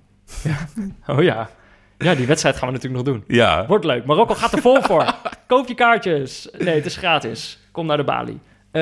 Oh 1.07 1.21
ja. 1.23 1.49
Ja, 1.97 2.15
die 2.15 2.27
wedstrijd 2.27 2.55
gaan 2.57 2.67
we 2.67 2.73
natuurlijk 2.73 3.05
nog 3.05 3.13
doen. 3.15 3.23
Ja. 3.27 3.65
Wordt 3.67 3.85
leuk. 3.85 4.05
Marokko 4.05 4.33
gaat 4.33 4.53
er 4.53 4.61
vol 4.61 4.81
voor. 4.81 5.13
Koop 5.47 5.67
je 5.67 5.73
kaartjes. 5.75 6.49
Nee, 6.57 6.75
het 6.75 6.85
is 6.85 6.95
gratis. 6.97 7.59
Kom 7.71 7.85
naar 7.85 7.97
de 7.97 8.03
Bali. 8.03 8.39
Eh, 8.71 8.81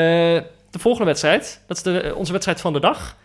de 0.70 0.80
volgende 0.80 1.06
wedstrijd, 1.08 1.62
dat 1.68 1.78
is 1.78 1.84
de, 1.84 2.14
onze 2.16 2.32
wedstrijd 2.32 2.62
van 2.62 2.74
de 2.74 2.80
dag. 2.80 3.16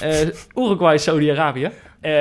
Eh 0.00 0.28
Uruguay, 0.54 0.98
Saudi-Arabië. 0.98 1.70
Eh, 2.00 2.12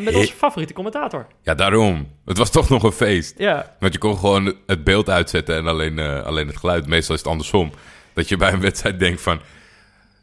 met 0.00 0.14
onze 0.14 0.32
favoriete 0.32 0.72
commentator. 0.72 1.26
Ja, 1.42 1.54
daarom. 1.54 2.08
Het 2.24 2.38
was 2.38 2.50
toch 2.50 2.68
nog 2.68 2.82
een 2.82 2.92
feest. 2.92 3.34
Ja, 3.38 3.76
Want 3.80 3.92
je 3.92 3.98
kon 3.98 4.18
gewoon 4.18 4.54
het 4.66 4.84
beeld 4.84 5.10
uitzetten 5.10 5.56
en 5.56 5.66
alleen, 5.66 5.98
eh, 5.98 6.22
alleen 6.22 6.46
het 6.46 6.56
geluid. 6.56 6.86
Meestal 6.86 7.14
is 7.14 7.20
het 7.20 7.30
andersom. 7.30 7.70
Dat 8.12 8.28
je 8.28 8.36
bij 8.36 8.52
een 8.52 8.60
wedstrijd 8.60 8.98
denkt 8.98 9.20
van... 9.20 9.40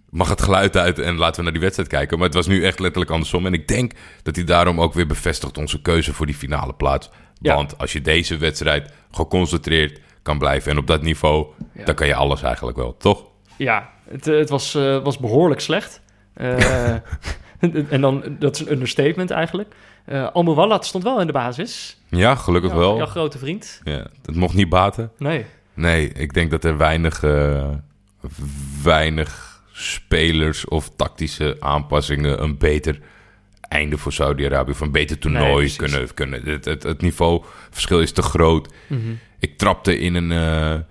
Mag 0.10 0.30
het 0.30 0.42
geluid 0.42 0.78
uit 0.78 1.00
en 1.00 1.18
laten 1.18 1.36
we 1.36 1.44
naar 1.44 1.52
die 1.52 1.62
wedstrijd 1.62 1.90
kijken. 1.90 2.18
Maar 2.18 2.28
het 2.28 2.36
was 2.36 2.48
nu 2.48 2.66
echt 2.66 2.80
letterlijk 2.80 3.12
andersom. 3.12 3.46
En 3.46 3.54
ik 3.54 3.68
denk 3.68 3.92
dat 4.24 4.36
hij 4.36 4.46
daarom 4.46 4.82
ook 4.82 4.94
weer 4.94 5.08
bevestigt 5.08 5.58
onze 5.58 5.82
keuze 5.82 6.14
voor 6.14 6.26
die 6.26 6.36
finale 6.36 6.74
plaats. 6.74 7.10
Ja. 7.42 7.56
Want 7.56 7.78
als 7.78 7.94
je 7.94 8.02
deze 8.02 8.38
wedstrijd 8.38 8.94
geconcentreerd 9.12 10.00
kan 10.22 10.38
blijven 10.38 10.72
en 10.72 10.78
op 10.78 10.88
dat 10.88 11.02
niveau... 11.02 11.48
Ja. 11.74 11.86
dan 11.86 11.96
kan 11.96 12.08
je 12.08 12.16
alles 12.16 12.42
eigenlijk 12.42 12.78
wel, 12.78 12.98
toch? 12.98 13.24
ja 13.58 13.90
het, 14.10 14.26
het 14.26 14.50
was, 14.50 14.74
was 15.04 15.18
behoorlijk 15.18 15.62
slecht. 15.62 16.02
Eh, 16.34 16.94
en 17.90 18.02
dan, 18.02 18.24
dat 18.40 18.56
is 18.56 18.62
een 18.62 18.72
understatement 18.72 19.32
eigenlijk. 19.32 19.76
Eh 20.06 20.28
Almouwallat 20.34 20.86
stond 20.86 21.04
wel 21.04 21.20
in 21.22 21.28
de 21.28 21.34
basis. 21.34 21.98
Ja, 22.10 22.36
gelukkig 22.36 22.72
Ja, 22.72 22.78
wel. 22.78 22.98
Jouw 22.98 23.06
grote 23.06 23.38
vriend. 23.38 23.82
Ja, 23.84 24.08
het 24.26 24.36
mocht 24.36 24.54
niet 24.54 24.70
baten. 24.70 25.12
Nee. 25.18 25.46
Nee, 25.74 26.12
ik 26.14 26.34
denk 26.34 26.52
dat 26.52 26.64
er 26.64 26.78
weinig, 26.78 27.24
eh, 27.24 27.70
weinig 28.84 29.62
spelers 29.72 30.66
of 30.66 30.90
tactische 30.96 31.58
aanpassingen 31.60 32.44
een 32.44 32.58
beter 32.58 33.00
einde 33.62 33.98
voor 33.98 34.14
Saudi-Arabië 34.14 34.72
of 34.72 34.80
een 34.80 34.92
beter 34.92 35.18
toernooi 35.18 35.76
kunnen. 35.76 36.14
kunnen. 36.14 36.44
Het, 36.44 36.66
het, 36.66 36.84
het 36.84 37.02
niveauverschil 37.02 38.02
is 38.02 38.12
te 38.12 38.22
groot. 38.22 38.74
Mhm. 38.88 39.00
Ik 39.40 39.58
trapte 39.58 39.98
in 40.00 40.16
een. 40.16 40.86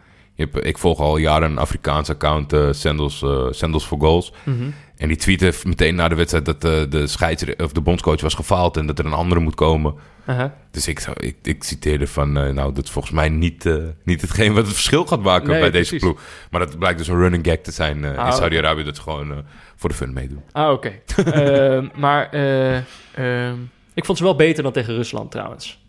ik 0.63 0.79
volg 0.79 1.01
al 1.01 1.17
jaren 1.17 1.51
een 1.51 1.59
Afrikaans 1.59 2.11
account, 2.11 2.57
Sandals, 2.71 3.25
Sandals 3.51 3.85
for 3.85 3.99
Goals. 3.99 4.33
Mhm. 4.45 4.71
En 5.03 5.09
die 5.09 5.17
tweette 5.17 5.53
meteen 5.65 5.95
na 5.95 6.09
de 6.09 6.15
wedstrijd 6.15 6.45
dat 6.45 6.65
eh, 6.65 6.91
de 6.91 7.07
scheidsrechter 7.07 7.65
of 7.65 7.73
de 7.73 7.81
bondscoach 7.81 8.21
was 8.21 8.35
gefaald 8.35 8.77
en 8.77 8.87
dat 8.87 8.99
er 8.99 9.07
een 9.07 9.13
andere 9.13 9.41
moet 9.41 9.55
komen. 9.55 9.95
Dus 10.71 10.89
ik, 10.89 11.07
ik, 11.17 11.37
ik 11.43 11.65
citeerde 11.65 12.07
van, 12.07 12.37
eh, 12.37 12.53
nou, 12.53 12.75
dat 12.75 12.85
is 12.85 12.91
volgens 12.91 13.15
mij 13.15 13.29
niet, 13.29 13.67
eh, 13.67 13.77
niet 14.05 14.21
hetgeen 14.21 14.53
wat 14.55 14.65
het 14.65 14.73
verschil 14.73 15.07
gaat 15.07 15.23
maken 15.23 15.51
Nee, 15.51 15.61
bij 15.61 15.71
deze 15.71 15.97
ploeg. 15.97 16.21
Maar 16.51 16.61
dat 16.61 16.79
blijkt 16.79 16.99
dus 16.99 17.09
een 17.09 17.17
running 17.17 17.47
gag 17.47 17.57
te 17.57 17.71
zijn 17.71 18.05
Ah, 18.05 18.27
in 18.27 18.33
Saudi-Arabië, 18.33 18.85
dat 18.85 18.97
ze 18.97 19.03
gewoon 19.03 19.45
voor 19.77 19.89
de 19.89 19.97
fun 19.97 20.13
meedoen. 20.13 20.43
Ah, 20.53 20.73
oké. 20.73 20.93
Ehm, 21.17 21.89
maar 21.95 22.31
eh, 22.31 22.77
ehm, 23.15 23.57
ik 23.95 24.05
vond 24.05 24.19
ze 24.19 24.25
wel 24.25 24.37
beter 24.37 24.63
dan 24.63 24.73
tegen 24.73 24.95
Rusland 24.95 25.31
trouwens. 25.31 25.85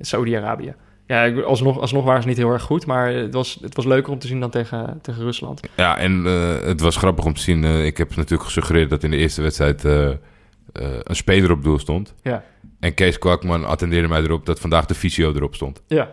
Saudi-Arabië. 0.00 0.74
Ja, 1.06 1.32
alsnog, 1.42 1.80
alsnog 1.80 2.04
waren 2.04 2.22
ze 2.22 2.28
niet 2.28 2.36
heel 2.36 2.50
erg 2.50 2.62
goed, 2.62 2.86
maar 2.86 3.08
het 3.12 3.34
was, 3.34 3.58
het 3.60 3.76
was 3.76 3.84
leuker 3.84 4.12
om 4.12 4.18
te 4.18 4.26
zien 4.26 4.40
dan 4.40 4.50
tegen, 4.50 4.98
tegen 5.02 5.22
Rusland. 5.22 5.60
Ja, 5.76 5.98
en 5.98 6.26
eh, 6.26 6.66
het 6.66 6.80
was 6.80 6.96
grappig 6.96 7.24
om 7.24 7.34
te 7.34 7.40
zien. 7.40 7.64
eh, 7.64 7.84
ik 7.84 7.96
heb 7.96 8.16
natuurlijk 8.16 8.44
gesuggereerd 8.44 8.90
dat 8.90 9.02
in 9.02 9.10
de 9.10 9.16
eerste 9.16 9.42
wedstrijd 9.42 9.84
eh, 9.84 10.08
een 11.02 11.16
speler 11.16 11.50
op 11.50 11.62
doel 11.62 11.78
stond. 11.78 12.14
Ja. 12.22 12.42
En 12.80 12.94
Kees 12.94 13.18
Kwakman 13.18 13.64
attendeerde 13.64 14.08
mij 14.08 14.22
erop 14.22 14.46
dat 14.46 14.60
vandaag 14.60 14.86
de 14.86 14.94
fysio 14.94 15.32
erop 15.34 15.54
stond. 15.54 15.82
Ja. 15.86 16.08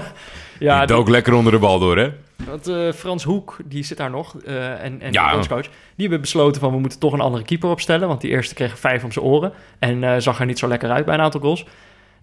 ja, 0.58 0.78
die 0.78 0.86
dook 0.96 1.08
lekker 1.08 1.32
onder 1.34 1.52
de 1.52 1.58
bal 1.58 1.78
door, 1.78 1.96
hè? 1.98 2.10
Want 2.46 2.94
Frans 2.96 3.24
Hoek, 3.24 3.56
die 3.64 3.82
zit 3.84 3.96
daar 3.96 4.10
nog, 4.10 4.36
en, 4.42 5.00
en 5.00 5.12
Ja. 5.12 5.36
de 5.40 5.48
die 5.48 5.62
hebben 5.96 6.20
besloten 6.20 6.60
van 6.60 6.72
we 6.72 6.78
moeten 6.78 6.98
toch 6.98 7.12
een 7.12 7.20
andere 7.20 7.44
keeper 7.44 7.70
opstellen, 7.70 8.08
want 8.08 8.20
die 8.20 8.30
eerste 8.30 8.54
kreeg 8.54 8.78
vijf 8.78 9.04
om 9.04 9.12
zijn 9.12 9.24
oren 9.24 9.52
en 9.78 10.22
zag 10.22 10.40
er 10.40 10.46
niet 10.46 10.58
zo 10.58 10.68
lekker 10.68 10.90
uit 10.90 11.04
bij 11.04 11.14
een 11.14 11.20
aantal 11.20 11.40
goals. 11.40 11.66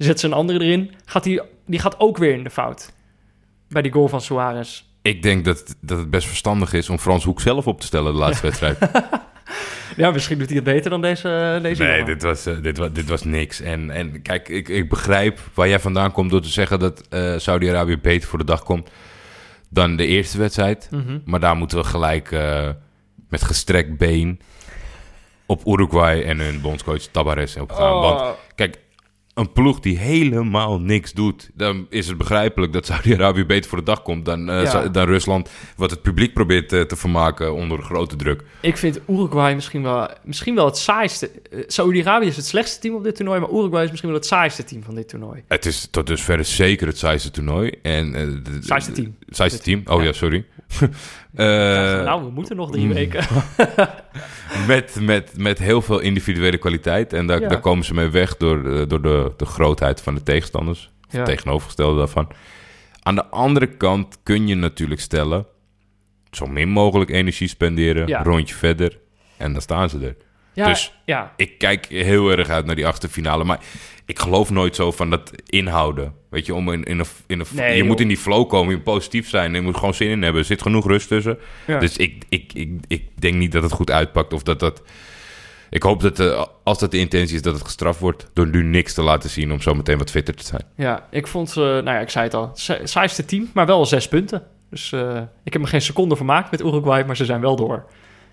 Zet 0.06 0.20
ze 0.20 0.26
een 0.26 0.34
andere 0.34 0.60
erin, 0.64 0.92
gaat 1.06 1.24
die, 1.24 1.42
die 1.66 1.80
gaat 1.80 2.00
ook 2.00 2.18
weer 2.18 2.34
in 2.34 2.44
de 2.44 2.50
fout. 2.50 2.92
Bij 3.70 3.82
die 3.82 3.92
goal 3.92 4.08
van 4.08 4.22
Suarez. 4.22 4.84
Ik 5.02 5.24
denk 5.24 5.46
dat, 5.46 5.76
dat 5.82 5.98
het 5.98 6.10
best 6.10 6.28
verstandig 6.28 6.74
is 6.74 6.90
om 6.90 6.98
Frans 6.98 7.24
Hoek 7.24 7.42
zelf 7.42 7.68
op 7.68 7.80
te 7.80 7.86
stellen 7.86 8.14
de 8.14 8.20
laatste 8.20 8.46
wedstrijd. 8.46 8.78
Ja, 9.96 10.12
misschien 10.12 10.38
doet 10.38 10.48
hij 10.48 10.56
het 10.56 10.66
beter 10.66 10.90
dan 10.90 11.02
deze, 11.02 11.60
deze 11.62 11.84
Nee, 11.84 11.92
jongen. 11.92 12.06
dit 12.06 12.24
was, 12.24 12.46
eh, 12.46 12.62
dit, 12.62 12.78
was, 12.78 12.92
dit 12.92 13.10
was 13.10 13.24
niks. 13.24 13.62
En, 13.62 13.90
en 13.90 14.22
kijk, 14.22 14.50
ik, 14.50 14.70
ik 14.70 14.90
begrijp 14.90 15.40
waar 15.54 15.68
jij 15.68 15.80
vandaan 15.80 16.12
komt 16.12 16.30
door 16.32 16.42
te 16.42 16.50
zeggen 16.50 16.80
dat 16.80 17.08
eh, 17.08 17.34
Saudi-Arabië 17.38 17.98
beter 17.98 18.30
voor 18.30 18.40
de 18.40 18.46
dag 18.46 18.64
komt 18.64 18.90
dan 19.70 19.96
de 19.96 20.06
eerste 20.06 20.38
wedstrijd. 20.38 20.88
Mhm. 20.92 21.20
Maar 21.26 21.40
daar 21.40 21.56
moeten 21.56 21.78
we 21.78 21.84
gelijk 21.84 22.32
eh, 22.32 22.70
met 23.30 23.44
gestrekt 23.44 23.98
been 23.98 24.40
op 25.46 25.66
Uruguay 25.66 26.22
en 26.22 26.40
hun 26.40 26.62
bondscoach 26.62 27.02
Tabares 27.02 27.56
op 27.58 27.72
gaan. 27.72 27.94
Oh. 27.94 28.02
Want 28.02 28.38
kijk, 28.56 28.80
een 29.39 29.52
ploeg 29.52 29.80
die 29.80 29.97
helemaal 29.97 30.80
niks 30.80 31.13
doet, 31.13 31.49
dan 31.54 31.86
is 31.89 32.08
het 32.08 32.17
begrijpelijk 32.17 32.73
dat 32.73 32.86
Saudi-Arabië 32.86 33.45
beter 33.45 33.69
voor 33.69 33.78
de 33.78 33.84
dag 33.84 34.02
komt 34.02 34.25
dan, 34.25 34.49
eh, 34.49 34.63
Ja. 34.63 34.88
Dan 34.88 35.06
Rusland, 35.06 35.49
wat 35.75 35.91
het 35.91 36.02
publiek 36.02 36.34
probeert 36.34 36.73
eh, 36.73 36.82
te 36.82 36.95
vermaken 36.95 37.54
onder 37.54 37.82
grote 37.82 38.15
druk. 38.15 38.43
Ik 38.62 38.78
vind 38.78 38.99
Uruguay 39.10 39.56
misschien 39.56 39.84
wel, 39.84 40.08
misschien 40.23 40.56
wel 40.56 40.65
het 40.65 40.78
saaiste. 40.78 41.32
Eh, 41.52 41.60
Saudi-Arabië 41.67 42.28
is 42.28 42.36
het 42.36 42.45
slechtste 42.45 42.80
team 42.80 42.95
op 42.95 43.04
dit 43.04 43.15
toernooi, 43.15 43.39
maar 43.39 43.49
Uruguay 43.49 43.84
is 43.84 43.89
misschien 43.89 44.10
wel 44.12 44.19
het 44.19 44.28
saaiste 44.28 44.63
team 44.63 44.84
van 44.84 44.95
dit 44.95 45.10
toernooi. 45.10 45.43
Het 45.47 45.65
is 45.65 45.88
tot 45.91 46.08
dusver 46.08 46.45
zeker 46.45 46.88
het 46.88 46.97
saaiste 46.97 47.32
toernooi. 47.32 47.71
En, 47.82 48.43
Saaiste 48.60 48.91
team. 48.91 49.15
Het 49.25 49.36
saaiste 49.36 49.60
team? 49.60 49.82
Oh 49.86 49.99
Ja. 49.99 50.06
ja, 50.08 50.13
sorry. 50.13 50.45
Eh, 51.36 51.46
nou, 52.04 52.24
we 52.24 52.32
moeten 52.32 52.56
nog 52.56 52.72
drie 52.72 52.86
mm. 52.86 52.94
weken. 52.94 53.26
met, 54.68 54.98
met, 55.02 55.38
met 55.38 55.60
heel 55.60 55.82
veel 55.82 56.00
individuele 56.00 56.58
kwaliteit. 56.58 57.14
En 57.14 57.28
daar, 57.28 57.42
Ja. 57.42 57.48
daar 57.48 57.60
komen 57.60 57.86
ze 57.86 57.94
mee 57.94 58.10
weg 58.10 58.38
door, 58.38 58.74
eh, 58.74 58.88
door 58.88 59.02
de, 59.02 59.34
de 59.38 59.46
grootheid 59.46 60.02
van 60.02 60.16
de 60.16 60.24
tegenstanders. 60.24 60.92
Ja. 61.10 61.24
tegenovergestelde 61.24 61.98
daarvan. 61.98 62.28
Aan 63.02 63.16
de 63.16 63.26
andere 63.26 63.68
kant 63.68 64.18
kun 64.24 64.48
je 64.48 64.56
natuurlijk 64.56 65.02
stellen... 65.02 65.46
zo 66.32 66.46
min 66.46 66.70
mogelijk 66.70 67.10
energie 67.10 67.48
spenderen, 67.48 68.24
rondje 68.24 68.56
verder. 68.56 69.00
En 69.38 69.52
dan 69.54 69.62
staan 69.62 69.90
ze 69.90 70.00
er. 70.00 70.16
Ja, 70.54 70.66
Dus- 70.68 70.94
ja. 71.06 71.34
Ik 71.36 71.58
kijk 71.58 71.86
heel 71.86 72.30
erg 72.30 72.50
uit 72.50 72.66
naar 72.66 72.76
die 72.76 72.88
achtste 72.88 73.10
finale. 73.10 73.44
Maar 73.44 73.60
ik 74.06 74.20
geloof 74.20 74.50
nooit 74.50 74.76
zo 74.76 74.92
van 74.92 75.10
dat 75.10 75.32
inhouden. 75.46 76.14
Weet 76.30 76.46
je, 76.46 76.54
om 76.54 76.72
in, 76.72 76.84
in 76.84 77.00
een, 77.00 77.06
in 77.28 77.40
een, 77.40 77.46
Nee, 77.52 77.72
je 77.72 77.78
joh. 77.78 77.88
moet 77.88 78.00
in 78.00 78.08
die 78.08 78.18
flow 78.18 78.50
komen, 78.50 78.70
je 78.70 78.76
moet 78.76 78.84
positief 78.84 79.30
zijn. 79.30 79.54
Je 79.54 79.62
moet 79.62 79.78
gewoon 79.78 79.94
zin 79.94 80.10
in 80.10 80.22
hebben. 80.22 80.42
Er 80.42 80.48
zit 80.48 80.62
genoeg 80.62 80.88
rust 80.88 81.08
tussen. 81.08 81.38
Ja. 81.68 81.80
Dus 81.80 81.98
ik, 81.98 82.24
ik, 82.30 82.54
ik, 82.54 82.70
ik 82.88 83.22
denk 83.22 83.36
niet 83.36 83.52
dat 83.52 83.64
het 83.64 83.72
goed 83.72 83.92
uitpakt. 83.92 84.34
Of 84.34 84.44
dat 84.44 84.60
dat... 84.60 84.82
Ik 85.70 85.84
hoop 85.84 86.02
dat 86.02 86.20
eh, 86.20 86.46
als 86.64 86.80
dat 86.80 86.92
de 86.92 86.98
intentie 86.98 87.36
is, 87.36 87.42
dat 87.42 87.54
het 87.54 87.64
gestraft 87.64 88.00
wordt. 88.00 88.30
Door 88.34 88.48
nu 88.48 88.64
niks 88.64 88.94
te 88.94 89.02
laten 89.02 89.30
zien 89.30 89.52
om 89.52 89.62
zo 89.62 89.74
meteen 89.74 89.98
wat 89.98 90.12
fitter 90.12 90.36
te 90.36 90.46
zijn. 90.46 90.64
Ja, 90.76 91.08
ik 91.12 91.28
vond, 91.28 91.50
eh 91.50 91.56
nou 91.56 91.84
ja, 91.84 92.00
ik 92.00 92.10
zei 92.10 92.26
het 92.26 92.34
al, 92.34 92.52
sa- 92.54 92.86
saaiste 92.86 93.26
team, 93.26 93.50
maar 93.54 93.66
wel 93.66 93.86
zes 93.86 94.08
punten. 94.08 94.44
Dus 94.70 94.92
eh, 94.92 95.22
ik 95.44 95.54
heb 95.54 95.62
me 95.62 95.68
geen 95.68 95.82
seconde 95.82 96.16
vermaakt 96.16 96.52
met 96.52 96.62
Uruguay, 96.62 97.04
maar 97.06 97.16
ze 97.16 97.26
zijn 97.26 97.42
wel 97.42 97.56
door. 97.56 97.86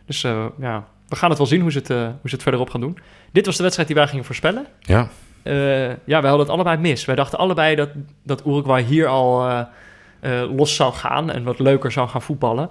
Dus 0.07 0.25
eh, 0.25 0.47
ja, 0.61 0.89
we 1.09 1.17
gaan 1.17 1.29
het 1.29 1.39
wel 1.39 1.47
zien 1.47 1.61
hoe 1.61 1.73
ze 1.73 1.79
het, 1.79 1.91
eh, 1.91 1.97
hoe 1.97 2.29
ze 2.29 2.35
het 2.35 2.43
verderop 2.43 2.71
gaan 2.71 2.81
doen. 2.81 2.99
Dit 3.33 3.47
was 3.47 3.57
de 3.57 3.63
wedstrijd 3.63 3.89
die 3.89 3.99
wij 3.99 4.09
gingen 4.09 4.25
voorspellen. 4.25 4.67
Ja, 4.81 5.09
Eh, 5.43 5.89
ja, 5.89 6.21
wij 6.21 6.29
hadden 6.29 6.39
het 6.39 6.49
allebei 6.49 6.77
mis. 6.77 7.05
Wij 7.05 7.15
dachten 7.15 7.39
allebei 7.39 7.75
dat, 7.75 7.89
dat 8.23 8.47
Uruguay 8.47 8.83
hier 8.83 9.07
al 9.07 9.49
eh, 9.49 10.43
los 10.57 10.75
zou 10.75 10.93
gaan 10.93 11.31
en 11.31 11.45
wat 11.45 11.59
leuker 11.59 11.93
zou 11.93 12.09
gaan 12.09 12.23
voetballen. 12.23 12.71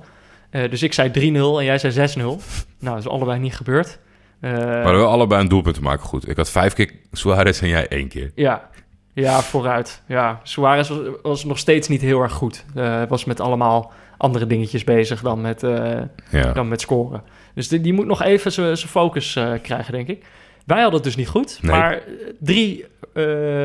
Dus 0.70 0.84
ik 0.84 0.94
zei 0.94 1.10
3-0 1.10 1.60
en 1.60 1.66
jij 1.66 1.78
zei 1.78 1.94
6-0. 1.94 2.42
Nou, 2.80 2.96
dat 2.96 2.98
is 3.06 3.08
allebei 3.08 3.40
niet 3.40 3.56
gebeurd. 3.56 4.00
Maar 4.42 4.96
wel 4.96 5.08
allebei 5.08 5.42
een 5.42 5.48
doelpunt 5.48 5.76
te 5.76 5.82
maken 5.82 6.06
goed. 6.06 6.30
Ik 6.30 6.38
had 6.38 6.50
vijf 6.50 6.74
keer 6.74 6.92
Suarez 7.12 7.62
en 7.62 7.68
jij 7.68 7.88
één 7.88 8.08
keer. 8.08 8.32
Ja, 8.36 8.70
ja 9.14 9.42
vooruit. 9.42 10.02
Ja, 10.08 10.40
Suarez 10.44 10.90
was, 10.90 11.00
was 11.22 11.46
nog 11.46 11.58
steeds 11.58 11.88
niet 11.88 12.02
heel 12.02 12.22
erg 12.22 12.34
goed. 12.34 12.66
Was 13.08 13.26
met 13.26 13.40
allemaal 13.40 13.92
andere 14.18 14.48
dingetjes 14.48 14.84
bezig 14.84 15.22
dan 15.22 15.42
met, 15.42 15.64
eh, 15.64 16.02
Ja. 16.32 16.52
dan 16.54 16.68
met 16.68 16.82
scoren. 16.82 17.24
Dus 17.54 17.68
die, 17.68 17.82
die 17.82 17.94
moet 17.94 18.06
nog 18.06 18.22
even 18.24 18.52
zijn 18.52 18.78
focus 18.78 19.36
eh, 19.36 19.52
krijgen, 19.62 19.94
denk 19.94 20.08
ik. 20.08 20.26
Wij 20.66 20.78
hadden 20.82 20.96
het 20.96 21.04
dus 21.04 21.16
niet 21.16 21.28
goed, 21.28 21.60
Nee. 21.62 21.72
maar 21.72 21.92
eh, 21.94 22.02
drie 22.40 22.86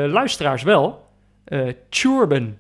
luisteraars 0.09 0.63
wel. 0.63 1.09
Churban, 1.91 2.57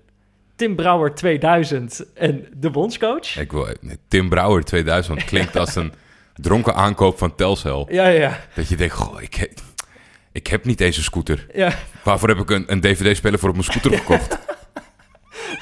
Tim 0.57 0.76
Brouwer 0.76 1.14
2000 1.14 2.05
en 2.14 2.46
de 2.57 2.70
bondscoach. 2.70 3.37
Ik 3.38 3.53
wil, 3.53 3.66
Tim 4.09 4.29
Brouwer 4.29 4.64
2000 4.64 5.24
klinkt 5.24 5.57
als 5.57 5.74
een 5.74 5.92
dronken 6.35 6.74
aankoop 6.74 7.18
van 7.18 7.35
Telcel. 7.35 7.87
Ja, 7.90 8.07
ja, 8.07 8.38
Dat 8.55 8.68
je 8.68 8.76
denkt, 8.76 8.94
goh, 8.94 9.22
ik 9.22 9.35
heb, 9.35 9.50
ik 10.33 10.46
heb 10.46 10.64
niet 10.64 10.81
eens 10.81 10.96
een 10.96 11.03
scooter. 11.03 11.46
ja. 11.55 11.72
Waarvoor 12.05 12.29
heb 12.29 12.38
ik 12.38 12.50
een, 12.50 12.64
een 12.72 12.81
dvd-speler 12.81 13.38
voor 13.38 13.48
op 13.48 13.55
mijn 13.55 13.66
scooter 13.66 13.98
gekocht? 13.98 14.38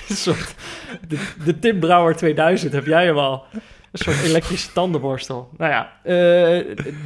Een 0.09 0.17
soort, 0.17 0.55
de, 1.09 1.29
de 1.45 1.59
Tim 1.59 1.81
Brouwer 1.81 2.17
2000 2.17 2.73
heb 2.73 2.87
jij 2.87 3.05
hem 3.05 3.19
al. 3.19 3.45
Een 3.93 3.99
soort 3.99 4.23
elektrische 4.23 4.73
tandenborstel. 4.73 5.49
Nou 5.57 5.73
ja, 5.73 5.93
eh, 6.03 6.13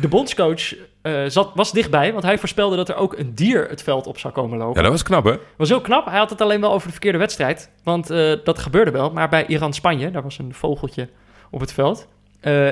de 0.00 0.08
bondscoach 0.08 0.74
eh, 1.02 1.24
zat, 1.26 1.50
was 1.54 1.72
dichtbij, 1.72 2.12
want 2.12 2.24
hij 2.24 2.38
voorspelde 2.38 2.76
dat 2.76 2.88
er 2.88 2.94
ook 2.94 3.18
een 3.18 3.34
dier 3.34 3.68
het 3.68 3.82
veld 3.82 4.06
op 4.06 4.18
zou 4.18 4.34
komen 4.34 4.58
lopen. 4.58 4.76
Ja, 4.76 4.82
dat 4.82 4.90
was 4.90 5.02
knap, 5.02 5.24
hè? 5.24 5.34
was 5.56 5.68
heel 5.68 5.80
knap. 5.80 6.06
Hij 6.06 6.18
had 6.18 6.30
het 6.30 6.40
alleen 6.40 6.60
wel 6.60 6.72
over 6.72 6.86
de 6.86 6.92
verkeerde 6.92 7.18
wedstrijd. 7.18 7.70
Want 7.84 8.10
eh, 8.10 8.32
dat 8.44 8.58
gebeurde 8.58 8.90
wel. 8.90 9.10
Maar 9.10 9.28
bij 9.28 9.46
Iran-Spanje, 9.46 10.10
daar 10.10 10.22
was 10.22 10.38
een 10.38 10.54
vogeltje 10.54 11.08
op 11.50 11.60
het 11.60 11.72
veld. 11.72 12.08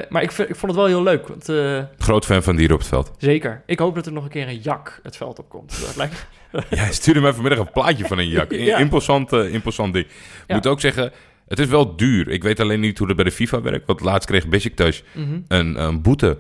Maar 0.09 0.23
ik, 0.23 0.33
vond 0.33 0.61
het 0.61 0.75
wel 0.75 0.87
heel 0.87 1.03
leuk. 1.03 1.29
Want, 1.29 1.53
Groot 1.99 2.25
fan 2.25 2.43
van 2.43 2.57
dieren 2.57 2.75
op 2.75 2.81
het 2.81 2.89
veld. 2.89 3.13
zeker. 3.19 3.63
Ik 3.67 3.79
hoop 3.79 3.95
dat 3.95 4.07
er 4.07 4.13
nog 4.13 4.25
een 4.25 4.31
keer 4.31 4.49
een 4.49 4.61
jak 4.63 5.01
het 5.03 5.17
veld 5.17 5.39
op 5.39 5.49
komt. 5.49 5.81
Dat 5.87 5.97
lijkt 5.97 6.27
Jij 6.71 6.93
stuurde 6.93 7.21
mij 7.21 7.33
vanmiddag 7.33 7.59
een 7.59 7.73
plaatje 7.73 8.05
van 8.07 8.19
een 8.19 8.29
jak. 8.29 8.53
Ja. 8.71 8.79
Imposant, 8.79 9.33
imposant 9.33 9.93
ding. 9.95 10.05
Ik 10.07 10.13
Ja. 10.47 10.55
moet 10.55 10.67
ook 10.67 10.81
zeggen, 10.81 11.13
het 11.49 11.59
is 11.59 11.67
wel 11.67 11.97
duur. 11.97 12.29
Ik 12.29 12.43
weet 12.43 12.61
alleen 12.61 12.81
niet 12.81 12.99
hoe 12.99 13.07
dat 13.07 13.17
bij 13.17 13.25
de 13.25 13.31
FIFA 13.31 13.63
werkt. 13.63 13.87
Want 13.87 14.01
laatst 14.01 14.29
kreeg 14.29 14.49
Besiktas 14.49 15.03
Mhm. 15.15 15.39
een, 15.49 15.83
een 15.83 16.03
boete. 16.03 16.39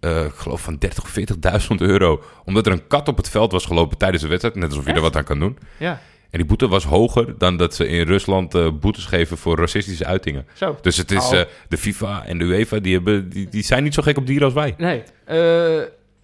eh, 0.00 0.24
ik 0.24 0.34
geloof 0.34 0.60
van 0.62 0.76
30 0.78 1.02
of 1.04 1.08
40.000 1.10 1.80
euro. 1.80 2.22
Omdat 2.44 2.66
er 2.66 2.72
een 2.72 2.86
kat 2.86 3.08
op 3.08 3.16
het 3.16 3.30
veld 3.30 3.52
was 3.52 3.64
gelopen 3.66 3.98
tijdens 3.98 4.22
de 4.22 4.28
wedstrijd. 4.28 4.56
Net 4.56 4.68
alsof 4.68 4.86
je 4.86 4.92
er 4.92 5.00
wat 5.00 5.16
aan 5.16 5.24
kan 5.24 5.38
doen. 5.38 5.58
Ja, 5.78 6.00
En 6.30 6.38
die 6.40 6.48
boete 6.48 6.68
was 6.68 6.84
hoger 6.84 7.34
dan 7.38 7.56
dat 7.56 7.74
ze 7.74 7.88
in 7.88 8.06
Rusland 8.06 8.54
eh, 8.54 8.68
boetes 8.80 9.04
geven 9.04 9.36
voor 9.38 9.58
racistische 9.58 10.04
uitingen. 10.06 10.46
zo. 10.54 10.78
Dus 10.82 10.96
het 10.96 11.10
is 11.10 11.30
eh, 11.30 11.40
de 11.68 11.76
FIFA 11.78 12.24
en 12.26 12.38
de 12.38 12.44
UEFA, 12.44 12.78
die, 12.78 12.94
hebben, 12.94 13.28
die, 13.28 13.48
die 13.48 13.62
zijn 13.62 13.82
niet 13.82 13.94
zo 13.94 14.02
gek 14.02 14.16
op 14.16 14.26
dieren 14.26 14.44
als 14.44 14.54
wij. 14.54 14.74
Nee. 14.78 15.02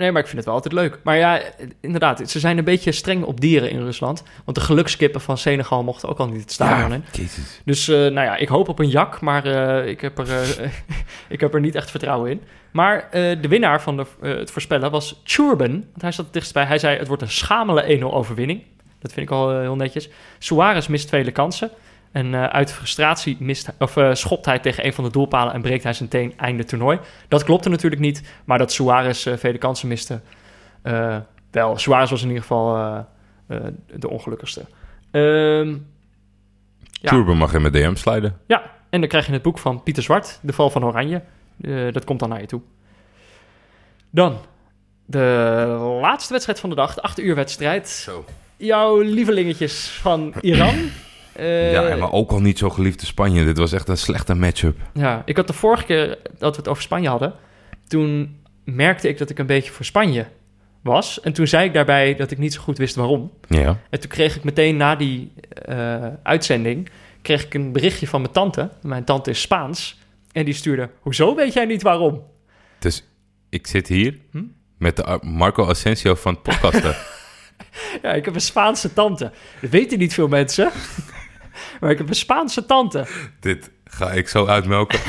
Nee, 0.01 0.13
maar 0.13 0.21
ik 0.21 0.27
vind 0.27 0.37
het 0.37 0.47
wel 0.47 0.55
altijd 0.55 0.75
leuk. 0.75 0.99
Maar 1.03 1.17
ja, 1.17 1.41
inderdaad. 1.81 2.31
Ze 2.31 2.39
zijn 2.39 2.59
een 2.59 2.65
beetje 2.65 2.93
streng 2.93 3.25
op 3.25 3.41
dieren 3.41 3.71
in 3.71 3.83
Rusland. 3.83 4.23
Want 4.45 4.57
de 4.57 4.63
gelukskippen 4.63 5.21
van 5.21 5.39
Senegal 5.39 5.83
mochten 5.83 6.09
ook 6.09 6.19
al 6.19 6.29
niet 6.29 6.41
het 6.41 6.53
stadion 6.53 6.93
in. 6.93 7.05
Jezus. 7.13 7.61
Dus 7.65 7.89
eh, 7.89 7.97
nou 7.97 8.21
ja, 8.21 8.37
ik 8.37 8.49
hoop 8.49 8.69
op 8.69 8.79
een 8.79 8.89
jak, 8.89 9.21
maar 9.21 9.45
eh, 9.45 9.89
ik, 9.89 10.01
heb 10.01 10.19
er, 10.19 10.61
eh, 10.61 10.71
ik 11.29 11.41
heb 11.41 11.55
er 11.55 11.61
niet 11.61 11.75
echt 11.75 11.91
vertrouwen 11.91 12.31
in. 12.31 12.43
Maar 12.71 13.09
de 13.11 13.49
winnaar 13.49 13.83
van 13.83 13.97
de, 13.97 14.07
het 14.21 14.51
voorspellen 14.51 14.91
was 14.91 15.21
Churban. 15.25 15.71
Want 15.71 16.03
hij 16.03 16.13
zat 16.13 16.25
het 16.25 16.35
dichtst 16.35 16.53
bij. 16.53 16.65
Hij 16.65 16.79
zei, 16.79 16.99
het 16.99 17.07
wordt 17.07 17.23
een 17.23 17.31
schamele 17.31 17.99
1-0 17.99 18.03
overwinning. 18.03 18.63
Dat 19.01 19.13
vind 19.13 19.27
ik 19.27 19.33
al 19.33 19.61
heel 19.61 19.77
netjes. 19.77 20.09
Suarez 20.39 20.87
mist 20.87 21.09
vele 21.09 21.31
kansen. 21.31 21.71
En 22.13 22.35
eh, 22.35 22.45
uit 22.45 22.73
frustratie 22.73 23.37
mist, 23.41 23.69
of, 23.79 23.97
eh, 23.97 24.15
schopt 24.15 24.45
hij 24.45 24.59
tegen 24.59 24.87
een 24.87 24.93
van 24.93 25.05
de 25.05 25.11
doelpalen 25.11 25.55
en 25.55 25.63
breekt 25.63 25.83
hij 25.83 25.93
zijn 25.93 26.09
teen 26.09 26.33
einde 26.37 26.65
toernooi. 26.65 26.99
Dat 27.29 27.45
klopte 27.45 27.69
natuurlijk 27.69 28.03
niet, 28.03 28.23
maar 28.45 28.59
dat 28.59 28.73
Suarez 28.73 29.27
eh, 29.27 29.37
vele 29.37 29.59
kansen 29.59 29.89
miste, 29.89 30.21
wel. 31.51 31.79
Suarez 31.79 32.11
was 32.11 32.23
in 32.23 32.29
ieder 32.29 32.43
geval 32.43 33.05
de 33.97 34.09
ongelukkigste. 34.09 34.65
Ehm 35.11 35.77
Ja. 37.03 37.11
Turbo 37.11 37.35
mag 37.35 37.55
in 37.55 37.61
mijn 37.61 37.73
DM 37.73 37.95
sliden. 37.95 38.39
ja, 38.47 38.63
en 38.91 39.01
dan 39.01 39.09
krijg 39.09 39.27
je 39.27 39.33
het 39.33 39.43
boek 39.43 39.59
van 39.59 39.83
Pieter 39.83 40.03
Zwart, 40.03 40.39
De 40.43 40.53
Val 40.53 40.71
van 40.71 40.85
Oranje. 40.85 41.23
Dat 41.93 42.05
komt 42.05 42.21
dan 42.21 42.29
naar 42.29 42.41
je 42.41 42.47
toe. 42.47 42.61
Dan 44.11 44.39
de 45.07 45.99
laatste 46.01 46.33
wedstrijd 46.33 46.61
van 46.61 46.71
de 46.71 46.77
dag, 46.77 46.95
de 46.95 47.03
8 47.03 47.19
uur 47.19 47.35
wedstrijd. 47.35 47.89
Zo. 47.89 48.25
Jouw 48.57 49.01
lievelingetjes 49.01 49.89
van 49.89 50.35
Iran. 50.41 50.75
Eh, 51.41 51.73
Ja, 51.73 51.97
maar 51.97 52.13
ook 52.13 52.31
al 52.31 52.41
niet 52.41 52.59
zo 52.59 52.71
geliefde 52.71 53.07
Spanje. 53.07 53.45
Dit 53.45 53.59
was 53.59 53.73
echt 53.73 53.89
een 53.89 53.97
slechte 53.97 54.35
matchup. 54.35 54.79
Ja, 54.95 55.23
ik 55.25 55.37
had 55.37 55.47
de 55.47 55.53
vorige 55.53 55.85
keer 55.85 56.19
dat 56.39 56.51
we 56.55 56.61
het 56.61 56.69
over 56.69 56.83
Spanje 56.83 57.09
hadden. 57.09 57.35
Toen 57.89 58.37
merkte 58.65 59.09
ik 59.09 59.19
dat 59.19 59.31
ik 59.31 59.39
een 59.39 59.47
beetje 59.47 59.71
voor 59.71 59.85
Spanje 59.85 60.27
was. 60.83 61.21
En 61.21 61.33
toen 61.33 61.47
zei 61.47 61.65
ik 61.67 61.73
daarbij 61.75 62.15
dat 62.15 62.31
ik 62.31 62.39
niet 62.39 62.55
zo 62.55 62.61
goed 62.61 62.79
wist 62.79 62.95
waarom. 62.95 63.31
Ja. 63.49 63.79
En 63.91 64.01
toen 64.01 64.11
kreeg 64.11 64.37
ik 64.37 64.45
meteen 64.45 64.77
na 64.77 64.97
die 64.97 65.33
eh, 65.65 66.07
uitzending... 66.23 66.89
kreeg 67.23 67.45
ik 67.45 67.55
een 67.55 67.73
berichtje 67.73 68.07
van 68.07 68.21
mijn 68.21 68.33
tante. 68.33 68.71
Mijn 68.83 69.05
tante 69.05 69.31
is 69.31 69.41
Spaans. 69.41 69.99
En 70.33 70.45
die 70.45 70.55
stuurde... 70.55 70.91
Hoezo 71.01 71.35
weet 71.35 71.53
jij 71.53 71.65
niet 71.65 71.83
waarom? 71.83 72.23
Dus 72.79 73.05
ik 73.49 73.67
zit 73.67 73.89
hier 73.89 74.19
Hm? 74.31 74.43
met 74.79 74.97
de 74.97 75.05
Ar- 75.05 75.27
Marco 75.27 75.67
Asensio 75.67 76.15
van 76.15 76.33
het 76.33 76.43
podcasten. 76.43 76.95
Ja, 78.03 78.13
ik 78.13 78.25
heb 78.25 78.35
een 78.35 78.41
Spaanse 78.41 78.93
tante. 78.93 79.31
Dat 79.61 79.71
weten 79.71 79.99
niet 79.99 80.15
veel 80.15 80.29
mensen. 80.29 80.71
maar 81.81 81.91
ik 81.91 81.99
heb 81.99 82.09
een 82.09 82.15
Spaanse 82.15 82.67
tante. 82.67 83.07
Dit 83.41 83.71
ga 83.85 84.11
ik 84.13 84.29
zo 84.29 84.47
uitmelken. 84.47 84.99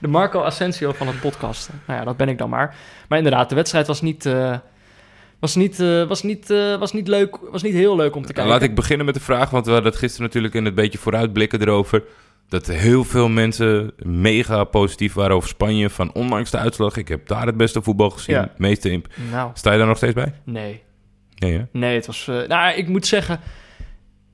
De 0.00 0.08
Marco 0.08 0.42
Asensio 0.42 0.92
van 0.92 1.06
het 1.06 1.20
podcasten. 1.20 1.80
Nou 1.86 1.98
ja, 1.98 2.04
dat 2.04 2.16
ben 2.16 2.28
ik 2.28 2.38
dan 2.38 2.48
maar. 2.50 2.74
Maar 3.08 3.18
inderdaad, 3.18 3.48
de 3.48 3.54
wedstrijd 3.54 3.86
was 3.86 4.00
niet... 4.00 4.26
eh, 4.26 4.56
was 5.40 5.54
niet, 5.54 5.80
eh, 5.80 6.04
was, 6.04 6.22
niet, 6.22 6.50
eh, 6.50 6.76
was 6.78 6.92
niet 6.92 7.08
leuk, 7.08 7.38
was 7.50 7.62
niet 7.62 7.72
heel 7.74 7.96
leuk 7.96 8.14
om 8.16 8.26
te 8.26 8.32
kijken. 8.32 8.52
Laat 8.52 8.62
ik 8.62 8.74
beginnen 8.74 9.06
met 9.06 9.14
de 9.14 9.20
vraag, 9.20 9.50
want 9.50 9.66
we 9.66 9.72
hadden 9.72 9.90
het 9.90 10.00
gisteren 10.00 10.26
natuurlijk 10.26 10.54
in 10.54 10.64
het 10.64 10.74
beetje 10.74 10.98
vooruitblikken 10.98 11.60
erover. 11.60 12.02
Dat 12.48 12.66
heel 12.66 13.04
veel 13.04 13.28
mensen 13.28 13.92
mega 14.02 14.64
positief 14.64 15.12
waren 15.14 15.36
over 15.36 15.48
Spanje. 15.48 15.90
Van 15.90 16.12
ondanks 16.12 16.50
de 16.50 16.58
uitslag, 16.58 16.96
ik 16.96 17.08
heb 17.08 17.26
daar 17.26 17.46
het 17.46 17.56
beste 17.56 17.82
voetbal 17.82 18.10
gezien. 18.10 18.34
Ja. 18.36 18.50
Meeste 18.56 18.90
imp- 18.90 19.08
Nou, 19.30 19.50
Sta 19.54 19.72
je 19.72 19.78
daar 19.78 19.86
nog 19.86 19.96
steeds 19.96 20.14
bij? 20.14 20.32
nee. 20.44 20.82
Nee, 21.38 21.52
hè? 21.58 21.62
Nee, 21.72 21.94
het 21.94 22.06
was... 22.06 22.26
nou, 22.48 22.74
ik 22.74 22.88
moet 22.88 23.06
zeggen... 23.06 23.40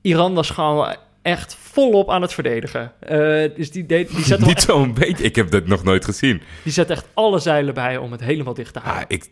Iran 0.01 0.33
was 0.33 0.49
gewoon 0.49 0.95
echt 1.29 1.57
volop 1.61 2.09
aan 2.09 2.21
het 2.21 2.33
verdedigen. 2.33 2.91
Eh, 2.99 3.55
dus 3.55 3.71
die, 3.71 3.85
deed, 3.85 4.15
die, 4.15 4.25
zette 4.25 4.41
wel 4.45 4.49
Niet 4.49 4.61
zo'n 4.61 4.93
beetje. 4.93 5.23
Ik 5.23 5.35
heb 5.35 5.51
dat 5.51 5.67
nog 5.67 5.83
nooit 5.83 6.05
gezien. 6.05 6.41
Die 6.63 6.73
zet 6.73 6.89
echt 6.89 7.07
alle 7.13 7.39
zeilen 7.39 7.73
bij 7.73 7.97
om 7.97 8.11
het 8.11 8.21
helemaal 8.21 8.53
dicht 8.53 8.73
te 8.73 8.79
Ah, 8.79 8.85
houden. 8.85 9.09
ik, 9.09 9.25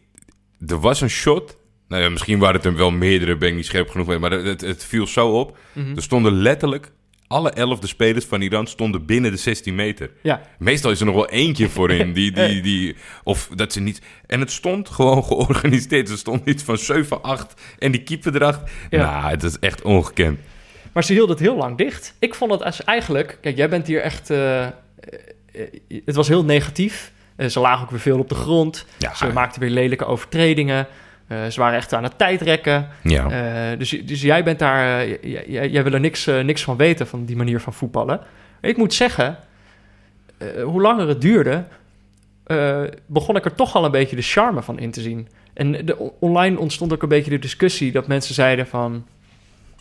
er 0.68 0.80
was 0.80 1.02
een 1.02 1.10
shot. 1.10 1.58
Nou 1.88 2.04
ja, 2.04 2.10
misschien 2.10 2.40
waren 2.40 2.56
het 2.56 2.66
er 2.66 2.76
wel 2.76 2.92
meerdere, 2.92 3.38
ben 3.38 3.50
ik 3.50 3.56
niet 3.56 3.66
scherp 3.66 3.90
genoeg 3.90 4.08
mee. 4.08 4.20
Maar 4.20 4.32
het, 4.32 4.62
het, 4.62 4.86
viel 4.86 5.08
zo 5.08 5.40
op. 5.40 5.58
Mhm. 5.74 5.96
Er 5.96 6.02
stonden 6.02 6.34
letterlijk... 6.34 6.92
Alle 7.30 7.52
elfde 7.52 7.88
spelers 7.88 8.26
van 8.26 8.42
Iran 8.42 8.68
stonden 8.68 9.06
binnen 9.06 9.32
de 9.32 9.38
16 9.38 9.76
meter. 9.76 10.12
Ja, 10.22 10.42
Meestal 10.60 10.92
is 10.92 11.00
er 11.00 11.06
nog 11.06 11.16
wel 11.16 11.30
eentje 11.30 11.70
voorin. 11.70 12.14
Die, 12.14 12.32
die, 12.32 12.62
die, 12.70 12.96
of 13.24 13.50
dat 13.56 13.74
ze 13.74 13.80
niet... 13.80 14.02
En 14.26 14.40
het 14.40 14.52
stond 14.52 14.90
gewoon 14.90 15.24
georganiseerd. 15.32 16.10
Er 16.10 16.18
stond 16.18 16.48
iets 16.48 16.64
van 16.64 16.78
7, 16.78 17.22
8 17.24 17.62
en 17.80 17.92
die 17.92 18.04
keeper 18.04 18.36
erachter. 18.36 18.70
Ja. 18.90 19.20
Nou, 19.20 19.30
het 19.32 19.44
is 19.44 19.60
echt 19.60 19.82
ongekend. 19.82 20.40
Maar 20.98 21.06
ze 21.06 21.14
hield 21.14 21.30
het 21.30 21.40
heel 21.40 21.56
lang 21.56 21.78
dicht. 21.78 22.14
Ik 22.20 22.36
vond 22.36 22.52
het 22.52 22.64
als 22.64 22.84
eigenlijk... 22.84 23.38
Kijk, 23.42 23.58
jij 23.58 23.70
bent 23.70 23.88
hier 23.88 24.02
echt... 24.02 24.30
eh, 24.30 24.66
eh, 24.66 24.72
het 26.06 26.16
was 26.16 26.28
heel 26.28 26.44
negatief. 26.44 27.12
Eh, 27.36 27.48
ze 27.48 27.60
lagen 27.60 27.84
ook 27.84 27.90
weer 27.90 28.00
veel 28.00 28.20
op 28.20 28.30
de 28.30 28.36
grond. 28.36 28.86
Ja, 28.98 29.16
Ze 29.16 29.28
maakten 29.28 29.62
weer 29.62 29.70
lelijke 29.70 30.06
overtredingen. 30.06 30.88
Ze 31.28 31.54
waren 31.56 31.78
echt 31.78 31.94
aan 31.94 32.04
het 32.04 32.18
tijdrekken. 32.18 32.88
ja. 33.04 33.76
Dus, 33.76 33.90
dus 33.90 34.22
jij 34.22 34.44
bent 34.44 34.60
daar... 34.60 35.08
jij 35.48 35.84
wil 35.84 35.94
er 35.94 36.00
niks, 36.00 36.26
niks 36.26 36.64
van 36.64 36.78
weten, 36.78 37.08
van 37.08 37.26
die 37.26 37.36
manier 37.36 37.60
van 37.60 37.74
voetballen. 37.74 38.20
Ik 38.62 38.78
moet 38.78 38.94
zeggen... 38.94 39.38
hoe 40.64 40.82
langer 40.82 41.08
het 41.08 41.22
duurde... 41.22 41.64
begon 43.06 43.36
ik 43.36 43.46
er 43.46 43.56
toch 43.56 43.76
al 43.76 43.86
een 43.86 43.92
beetje 43.92 44.16
de 44.16 44.22
charme 44.22 44.62
van 44.62 44.80
in 44.80 44.92
te 44.92 45.02
zien. 45.02 45.28
En 45.54 45.86
de, 45.86 46.12
online 46.20 46.60
ontstond 46.60 46.94
ook 46.94 47.02
een 47.02 47.10
beetje 47.10 47.32
de 47.32 47.40
discussie... 47.40 47.92
dat 47.92 48.08
mensen 48.08 48.34
zeiden 48.34 48.68
van... 48.68 49.06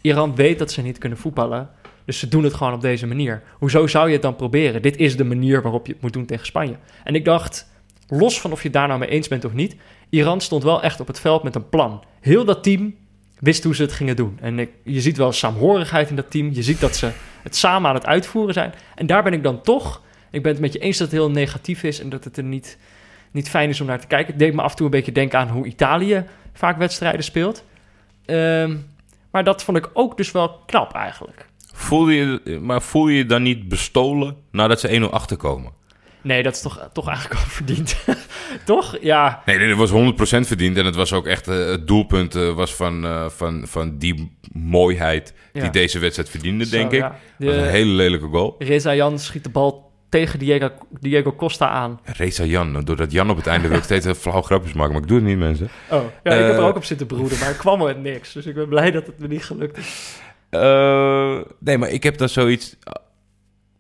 Iran 0.07 0.35
weet 0.35 0.59
dat 0.59 0.73
ze 0.73 0.83
niet 0.83 0.99
kunnen 0.99 1.19
voetballen... 1.19 1.71
Dus 2.05 2.19
ze 2.19 2.29
doen 2.29 2.45
het 2.45 2.55
gewoon 2.55 2.73
op 2.73 2.81
deze 2.81 3.07
manier. 3.07 3.43
Hoezo 3.59 3.87
zou 3.87 4.07
je 4.07 4.13
het 4.13 4.23
dan 4.23 4.37
proberen? 4.37 4.83
Dit 4.83 4.97
is 4.97 5.17
de 5.17 5.25
manier 5.25 5.63
waarop 5.63 5.87
je 5.87 5.93
het 5.93 6.03
moet 6.03 6.13
doen 6.13 6.27
tegen 6.27 6.47
Spanje. 6.47 6.77
En 7.05 7.15
ik 7.15 7.25
dacht, 7.25 7.71
los 8.09 8.41
van 8.41 8.53
of 8.53 8.63
je 8.63 8.71
daar 8.71 8.89
nou 8.89 9.01
mee 9.01 9.09
eens 9.09 9.29
bent 9.29 9.45
of 9.45 9.53
niet... 9.53 9.77
Iran 10.09 10.41
stond 10.41 10.63
wel 10.63 10.83
echt 10.83 11.01
op 11.01 11.07
het 11.07 11.21
veld 11.21 11.43
met 11.43 11.55
een 11.55 11.69
plan. 11.69 12.05
Heel 12.21 12.45
dat 12.45 12.63
team 12.63 12.95
wist 13.39 13.65
hoe 13.65 13.75
ze 13.75 13.83
het 13.83 13.93
gingen 13.93 14.17
doen. 14.17 14.39
En 14.41 14.59
ik, 14.59 14.71
je 14.85 15.01
ziet 15.01 15.17
wel 15.17 15.33
saamhorigheid 15.33 16.11
in 16.11 16.17
dat 16.17 16.31
team. 16.31 16.51
Je 16.53 16.63
ziet 16.63 16.81
dat 16.81 16.97
ze 16.97 17.11
het 17.43 17.57
samen 17.57 17.89
aan 17.89 17.95
het 17.95 18.07
uitvoeren 18.07 18.55
zijn. 18.55 18.73
En 18.95 19.07
daar 19.07 19.23
ben 19.23 19.33
ik 19.33 19.43
dan 19.43 19.63
toch... 19.63 20.03
Ik 20.31 20.43
ben 20.43 20.53
het 20.53 20.61
met 20.61 20.73
je 20.73 20.79
eens 20.79 20.99
dat 20.99 21.11
het 21.11 21.17
heel 21.17 21.31
negatief 21.31 21.83
is... 21.83 22.01
en 22.01 22.09
dat 22.09 22.25
het 22.25 22.37
er 22.37 22.43
niet, 22.43 22.79
niet 23.31 23.49
fijn 23.49 23.69
is 23.69 23.81
om 23.81 23.87
naar 23.87 24.01
te 24.01 24.07
kijken. 24.07 24.27
Het 24.27 24.39
deed 24.39 24.55
me 24.55 24.63
af 24.63 24.71
en 24.71 24.77
toe 24.77 24.87
een 24.87 24.93
beetje 24.93 25.13
denken 25.13 25.39
aan 25.39 25.49
hoe 25.49 25.67
Italië 25.67 26.25
vaak 26.53 26.79
wedstrijden 26.79 27.25
speelt. 27.25 27.65
Ehm, 28.25 28.77
maar 29.37 29.45
dat 29.45 29.63
vond 29.65 29.77
ik 29.77 29.91
ook 29.93 30.17
dus 30.17 30.31
wel 30.33 30.61
knap 30.67 30.93
eigenlijk. 30.95 31.47
Voel 31.73 32.09
je, 32.09 32.59
maar 32.63 32.83
voel 32.83 33.09
je 33.09 33.17
je 33.17 33.27
dan 33.27 33.43
niet 33.43 33.69
bestolen 33.69 34.37
nadat 34.51 34.81
ze 34.81 35.01
1-0 35.09 35.11
achterkomen? 35.11 35.73
Nee, 36.23 36.43
dat 36.43 36.55
is 36.55 36.61
toch, 36.63 36.89
toch 36.93 37.09
eigenlijk 37.09 37.41
al 37.41 37.47
verdiend. 37.49 37.97
toch? 38.65 38.97
Ja. 39.01 39.43
Nee, 39.47 39.59
nee, 39.59 39.69
dat 39.75 39.89
was 39.89 39.91
100% 39.91 40.47
verdiend. 40.47 40.77
En 40.77 40.85
het 40.85 40.95
was 40.95 41.13
ook 41.13 41.27
echt 41.27 41.49
eh, 41.49 41.67
het 41.67 41.87
doelpunt 41.87 42.35
eh, 42.35 42.53
was 42.55 42.75
van, 42.75 43.05
eh, 43.05 43.29
van, 43.29 43.63
van 43.67 43.99
die 43.99 44.37
mooiheid 44.53 45.35
die 45.53 45.63
Ja. 45.63 45.69
deze 45.69 45.99
wedstrijd 45.99 46.31
verdiende, 46.31 46.65
Zo, 46.65 46.71
denk 46.77 46.93
ik. 46.93 47.01
ja. 47.01 47.09
Dat 47.39 47.49
was 47.49 47.57
een 47.57 47.63
De, 47.63 47.69
hele 47.69 47.91
lelijke 47.93 48.27
goal. 48.27 48.55
Reza 48.59 48.95
Jan 48.95 49.19
schiet 49.19 49.45
de 49.45 49.51
bal 49.51 49.86
tegen 50.09 50.39
Diego, 50.39 50.71
Diego 51.01 51.33
Costa 51.33 51.69
aan. 51.69 52.01
Reza 52.05 52.45
Jan, 52.45 52.81
doordat 52.85 53.13
Jan 53.13 53.31
op 53.31 53.37
het 53.37 53.47
einde 53.47 53.69
wil 53.69 53.77
ik 53.77 53.83
steeds 53.85 54.05
een 54.07 54.15
flauw 54.15 54.43
grapjes 54.43 54.73
maken, 54.73 54.93
maar 54.93 55.03
ik 55.03 55.09
doe 55.09 55.17
het 55.19 55.27
niet, 55.27 55.39
mensen. 55.39 55.69
Oh, 55.91 56.03
ja, 56.25 56.31
ik 56.33 56.39
heb 56.47 56.49
er 56.55 56.59
Eh. 56.59 56.65
ook 56.67 56.77
op 56.77 56.85
zitten 56.85 57.07
broeden, 57.07 57.39
maar 57.39 57.49
er 57.49 57.55
kwam 57.55 57.79
met 57.83 58.03
niks. 58.03 58.33
Dus 58.33 58.47
ik 58.47 58.55
ben 58.55 58.69
blij 58.69 58.91
dat 58.91 59.07
het 59.07 59.19
me 59.19 59.27
niet 59.29 59.45
gelukt 59.45 59.77
is. 59.77 60.19
Eh, 60.51 61.39
nee, 61.59 61.79
maar 61.79 61.89
ik 61.91 62.03
heb 62.03 62.19
dan 62.19 62.29
zoiets. 62.29 62.77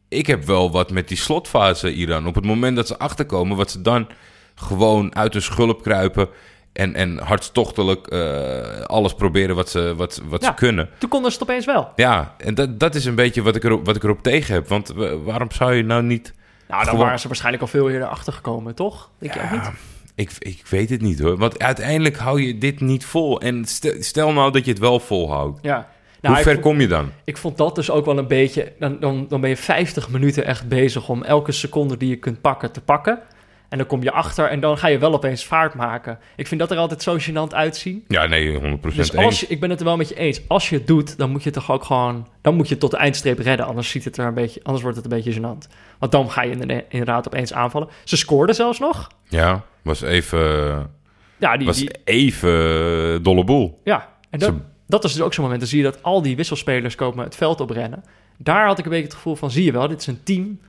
Ik 0.09 0.27
heb 0.27 0.45
wel 0.45 0.71
wat 0.71 0.91
met 0.91 1.09
die 1.09 1.17
slotfase 1.17 1.93
Iran. 1.93 2.27
Op 2.27 2.35
het 2.35 2.45
moment 2.45 2.77
dat 2.77 2.87
ze 2.87 2.99
achterkomen, 2.99 3.57
wat 3.57 3.71
ze 3.71 3.83
dan 3.83 4.07
gewoon 4.55 5.15
uit 5.17 5.33
hun 5.33 5.43
schulp 5.43 5.83
kruipen. 5.83 6.29
En, 6.77 6.95
en 6.95 7.19
hartstochtelijk 7.19 8.07
eh, 8.07 8.81
alles 8.81 9.15
proberen 9.15 9.57
wat 9.57 9.69
ze, 9.71 9.95
wat, 9.97 10.21
wat 10.29 10.41
Ja. 10.43 10.47
ze 10.49 10.55
kunnen. 10.55 10.89
Toen 10.99 11.09
konden 11.09 11.33
ze 11.33 11.39
het 11.39 11.49
opeens 11.49 11.65
wel. 11.67 11.89
Ja, 11.97 12.35
en 12.39 12.55
dat, 12.55 12.81
dat 12.81 12.95
is 12.95 13.05
een 13.05 13.15
beetje 13.15 13.43
wat 13.43 13.57
ik, 13.57 13.65
erop, 13.65 13.87
wat 13.87 13.97
ik 13.97 14.03
erop 14.05 14.23
tegen 14.23 14.55
heb. 14.55 14.69
Want 14.69 14.89
wa- 14.89 15.17
waarom 15.19 15.51
zou 15.51 15.75
je 15.75 15.83
nou 15.83 16.03
niet... 16.03 16.35
Nou, 16.69 16.81
dan 16.81 16.89
Gewoon- 16.89 17.05
waren 17.05 17.21
ze 17.21 17.27
waarschijnlijk 17.27 17.63
al 17.63 17.69
veel 17.69 17.91
eerder 17.91 18.09
achtergekomen, 18.09 18.75
toch? 18.75 19.11
Denk 19.19 19.35
je 19.35 19.41
ook 19.43 19.51
niet? 19.51 19.71
Ik, 20.15 20.31
ik 20.39 20.63
weet 20.69 20.91
het 20.91 21.01
niet 21.01 21.19
hoor. 21.19 21.37
Want 21.37 21.59
uiteindelijk 21.63 22.17
hou 22.17 22.43
je 22.43 22.59
dit 22.59 22.81
niet 22.81 23.05
vol. 23.05 23.41
En 23.41 23.65
stel, 23.65 23.93
stel 23.99 24.33
nou 24.33 24.53
dat 24.53 24.65
je 24.65 24.71
het 24.71 24.81
wel 24.81 25.01
volhoudt. 25.01 25.59
Ja. 25.63 25.75
Hoe 25.77 25.85
Nou, 26.21 26.37
ik, 26.37 26.43
ver 26.43 26.53
vond, 26.53 26.65
kom 26.65 26.81
je 26.81 26.87
dan? 26.89 27.11
ik 27.25 27.37
vond 27.37 27.57
dat 27.57 27.75
dus 27.75 27.91
ook 27.91 28.05
wel 28.05 28.19
een 28.19 28.27
beetje... 28.27 28.73
Dan, 28.79 28.97
dan, 29.01 29.27
dan 29.29 29.41
ben 29.41 29.51
je 29.51 29.57
50 29.57 30.09
minuten 30.11 30.45
echt 30.45 30.69
bezig 30.69 31.09
om 31.09 31.23
elke 31.23 31.53
seconde 31.53 31.97
die 31.97 32.09
je 32.09 32.17
kunt 32.17 32.41
pakken 32.41 32.73
te 32.73 32.81
pakken. 32.81 33.19
En 33.69 33.79
dan 33.79 33.87
kom 33.87 34.03
je 34.03 34.11
achter 34.13 34.49
en 34.49 34.61
dan 34.61 34.79
ga 34.79 34.87
je 34.89 34.99
wel 34.99 35.13
opeens 35.15 35.45
vaart 35.45 35.75
maken. 35.75 36.19
Ik 36.37 36.47
vind 36.47 36.61
dat 36.61 36.71
er 36.71 36.77
altijd 36.77 37.03
zo 37.03 37.17
gênant 37.19 37.55
uitzien. 37.55 38.05
Ja, 38.09 38.27
nee, 38.27 38.61
100% 38.61 38.95
Dus 38.95 39.17
als 39.17 39.41
je, 39.41 39.47
ik 39.47 39.61
ben 39.61 39.71
het 39.71 39.79
er 39.79 39.85
wel 39.85 39.97
met 39.97 40.09
je 40.09 40.15
eens. 40.15 40.41
Als 40.49 40.69
je 40.69 40.77
het 40.77 40.87
doet, 40.87 41.19
dan 41.19 41.31
moet 41.31 41.43
je 41.43 41.51
toch 41.51 41.71
ook 41.71 41.85
gewoon... 41.85 42.29
Dan 42.43 42.55
moet 42.55 42.67
je 42.67 42.71
het 42.73 42.81
tot 42.81 42.91
de 42.91 42.97
eindstreep 42.97 43.39
redden. 43.39 43.67
Anders, 43.67 43.89
ziet 43.91 44.05
het 44.05 44.17
er 44.17 44.27
een 44.27 44.35
beetje, 44.35 44.61
anders 44.63 44.83
wordt 44.83 44.97
het 45.03 45.13
een 45.13 45.23
beetje 45.23 45.41
gênant. 45.41 45.71
Want 45.99 46.13
dan 46.13 46.31
ga 46.31 46.43
je 46.43 46.51
inderdaad- 46.51 46.85
inderdaad 46.89 47.27
opeens 47.27 47.53
aanvallen. 47.53 47.89
Ze 48.05 48.17
scoorden 48.17 48.55
zelfs 48.55 48.79
nog. 48.79 49.07
Ja, 49.29 49.63
was 49.83 50.01
even, 50.03 50.39
Ja, 51.39 51.57
die, 51.57 51.67
was 51.67 51.77
die, 51.77 51.91
even 52.05 53.23
dolle 53.23 53.45
boel. 53.45 53.81
ja. 53.85 54.09
en 54.31 54.39
dat, 54.39 54.49
Ze- 54.55 54.61
dat 54.87 55.05
is 55.05 55.13
dus 55.13 55.23
ook 55.23 55.35
zo'n 55.35 55.43
moment. 55.43 55.61
Dan 55.61 55.71
zie 55.71 55.79
je 55.79 55.85
dat 55.91 56.03
al 56.03 56.23
die 56.23 56.37
wisselspelers 56.37 56.95
komen 56.95 57.25
het 57.25 57.37
veld 57.37 57.61
oprennen. 57.61 58.05
Daar 58.39 58.67
had 58.67 58.79
ik 58.79 58.85
een 58.85 58.91
beetje 58.91 59.05
het 59.07 59.15
gevoel 59.15 59.37
van... 59.37 59.51
Zie 59.51 59.65
je 59.65 59.73
wel, 59.73 59.89
dit 59.89 60.01
is 60.01 60.07
een 60.07 60.23
team. 60.23 60.61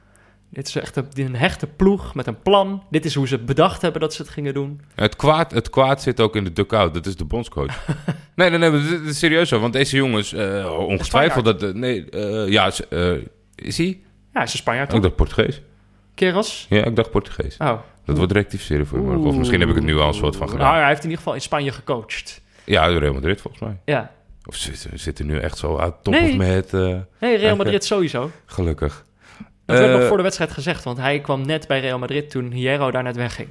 Dit 0.49 0.67
is 0.67 0.75
echt 0.75 0.95
een, 0.95 1.07
een 1.15 1.35
hechte 1.35 1.67
ploeg 1.67 2.15
met 2.15 2.27
een 2.27 2.41
plan. 2.41 2.83
Dit 2.89 3.05
is 3.05 3.15
hoe 3.15 3.27
ze 3.27 3.37
bedacht 3.37 3.81
hebben 3.81 4.01
dat 4.01 4.13
ze 4.13 4.21
het 4.21 4.31
gingen 4.31 4.53
doen. 4.53 4.81
Het 4.95 5.15
kwaad, 5.15 5.51
het 5.51 5.69
kwaad 5.69 6.01
zit 6.01 6.19
ook 6.21 6.35
in 6.35 6.43
de 6.43 6.53
dugout. 6.53 6.93
Dat 6.93 7.05
is 7.05 7.15
de 7.15 7.25
bondscoach. 7.25 7.85
nee, 8.35 8.49
nee, 8.49 8.59
nee, 8.59 8.71
dit 8.71 9.01
is 9.01 9.19
serieus 9.19 9.49
zo. 9.49 9.59
Want 9.59 9.73
deze 9.73 9.95
jongens, 9.95 10.33
eh, 10.33 10.77
ongetwijfeld 10.79 11.45
dat... 11.45 11.73
nee, 11.73 12.09
eh, 12.09 12.47
ja, 12.51 12.71
eh, 12.89 13.11
is 13.55 13.77
hij? 13.77 13.87
Ja, 13.87 14.33
hij 14.33 14.43
is 14.43 14.51
een 14.51 14.57
Spanjaard 14.59 14.87
ik 14.87 14.93
toch? 14.93 15.03
dacht 15.03 15.15
Portugees. 15.15 15.61
Keros? 16.15 16.65
Ja, 16.69 16.85
ik 16.85 16.95
dacht 16.95 17.11
Portugees. 17.11 17.57
Oh. 17.57 17.79
Dat 18.05 18.17
wordt 18.17 18.31
rectificeren 18.31 18.87
voor 18.87 18.97
je 18.99 19.03
morgen. 19.03 19.23
Of 19.25 19.35
misschien 19.37 19.59
heb 19.59 19.69
ik 19.69 19.75
het 19.75 19.83
nu 19.83 19.97
al 19.97 20.07
een 20.07 20.13
soort 20.13 20.35
van 20.35 20.47
Nou, 20.47 20.57
gedaan. 20.59 20.75
hij 20.75 20.87
heeft 20.87 20.97
in 21.03 21.03
ieder 21.03 21.17
geval 21.17 21.33
in 21.33 21.41
Spanje 21.41 21.71
gecoacht. 21.71 22.41
Ja, 22.63 22.85
Real 22.85 23.13
Madrid 23.13 23.41
volgens 23.41 23.63
mij. 23.63 23.77
Ja. 23.85 24.11
Of 24.45 24.55
zitten 24.55 24.99
zitten 24.99 25.25
nu 25.25 25.39
echt 25.39 25.57
zo 25.57 25.77
uit 25.77 25.93
top 26.03 26.13
Nee. 26.13 26.29
of 26.31 26.37
met... 26.37 26.71
Nee, 26.71 27.37
Real. 27.37 27.55
Madrid 27.55 27.85
sowieso. 27.85 28.31
gelukkig. 28.45 29.05
Dat 29.67 29.77
werd 29.77 29.91
Eh, 29.91 29.97
nog 29.97 30.07
voor 30.07 30.17
de 30.17 30.23
wedstrijd 30.23 30.51
gezegd, 30.51 30.83
want 30.83 30.97
hij 30.97 31.19
kwam 31.19 31.45
net 31.45 31.67
bij 31.67 31.79
Real 31.79 31.99
Madrid 31.99 32.29
toen 32.29 32.51
Hierro 32.51 32.91
daar 32.91 33.03
net 33.03 33.15
wegging. 33.15 33.47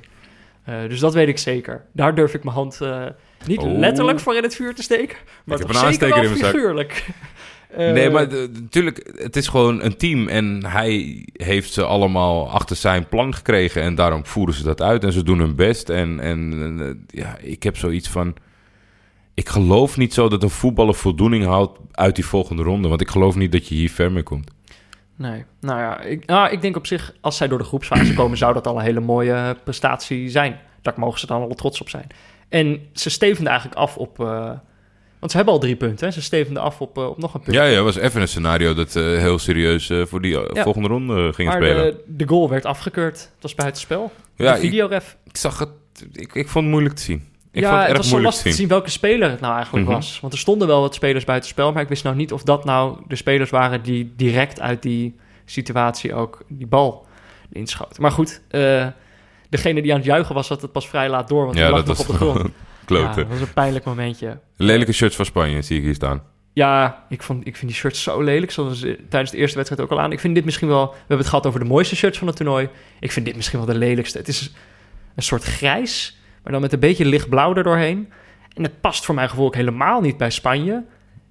Eh, 0.64 0.74
dus 0.88 1.00
dat 1.00 1.14
weet 1.14 1.28
ik 1.28 1.38
zeker. 1.38 1.84
Daar 1.92 2.14
durf 2.14 2.34
ik 2.34 2.44
mijn 2.44 2.56
hand 2.56 2.80
eh, 2.80 3.04
niet 3.46 3.58
Oh. 3.58 3.78
letterlijk 3.78 4.20
voor 4.20 4.36
in 4.36 4.42
het 4.42 4.54
vuur 4.54 4.74
te 4.74 4.82
steken, 4.82 5.16
maar 5.44 5.58
heb 5.58 5.66
toch 5.66 5.82
een 5.82 5.92
zeker 5.92 6.20
wel 6.20 6.34
figuurlijk. 6.34 7.06
Eh, 7.70 7.92
nee, 7.92 8.10
maar 8.10 8.28
natuurlijk, 8.52 9.12
het 9.16 9.36
is 9.36 9.48
gewoon 9.48 9.82
een 9.82 9.96
team. 9.96 10.28
En 10.28 10.66
hij 10.66 11.24
heeft 11.32 11.72
ze 11.72 11.84
allemaal 11.84 12.50
achter 12.50 12.76
zijn 12.76 13.08
plan 13.08 13.34
gekregen. 13.34 13.82
En 13.82 13.94
daarom 13.94 14.26
voeren 14.26 14.54
ze 14.54 14.62
dat 14.62 14.82
uit. 14.82 15.04
En 15.04 15.12
ze 15.12 15.22
doen 15.22 15.38
hun 15.38 15.54
best. 15.54 15.88
En, 15.88 16.20
en 16.20 16.76
eh, 16.80 17.20
ja, 17.20 17.36
ik 17.40 17.62
heb 17.62 17.76
zoiets 17.76 18.08
van... 18.08 18.34
Ik 19.34 19.48
geloof 19.48 19.96
niet 19.96 20.14
zo 20.14 20.28
dat 20.28 20.42
een 20.42 20.50
voetballer 20.50 20.94
voldoening 20.94 21.44
houdt 21.44 21.78
uit 21.92 22.14
die 22.14 22.26
volgende 22.26 22.62
ronde. 22.62 22.88
Want 22.88 23.00
ik 23.00 23.08
geloof 23.10 23.34
niet 23.34 23.52
dat 23.52 23.68
je 23.68 23.74
hier 23.74 23.90
ver 23.90 24.12
mee 24.12 24.22
komt. 24.22 24.50
Nee, 25.16 25.44
nou 25.60 25.80
ja, 25.80 26.00
ik, 26.00 26.26
nou, 26.26 26.50
ik 26.50 26.60
denk 26.62 26.76
op 26.76 26.86
zich, 26.86 27.14
als 27.20 27.36
zij 27.36 27.48
door 27.48 27.58
de 27.58 27.64
groepsfase 27.64 28.14
komen, 28.20 28.38
zou 28.38 28.52
dat 28.54 28.66
al 28.66 28.76
een 28.78 28.84
hele 28.84 29.00
mooie 29.00 29.56
prestatie 29.64 30.28
zijn. 30.28 30.58
Daar 30.82 30.94
mogen 30.96 31.20
ze 31.20 31.26
dan 31.26 31.42
al 31.42 31.54
trots 31.54 31.80
op 31.80 31.88
zijn. 31.88 32.06
En 32.48 32.80
ze 32.92 33.10
stevenden 33.10 33.46
eigenlijk 33.52 33.80
af 33.80 33.96
op, 33.96 34.20
eh, 34.20 34.50
want 35.18 35.30
ze 35.30 35.36
hebben 35.36 35.54
al 35.54 35.60
drie 35.60 35.76
punten, 35.76 36.06
hè? 36.06 36.12
ze 36.12 36.22
stevenden 36.22 36.62
af 36.62 36.80
op, 36.80 36.98
eh, 36.98 37.06
op 37.08 37.18
nog 37.18 37.34
een 37.34 37.40
punt. 37.40 37.56
Ja, 37.56 37.64
ja, 37.64 37.82
was 37.82 37.96
even 37.96 38.20
een 38.20 38.28
scenario 38.28 38.74
dat 38.74 38.96
eh, 38.96 39.02
heel 39.02 39.38
serieus 39.38 39.90
eh, 39.90 40.02
voor 40.06 40.22
die 40.22 40.40
eh, 40.40 40.54
Ja. 40.54 40.62
volgende 40.62 40.88
ronde 40.88 41.32
ging 41.32 41.48
maar 41.48 41.56
spelen. 41.62 41.84
de, 41.84 42.02
de 42.06 42.28
goal 42.28 42.48
werd 42.48 42.64
afgekeurd, 42.64 43.18
het 43.18 43.42
was 43.42 43.54
buitenspel. 43.54 44.12
ja, 44.34 44.50
de 44.50 44.56
ik, 44.58 44.64
videoref. 44.64 45.16
ik 45.24 45.36
zag 45.36 45.58
het. 45.58 45.68
Ik, 46.12 46.34
ik 46.34 46.48
vond 46.48 46.64
het 46.64 46.72
moeilijk 46.72 46.94
te 46.94 47.02
zien. 47.02 47.24
Ik 47.56 47.62
ja, 47.62 47.70
vond 47.76 47.86
het 47.88 47.96
was 47.96 48.08
zo 48.08 48.20
lastig 48.20 48.42
te 48.42 48.48
zien. 48.48 48.56
zien 48.58 48.68
welke 48.68 48.90
speler 48.90 49.30
het 49.30 49.40
nou 49.40 49.54
eigenlijk 49.54 49.86
Mhm. 49.86 49.94
was. 49.94 50.18
Want 50.20 50.32
er 50.32 50.38
stonden 50.38 50.68
wel 50.68 50.80
wat 50.80 50.94
spelers 50.94 51.24
buitenspel, 51.24 51.72
maar 51.72 51.82
ik 51.82 51.88
wist 51.88 52.04
nou 52.04 52.16
niet 52.16 52.32
of 52.32 52.42
dat 52.42 52.64
nou 52.64 52.98
de 53.08 53.16
spelers 53.16 53.50
waren 53.50 53.82
die 53.82 54.12
direct 54.16 54.60
uit 54.60 54.82
die 54.82 55.16
situatie 55.44 56.14
ook 56.14 56.42
die 56.48 56.66
bal 56.66 57.06
inschoten. 57.52 58.02
Maar 58.02 58.10
goed, 58.10 58.42
eh, 58.48 58.86
degene 59.48 59.82
die 59.82 59.90
aan 59.92 59.96
het 59.98 60.06
juichen 60.06 60.34
was, 60.34 60.48
had 60.48 60.62
het 60.62 60.72
pas 60.72 60.88
vrij 60.88 61.08
laat 61.08 61.28
door, 61.28 61.44
want 61.44 61.56
Ja, 61.56 61.62
hij 61.62 61.70
lag 61.70 61.82
dat 61.82 61.88
nog 61.88 61.96
was 61.96 62.06
op 62.06 62.12
de 62.12 62.18
grond. 62.18 62.50
Ja, 62.88 63.14
dat 63.14 63.26
was 63.28 63.40
een 63.40 63.52
pijnlijk 63.52 63.84
momentje. 63.84 64.38
Lelijke 64.56 64.92
shirts 64.92 65.16
van 65.16 65.24
Spanje 65.24 65.62
zie 65.62 65.76
ik 65.78 65.82
hier 65.84 65.94
staan. 65.94 66.22
Ja, 66.52 67.04
ik, 67.08 67.22
vond, 67.22 67.46
ik 67.46 67.56
vind 67.56 67.70
die 67.70 67.80
shirts 67.80 68.02
zo 68.02 68.22
lelijk, 68.22 68.50
zoals 68.52 68.80
tijdens 69.08 69.30
de 69.30 69.36
eerste 69.36 69.56
wedstrijd 69.56 69.82
ook 69.82 69.90
al 69.90 70.00
aan. 70.00 70.12
Ik 70.12 70.20
vind 70.20 70.34
dit 70.34 70.44
misschien 70.44 70.68
wel, 70.68 70.86
we 70.90 70.94
hebben 70.98 71.18
het 71.18 71.26
gehad 71.26 71.46
over 71.46 71.60
de 71.60 71.66
mooiste 71.66 71.96
shirts 71.96 72.18
van 72.18 72.26
het 72.26 72.36
toernooi. 72.36 72.68
Ik 73.00 73.12
vind 73.12 73.26
dit 73.26 73.36
misschien 73.36 73.58
wel 73.58 73.68
de 73.68 73.74
lelijkste. 73.78 74.18
Het 74.18 74.28
is 74.28 74.52
een 75.16 75.22
soort 75.22 75.42
grijs, 75.42 76.16
maar 76.46 76.54
dan 76.54 76.64
met 76.64 76.72
een 76.72 76.80
beetje 76.88 77.04
lichtblauw 77.04 77.54
erdoorheen. 77.54 78.12
En 78.54 78.62
het 78.62 78.80
past 78.80 79.04
voor 79.04 79.14
mijn 79.14 79.28
gevoel 79.28 79.46
ook 79.46 79.54
helemaal 79.54 80.00
niet 80.00 80.16
bij 80.16 80.30
Spanje. 80.30 80.84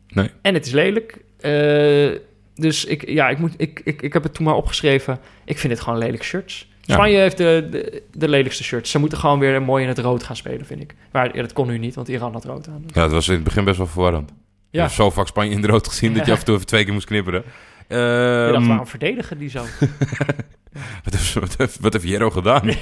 Nee. 0.08 0.30
En 0.42 0.54
het 0.54 0.66
is 0.66 0.72
lelijk. 0.72 1.18
Eh, 1.40 2.20
dus 2.56 2.86
ik, 2.86 3.10
ja, 3.10 3.30
ik, 3.30 3.38
moet, 3.38 3.54
ik, 3.58 3.82
ik, 3.84 4.02
ik 4.02 4.14
heb 4.14 4.24
het 4.24 4.34
toen 4.34 4.46
maar 4.46 4.56
opgeschreven. 4.56 5.20
Ik 5.46 5.58
vind 5.58 5.74
dit 5.74 5.82
gewoon 5.82 6.00
lelijke 6.00 6.26
shirts. 6.26 6.70
Ja. 6.82 6.94
Spanje 6.94 7.18
heeft 7.18 7.38
de, 7.38 7.68
de, 7.72 8.04
de 8.14 8.28
lelijkste 8.28 8.64
shirts. 8.64 8.92
Ze 8.92 9.00
moeten 9.00 9.18
gewoon 9.18 9.40
weer 9.40 9.62
mooi 9.62 9.84
in 9.84 9.90
het 9.90 10.00
rood 10.00 10.24
gaan 10.24 10.36
spelen, 10.36 10.66
vind 10.66 10.82
ik. 10.82 10.96
Maar 11.12 11.36
ja, 11.36 11.42
dat 11.42 11.54
kon 11.54 11.68
nu 11.68 11.78
niet, 11.78 11.96
want 11.96 12.08
Iran 12.08 12.34
had 12.34 12.46
rood 12.46 12.68
aan. 12.68 12.84
Ja, 12.88 13.02
het 13.02 13.12
was 13.12 13.28
in 13.28 13.34
het 13.34 13.44
begin 13.44 13.64
best 13.64 13.78
wel 13.78 13.88
verwarrend. 13.88 14.30
Ja. 14.70 14.84
Ik 14.84 14.88
heb 14.88 14.96
zo 14.96 15.10
vaak 15.10 15.28
Spanje 15.28 15.52
in 15.52 15.62
de 15.62 15.68
rood 15.68 15.88
gezien 15.88 16.14
dat 16.18 16.26
je 16.26 16.32
af 16.32 16.40
en 16.40 16.46
toe 16.46 16.56
even 16.56 16.68
twee 16.68 16.84
keer 16.84 16.94
moest 16.94 17.06
knipperen. 17.06 17.44
Je 17.88 17.96
Ehm, 17.96 18.54
dacht, 18.54 18.68
waarom 18.68 18.88
verdedigen 18.88 19.38
die 19.38 19.50
zo? 19.50 19.60
wat, 21.04 21.14
heeft, 21.14 21.34
wat, 21.34 21.58
heeft, 21.58 21.80
wat 21.80 21.94
heeft 21.94 22.06
Jero 22.06 22.30
gedaan? 22.30 22.62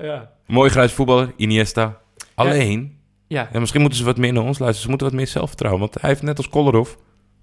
ja. 0.00 0.30
Mooi 0.46 0.70
grijs 0.70 0.92
voetballer, 0.92 1.32
Iniesta. 1.36 2.00
Alleen, 2.34 2.98
Ja, 3.26 3.48
ja, 3.52 3.58
misschien 3.60 3.80
moeten 3.80 3.98
ze 3.98 4.04
wat 4.04 4.16
meer 4.16 4.32
naar 4.32 4.42
ons 4.42 4.58
luisteren. 4.58 4.82
Ze 4.82 4.88
moeten 4.88 5.06
wat 5.06 5.16
meer 5.16 5.26
zelfvertrouwen. 5.26 5.80
Want 5.80 6.00
hij 6.00 6.10
heeft 6.10 6.22
net 6.22 6.36
als 6.36 6.48
Kolarov 6.48 6.94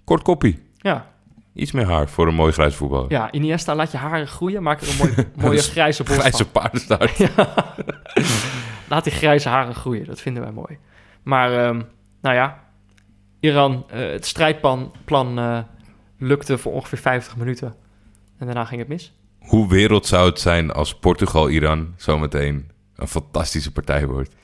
kort 0.04 0.22
koppie. 0.22 0.62
ja, 0.76 1.08
Iets 1.54 1.72
meer 1.72 1.86
haar 1.86 2.08
voor 2.08 2.28
een 2.28 2.34
mooi 2.34 2.52
grijs 2.52 2.74
voetballer. 2.74 3.10
ja. 3.10 3.32
Iniesta, 3.32 3.74
laat 3.74 3.90
je 3.92 3.96
haren 3.98 4.26
groeien. 4.26 4.62
Maak 4.62 4.80
er 4.80 4.88
een 4.88 4.96
mooi, 4.96 5.28
mooie 5.46 5.62
grijze 5.62 6.04
Grijze 6.04 6.48
paardenstaart. 6.48 7.18
Laat 8.88 9.04
die 9.04 9.12
grijze 9.12 9.48
haren 9.48 9.74
groeien. 9.74 10.06
Dat 10.06 10.20
vinden 10.20 10.42
wij 10.42 10.52
mooi. 10.52 10.78
Maar, 11.22 11.52
ehm, 11.66 11.82
nou 12.20 12.34
ja. 12.34 12.64
Iran, 13.40 13.84
eh, 13.90 14.10
het 14.10 14.26
strijdplan 14.26 14.92
plan, 15.04 15.38
eh, 15.38 15.58
lukte 16.18 16.58
voor 16.58 16.72
ongeveer 16.72 16.98
50 16.98 17.36
minuten. 17.36 17.74
En 18.38 18.46
daarna 18.46 18.64
ging 18.64 18.80
het 18.80 18.88
mis. 18.88 19.12
Hoe 19.50 19.68
wereld 19.68 20.06
zou 20.06 20.28
het 20.28 20.40
zijn 20.40 20.70
als 20.70 20.94
Portugal-Iran 20.94 21.94
zometeen 21.96 22.70
een 22.96 23.08
fantastische 23.08 23.72
partij 23.72 24.06
wordt? 24.06 24.34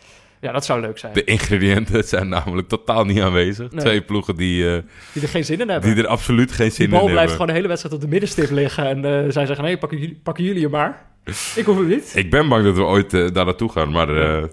Ja, 0.41 0.53
dat 0.53 0.65
zou 0.65 0.81
leuk 0.81 0.99
zijn. 0.99 1.13
De 1.13 1.25
ingrediënten 1.25 2.05
zijn 2.05 2.29
namelijk 2.29 2.69
totaal 2.69 3.05
niet 3.05 3.21
aanwezig. 3.21 3.71
Nee. 3.71 3.81
Twee 3.81 4.03
ploegen 4.03 4.37
die, 4.37 4.77
eh, 4.77 4.83
Die 5.13 5.23
er 5.23 5.29
geen 5.29 5.45
zin 5.45 5.61
in 5.61 5.69
hebben. 5.69 5.95
die 5.95 6.03
er 6.05 6.09
absoluut 6.09 6.53
geen 6.53 6.73
zin 6.73 6.91
bal 6.91 6.99
in 6.99 7.05
blijft 7.05 7.19
hebben. 7.19 7.37
gewoon 7.37 7.47
de 7.47 7.53
hele 7.53 7.69
wedstrijd 7.69 7.95
op 7.95 8.01
de 8.01 8.09
middenstip 8.09 8.51
liggen. 8.51 8.87
En 8.87 9.05
eh, 9.05 9.31
zij 9.31 9.47
zeggen, 9.47 9.65
nee, 9.65 9.79
pakken 9.79 9.99
jullie, 9.99 10.21
pakken 10.23 10.45
jullie 10.45 10.63
hem 10.63 10.71
maar. 10.71 11.07
Ik 11.55 11.65
hoef 11.65 11.77
hem 11.77 11.87
niet. 11.89 12.13
Ik 12.17 12.31
ben 12.31 12.49
bang 12.49 12.65
dat 12.65 12.77
we 12.77 12.83
ooit 12.83 13.15
eh, 13.15 13.31
daar 13.33 13.45
naartoe 13.45 13.73
gaan, 13.73 13.91
maar 13.91 14.09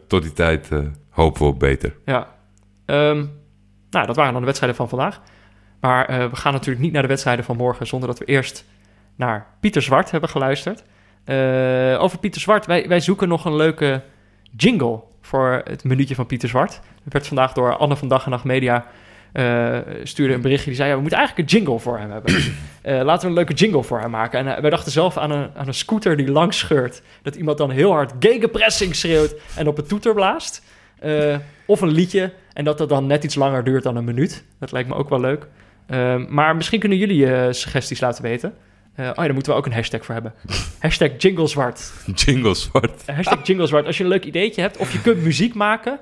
tot 0.08 0.22
die 0.22 0.34
tijd 0.34 0.70
hopen 1.10 1.41
we 1.41 1.47
op 1.47 1.60
beter. 1.60 1.95
Ja. 2.06 2.28
Ehm, 2.86 3.26
nou, 3.89 4.06
dat 4.08 4.16
waren 4.16 4.32
dan 4.32 4.39
de 4.41 4.45
wedstrijden 4.47 4.78
van 4.78 4.89
vandaag. 4.89 5.22
Maar 5.80 6.30
we 6.30 6.36
gaan 6.36 6.54
natuurlijk 6.54 6.84
niet 6.84 6.93
naar 6.93 7.01
de 7.01 7.08
wedstrijden 7.08 7.45
van 7.45 7.58
morgen 7.58 7.88
zonder 7.88 8.08
dat 8.10 8.20
we 8.20 8.26
eerst 8.26 8.66
naar 9.16 9.47
Pieter 9.59 9.82
Zwart 9.82 10.11
hebben 10.11 10.30
geluisterd. 10.30 10.84
Eh, 11.24 11.97
over 11.99 12.20
Pieter 12.20 12.41
Zwart, 12.41 12.66
wij, 12.66 12.88
wij 12.88 12.99
zoeken 12.99 13.28
nog 13.28 13.45
een 13.45 13.55
leuke 13.55 14.01
jingle 14.57 15.01
voor 15.22 15.61
het 15.64 15.84
minuutje 15.84 16.16
van 16.16 16.26
Pieter 16.26 16.49
Zwart. 16.49 16.74
Er 16.74 17.09
werd 17.09 17.28
vandaag 17.28 17.53
door 17.53 17.78
Anne 17.78 17.95
van 17.95 18.07
Dag 18.07 18.26
en 18.26 18.32
Nacht 18.32 18.43
Media 18.43 18.86
eh, 19.34 19.78
stuurde 20.03 20.34
een 20.34 20.41
berichtje 20.41 20.68
die 20.68 20.76
zei: 20.76 20.89
ja, 20.89 20.95
we 20.95 21.01
moeten 21.01 21.20
eigenlijk 21.20 21.49
een 21.49 21.57
jingle 21.57 21.80
voor 21.80 21.97
hem 21.97 22.11
hebben. 22.11 22.34
Eh, 22.84 23.01
laten 23.01 23.22
we 23.22 23.28
een 23.28 23.34
leuke 23.34 23.53
jingle 23.53 23.84
voor 23.84 23.99
hem 23.99 24.09
maken. 24.09 24.39
En 24.39 24.61
wij 24.61 24.70
dachten 24.70 24.91
zelf 24.91 25.18
aan 25.18 25.32
een, 25.32 25.49
aan 25.55 25.68
een 25.68 25.74
scooter 25.74 26.18
die 26.18 26.32
langs 26.32 26.57
scheurt. 26.57 27.01
Dat 27.22 27.36
iemand 27.36 27.57
dan 27.57 27.70
heel 27.70 27.91
hard 27.91 28.14
gegenpressing 28.20 28.95
schreeuwt 28.95 29.36
en 29.55 29.68
op 29.68 29.78
het 29.78 29.88
toeter 29.88 30.14
blaast. 30.14 30.64
Of 31.66 31.82
een 31.82 31.91
liedje 31.91 32.34
en 32.53 32.64
dat 32.64 32.78
dat 32.78 32.89
dan 32.89 33.07
net 33.07 33.24
iets 33.24 33.36
langer 33.36 33.64
duurt 33.64 33.84
dan 33.84 33.95
een 33.95 34.03
minuut. 34.03 34.45
Dat 34.59 34.72
lijkt 34.72 34.89
me 34.89 34.95
ook 34.95 35.09
wel 35.09 35.20
leuk. 35.20 35.47
Maar 36.30 36.55
misschien 36.55 36.80
kunnen 36.80 36.97
jullie 36.97 37.34
eh, 37.34 37.51
suggesties 37.51 37.99
laten 37.99 38.24
weten. 38.24 38.53
Eh, 38.95 39.05
oh 39.09 39.11
ja, 39.15 39.23
daar 39.23 39.33
moeten 39.33 39.51
we 39.51 39.57
ook 39.57 39.65
een 39.65 39.73
hashtag 39.73 40.05
voor 40.05 40.13
hebben. 40.13 40.33
hashtag 40.79 41.09
jinglezwart. 41.17 41.91
Jingle 42.15 42.53
zwart. 42.53 43.03
Hashtag 43.05 43.47
jinglezwart. 43.47 43.85
Als 43.85 43.97
je 43.97 44.03
een 44.03 44.09
leuk 44.09 44.25
ideetje 44.25 44.61
hebt 44.61 44.77
of 44.77 44.91
je 44.93 45.01
kunt 45.01 45.23
muziek 45.23 45.53
maken 45.53 45.99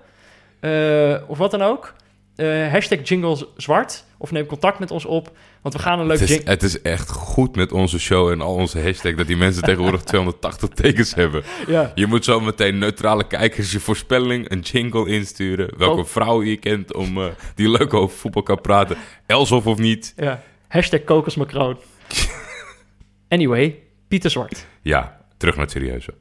eh, 0.59 1.15
of 1.27 1.37
wat 1.37 1.51
dan 1.51 1.61
ook. 1.61 1.93
eh 2.35 2.71
hashtag 2.71 2.99
jinglezwart 3.03 4.05
of 4.17 4.31
neem 4.31 4.45
contact 4.45 4.79
met 4.79 4.91
ons 4.91 5.05
op. 5.05 5.31
Want 5.61 5.73
we 5.75 5.81
gaan 5.81 5.99
een 5.99 6.05
leuk 6.07 6.19
Het 6.19 6.29
is, 6.29 6.43
het 6.43 6.63
is 6.63 6.81
echt 6.81 7.09
goed 7.09 7.55
met 7.55 7.71
onze 7.71 7.99
show 7.99 8.29
en 8.29 8.41
al 8.41 8.53
onze 8.55 8.81
hashtags 8.81 9.15
dat 9.15 9.27
die 9.27 9.37
mensen 9.37 9.63
tegenwoordig 9.63 10.01
280 10.11 10.69
tekens 10.69 11.15
hebben. 11.15 11.43
Ja. 11.67 11.91
Je 11.95 12.05
moet 12.07 12.25
zo 12.25 12.39
meteen 12.39 12.77
neutrale 12.77 13.27
kijkers 13.27 13.71
je 13.71 13.79
voorspelling, 13.79 14.51
een 14.51 14.59
jingle 14.59 15.07
insturen. 15.09 15.69
Welke 15.77 16.01
Oh. 16.01 16.05
vrouw 16.07 16.43
je 16.43 16.57
kent 16.57 16.93
om, 16.93 17.17
eh, 17.17 17.25
die 17.55 17.69
leuk 17.69 17.93
over 17.93 18.17
voetbal 18.17 18.43
kan 18.43 18.61
praten. 18.61 18.97
Elsof 19.25 19.65
of 19.67 19.77
niet. 19.77 20.13
ja. 20.17 20.41
Hashtag 20.67 21.03
kokosmacroon. 21.03 21.77
anyway, 23.31 23.79
Pieter 24.07 24.31
Zwart. 24.31 24.65
Ja, 24.81 25.17
terug 25.37 25.55
naar 25.55 25.63
het 25.63 25.73
serieuze. 25.73 26.13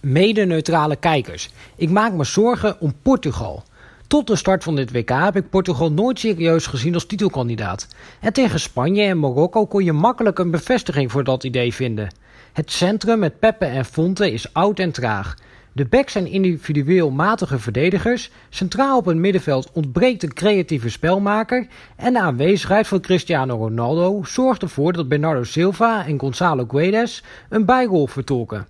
Mede-neutrale 0.00 0.96
kijkers. 0.96 1.50
Ik 1.76 1.90
maak 1.90 2.12
me 2.12 2.24
zorgen 2.24 2.80
om 2.80 2.94
Portugal. 3.02 3.62
Tot 4.06 4.26
de 4.26 4.36
start 4.36 4.62
van 4.62 4.76
dit 4.76 4.92
WK 4.92 5.08
heb 5.08 5.36
ik 5.36 5.50
Portugal 5.50 5.92
nooit 5.92 6.18
serieus 6.18 6.66
gezien 6.66 6.94
als 6.94 7.06
titelkandidaat. 7.06 7.88
En 8.20 8.32
tegen 8.32 8.60
Spanje 8.60 9.02
en 9.02 9.18
Marokko 9.18 9.66
kon 9.66 9.84
je 9.84 9.92
makkelijk 9.92 10.38
een 10.38 10.50
bevestiging 10.50 11.10
voor 11.10 11.24
dat 11.24 11.44
idee 11.44 11.74
vinden. 11.74 12.14
Het 12.52 12.70
centrum 12.70 13.18
met 13.18 13.38
Pepe 13.38 13.64
en 13.64 13.84
Fonte 13.84 14.32
is 14.32 14.52
oud 14.52 14.78
en 14.78 14.92
traag. 14.92 15.36
De 15.72 15.84
backs 15.84 16.12
zijn 16.12 16.26
individueel 16.26 17.10
matige 17.10 17.58
verdedigers. 17.58 18.30
Centraal 18.48 18.98
op 18.98 19.04
het 19.04 19.16
middenveld 19.16 19.70
ontbreekt 19.72 20.22
een 20.22 20.32
creatieve 20.32 20.90
spelmaker. 20.90 21.66
En 21.96 22.12
de 22.12 22.20
aanwezigheid 22.20 22.86
van 22.86 23.00
Cristiano 23.00 23.56
Ronaldo 23.56 24.24
zorgt 24.24 24.62
ervoor 24.62 24.92
dat 24.92 25.08
Bernardo 25.08 25.44
Silva 25.44 26.06
en 26.06 26.18
Gonzalo 26.18 26.64
Guedes 26.68 27.24
een 27.48 27.64
bijrol 27.64 28.06
vertolken. 28.06 28.66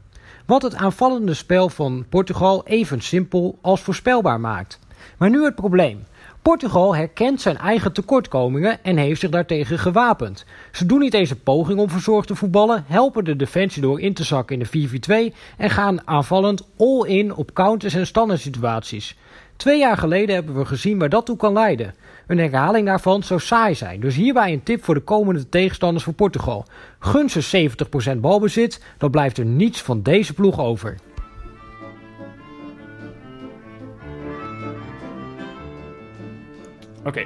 Wat 0.47 0.63
het 0.63 0.75
aanvallende 0.75 1.35
spel 1.35 1.69
van 1.69 2.05
Portugal 2.09 2.67
even 2.67 3.01
simpel 3.01 3.59
als 3.61 3.81
voorspelbaar 3.81 4.41
maakt. 4.41 4.79
Maar 5.19 5.31
nu 5.31 5.45
het 5.45 5.55
probleem. 5.55 6.05
Portugal 6.43 6.97
herkent 6.97 7.41
zijn 7.41 7.57
eigen 7.57 7.93
tekortkomingen 7.93 8.85
en 8.85 8.97
heeft 8.97 9.21
zich 9.21 9.31
daartegen 9.31 9.79
gewapend. 9.79 10.45
Ze 10.73 10.87
doen 10.87 10.99
niet 10.99 11.15
eens 11.15 11.31
een 11.31 11.43
poging 11.43 11.79
om 11.79 11.91
verzorgd 11.91 12.27
te 12.27 12.35
voetballen, 12.35 12.85
helpen 12.87 13.25
de 13.25 13.37
defensie 13.37 13.83
door 13.83 14.01
in 14.01 14.15
te 14.15 14.25
zakken 14.25 14.61
in 14.61 14.67
de 14.71 15.31
4-4-2 15.31 15.37
en 15.57 15.71
gaan 15.71 16.07
aanvallend 16.07 16.69
all-in 16.79 17.35
op 17.35 17.53
counters 17.53 17.95
en 17.95 18.07
standaard 18.07 18.41
situaties. 18.41 19.17
Twee 19.57 19.79
jaar 19.79 19.97
geleden 19.97 20.35
hebben 20.35 20.55
we 20.55 20.65
gezien 20.65 20.99
waar 20.99 21.09
dat 21.09 21.27
toe 21.27 21.37
kan 21.37 21.53
leiden. 21.53 21.95
Een 22.27 22.39
herhaling 22.39 22.87
daarvan 22.87 23.23
zou 23.23 23.41
saai 23.41 23.75
zijn, 23.75 24.01
dus 24.01 24.15
hierbij 24.15 24.53
een 24.53 24.63
tip 24.63 24.85
voor 24.85 24.95
de 24.95 25.01
komende 25.01 25.49
tegenstanders 25.49 26.05
voor 26.05 26.13
Portugal. 26.13 26.65
Gun 26.99 27.31
ze 27.31 27.71
70% 28.15 28.17
balbezit, 28.17 28.85
dan 28.99 29.11
blijft 29.11 29.39
er 29.39 29.45
niets 29.45 29.83
van 29.83 30.03
deze 30.03 30.35
ploeg 30.35 30.61
over. 30.61 30.97
Oké, 37.05 37.25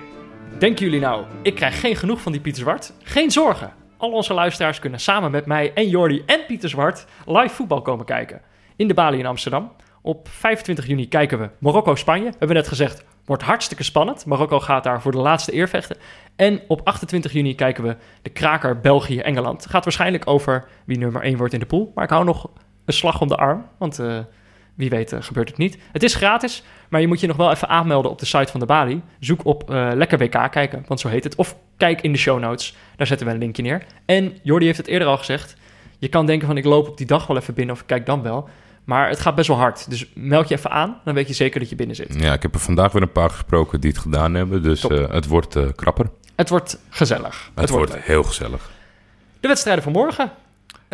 denken 0.58 0.84
jullie 0.84 1.00
nou, 1.00 1.24
ik 1.42 1.54
krijg 1.54 1.80
geen 1.80 1.96
genoeg 1.96 2.20
van 2.20 2.32
die 2.32 2.40
Pieter 2.40 2.62
Zwart? 2.62 2.92
Geen 3.02 3.30
zorgen. 3.30 3.72
Al 3.96 4.12
onze 4.12 4.34
luisteraars 4.34 4.78
kunnen 4.78 5.00
samen 5.00 5.30
met 5.30 5.46
mij 5.46 5.72
en 5.72 5.88
Jordi 5.88 6.22
en 6.26 6.46
Pieter 6.46 6.68
Zwart 6.68 7.06
live 7.26 7.54
voetbal 7.54 7.82
komen 7.82 8.04
kijken. 8.04 8.40
In 8.76 8.88
de 8.88 8.94
Bali 8.94 9.18
in 9.18 9.26
Amsterdam. 9.26 9.72
Op 10.02 10.28
25 10.28 10.86
juni 10.86 11.08
kijken 11.08 11.38
we 11.38 11.50
Marokko-Spanje. 11.58 12.30
We 12.30 12.36
hebben 12.38 12.56
net 12.56 12.68
gezegd, 12.68 13.04
wordt 13.24 13.42
hartstikke 13.42 13.82
spannend. 13.82 14.26
Marokko 14.26 14.60
gaat 14.60 14.84
daar 14.84 15.02
voor 15.02 15.12
de 15.12 15.18
laatste 15.18 15.54
eer 15.54 15.68
vechten. 15.68 15.96
En 16.36 16.60
op 16.68 16.80
28 16.84 17.32
juni 17.32 17.54
kijken 17.54 17.84
we 17.84 17.96
de 18.22 18.30
kraker 18.30 18.80
België-Engeland. 18.80 19.62
Het 19.62 19.70
gaat 19.70 19.84
waarschijnlijk 19.84 20.26
over 20.26 20.68
wie 20.84 20.98
nummer 20.98 21.22
1 21.22 21.36
wordt 21.36 21.52
in 21.52 21.60
de 21.60 21.66
pool. 21.66 21.92
Maar 21.94 22.04
ik 22.04 22.10
hou 22.10 22.24
nog 22.24 22.50
een 22.84 22.92
slag 22.94 23.20
om 23.20 23.28
de 23.28 23.36
arm, 23.36 23.66
want 23.78 24.00
uh, 24.00 24.18
wie 24.74 24.90
weet 24.90 25.12
uh, 25.12 25.22
gebeurt 25.22 25.48
het 25.48 25.58
niet. 25.58 25.78
Het 25.92 26.02
is 26.02 26.14
gratis, 26.14 26.62
maar 26.88 27.00
je 27.00 27.06
moet 27.06 27.20
je 27.20 27.26
nog 27.26 27.36
wel 27.36 27.50
even 27.50 27.68
aanmelden 27.68 28.10
op 28.10 28.18
de 28.18 28.26
site 28.26 28.50
van 28.50 28.60
de 28.60 28.66
Bali. 28.66 29.02
Zoek 29.20 29.44
op 29.44 29.70
uh, 29.70 29.90
Lekker 29.94 30.18
WK 30.18 30.50
kijken, 30.50 30.84
want 30.86 31.00
zo 31.00 31.08
heet 31.08 31.24
het. 31.24 31.34
Of 31.34 31.56
kijk 31.76 32.00
in 32.00 32.12
de 32.12 32.18
show 32.18 32.40
notes, 32.40 32.76
daar 32.96 33.06
zetten 33.06 33.26
we 33.26 33.32
een 33.32 33.38
linkje 33.38 33.62
neer. 33.62 33.86
En 34.04 34.38
Jordi 34.42 34.66
heeft 34.66 34.78
het 34.78 34.86
eerder 34.86 35.08
al 35.08 35.18
gezegd. 35.18 35.56
Je 35.98 36.08
kan 36.08 36.26
denken 36.26 36.46
van 36.46 36.56
ik 36.56 36.64
loop 36.64 36.88
op 36.88 36.96
die 36.96 37.06
dag 37.06 37.26
wel 37.26 37.36
even 37.36 37.54
binnen 37.54 37.74
of 37.74 37.80
ik 37.80 37.86
kijk 37.86 38.06
dan 38.06 38.22
wel. 38.22 38.48
Maar 38.84 39.08
het 39.08 39.20
gaat 39.20 39.34
best 39.34 39.48
wel 39.48 39.56
hard. 39.56 39.90
Dus 39.90 40.06
meld 40.14 40.48
je 40.48 40.54
even 40.54 40.70
aan, 40.70 41.00
dan 41.04 41.14
weet 41.14 41.28
je 41.28 41.34
zeker 41.34 41.60
dat 41.60 41.68
je 41.68 41.76
binnen 41.76 41.96
zit. 41.96 42.14
Ja, 42.18 42.32
ik 42.32 42.42
heb 42.42 42.54
er 42.54 42.60
vandaag 42.60 42.92
weer 42.92 43.02
een 43.02 43.12
paar 43.12 43.30
gesproken 43.30 43.80
die 43.80 43.90
het 43.90 43.98
gedaan 43.98 44.34
hebben. 44.34 44.62
Dus 44.62 44.84
uh, 44.84 45.10
het 45.10 45.26
wordt 45.26 45.56
uh, 45.56 45.68
krapper. 45.74 46.10
Het 46.34 46.48
wordt 46.48 46.78
gezellig. 46.88 47.44
Het, 47.44 47.60
het 47.60 47.70
wordt, 47.70 47.90
wordt 47.90 48.06
heel 48.06 48.22
gezellig. 48.22 48.70
De 49.40 49.48
wedstrijden 49.48 49.84
van 49.84 49.92
morgen. 49.92 50.32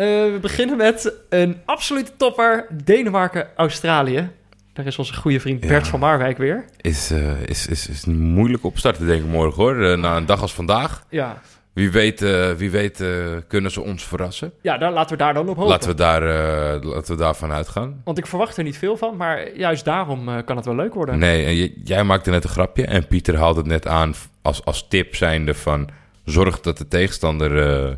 Uh, 0.01 0.07
we 0.07 0.37
beginnen 0.41 0.77
met 0.77 1.13
een 1.29 1.57
absolute 1.65 2.11
topper. 2.17 2.65
Denemarken-Australië. 2.83 4.29
Daar 4.73 4.85
is 4.85 4.97
onze 4.97 5.13
goede 5.13 5.39
vriend 5.39 5.59
Bert 5.59 5.83
ja. 5.83 5.89
van 5.89 5.99
Marwijk 5.99 6.37
weer. 6.37 6.65
Is, 6.77 7.11
is, 7.45 7.67
is, 7.67 7.87
is 7.87 8.05
een 8.05 8.19
moeilijk 8.19 8.63
opstarten, 8.63 9.05
denk 9.05 9.23
ik, 9.23 9.29
morgen 9.29 9.63
hoor. 9.63 9.97
na 9.97 10.17
een 10.17 10.25
dag 10.25 10.41
als 10.41 10.53
vandaag. 10.53 11.05
Ja. 11.09 11.41
Wie 11.73 11.91
weet, 11.91 12.21
uh, 12.21 12.51
wie 12.51 12.71
weet 12.71 12.99
uh, 12.99 13.37
kunnen 13.47 13.71
ze 13.71 13.81
ons 13.81 14.03
verrassen. 14.03 14.51
Ja, 14.61 14.77
dan, 14.77 14.93
laten 14.93 15.11
we 15.11 15.23
daar 15.23 15.33
dan 15.33 15.49
op 15.49 15.55
hopen. 15.55 15.71
Laten 15.71 15.89
we, 15.89 15.95
daar, 15.95 16.23
uh, 16.23 16.91
laten 16.91 17.15
we 17.15 17.21
daarvan 17.21 17.51
uitgaan. 17.51 18.01
Want 18.03 18.17
ik 18.17 18.27
verwacht 18.27 18.57
er 18.57 18.63
niet 18.63 18.77
veel 18.77 18.97
van, 18.97 19.17
maar 19.17 19.55
juist 19.55 19.85
daarom 19.85 20.43
kan 20.45 20.55
het 20.55 20.65
wel 20.65 20.75
leuk 20.75 20.93
worden. 20.93 21.19
Nee, 21.19 21.45
en 21.45 21.81
jij 21.83 22.03
maakte 22.03 22.29
net 22.29 22.43
een 22.43 22.49
grapje 22.49 22.85
en 22.85 23.07
Pieter 23.07 23.37
haalde 23.37 23.59
het 23.59 23.69
net 23.69 23.87
aan 23.87 24.13
als, 24.41 24.65
als 24.65 24.87
tip 24.87 25.15
zijnde 25.15 25.53
van... 25.53 25.89
zorg 26.25 26.61
dat 26.61 26.77
de 26.77 26.87
tegenstander, 26.87 27.97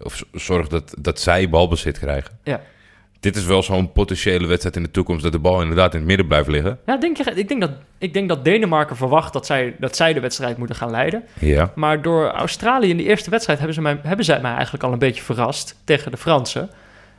of 0.00 0.24
zorg 0.32 0.68
dat, 0.68 0.94
dat 0.98 1.20
zij 1.20 1.48
balbezit 1.48 1.98
krijgen. 1.98 2.38
Ja. 2.42 2.60
Dit 3.20 3.36
is 3.36 3.44
wel 3.44 3.62
zo'n 3.62 3.92
potentiële 3.92 4.46
wedstrijd 4.46 4.76
in 4.76 4.82
de 4.82 4.90
toekomst... 4.90 5.22
dat 5.22 5.32
de 5.32 5.38
bal 5.38 5.60
inderdaad 5.60 5.92
in 5.92 5.98
het 5.98 6.08
midden 6.08 6.26
blijft 6.26 6.48
liggen. 6.48 6.78
Ja, 6.86 6.96
denk 6.96 7.16
je, 7.16 7.24
ik, 7.34 7.48
denk 7.48 7.60
dat, 7.60 7.70
ik 7.98 8.12
denk 8.12 8.28
dat 8.28 8.44
Denemarken 8.44 8.96
verwacht 8.96 9.32
dat 9.32 9.46
zij, 9.46 9.76
dat 9.78 9.96
zij 9.96 10.12
de 10.12 10.20
wedstrijd 10.20 10.56
moeten 10.56 10.76
gaan 10.76 10.90
leiden. 10.90 11.24
Ja. 11.38 11.72
Maar 11.74 12.02
door 12.02 12.30
Australië 12.30 12.88
in 12.88 12.96
de 12.96 13.02
eerste 13.04 13.30
wedstrijd 13.30 13.58
hebben, 13.58 13.76
ze 13.76 13.82
mij, 13.82 13.98
hebben 14.02 14.24
zij 14.24 14.40
mij 14.40 14.52
eigenlijk 14.52 14.84
al 14.84 14.92
een 14.92 14.98
beetje 14.98 15.22
verrast 15.22 15.80
tegen 15.84 16.10
de 16.10 16.16
Fransen. 16.16 16.70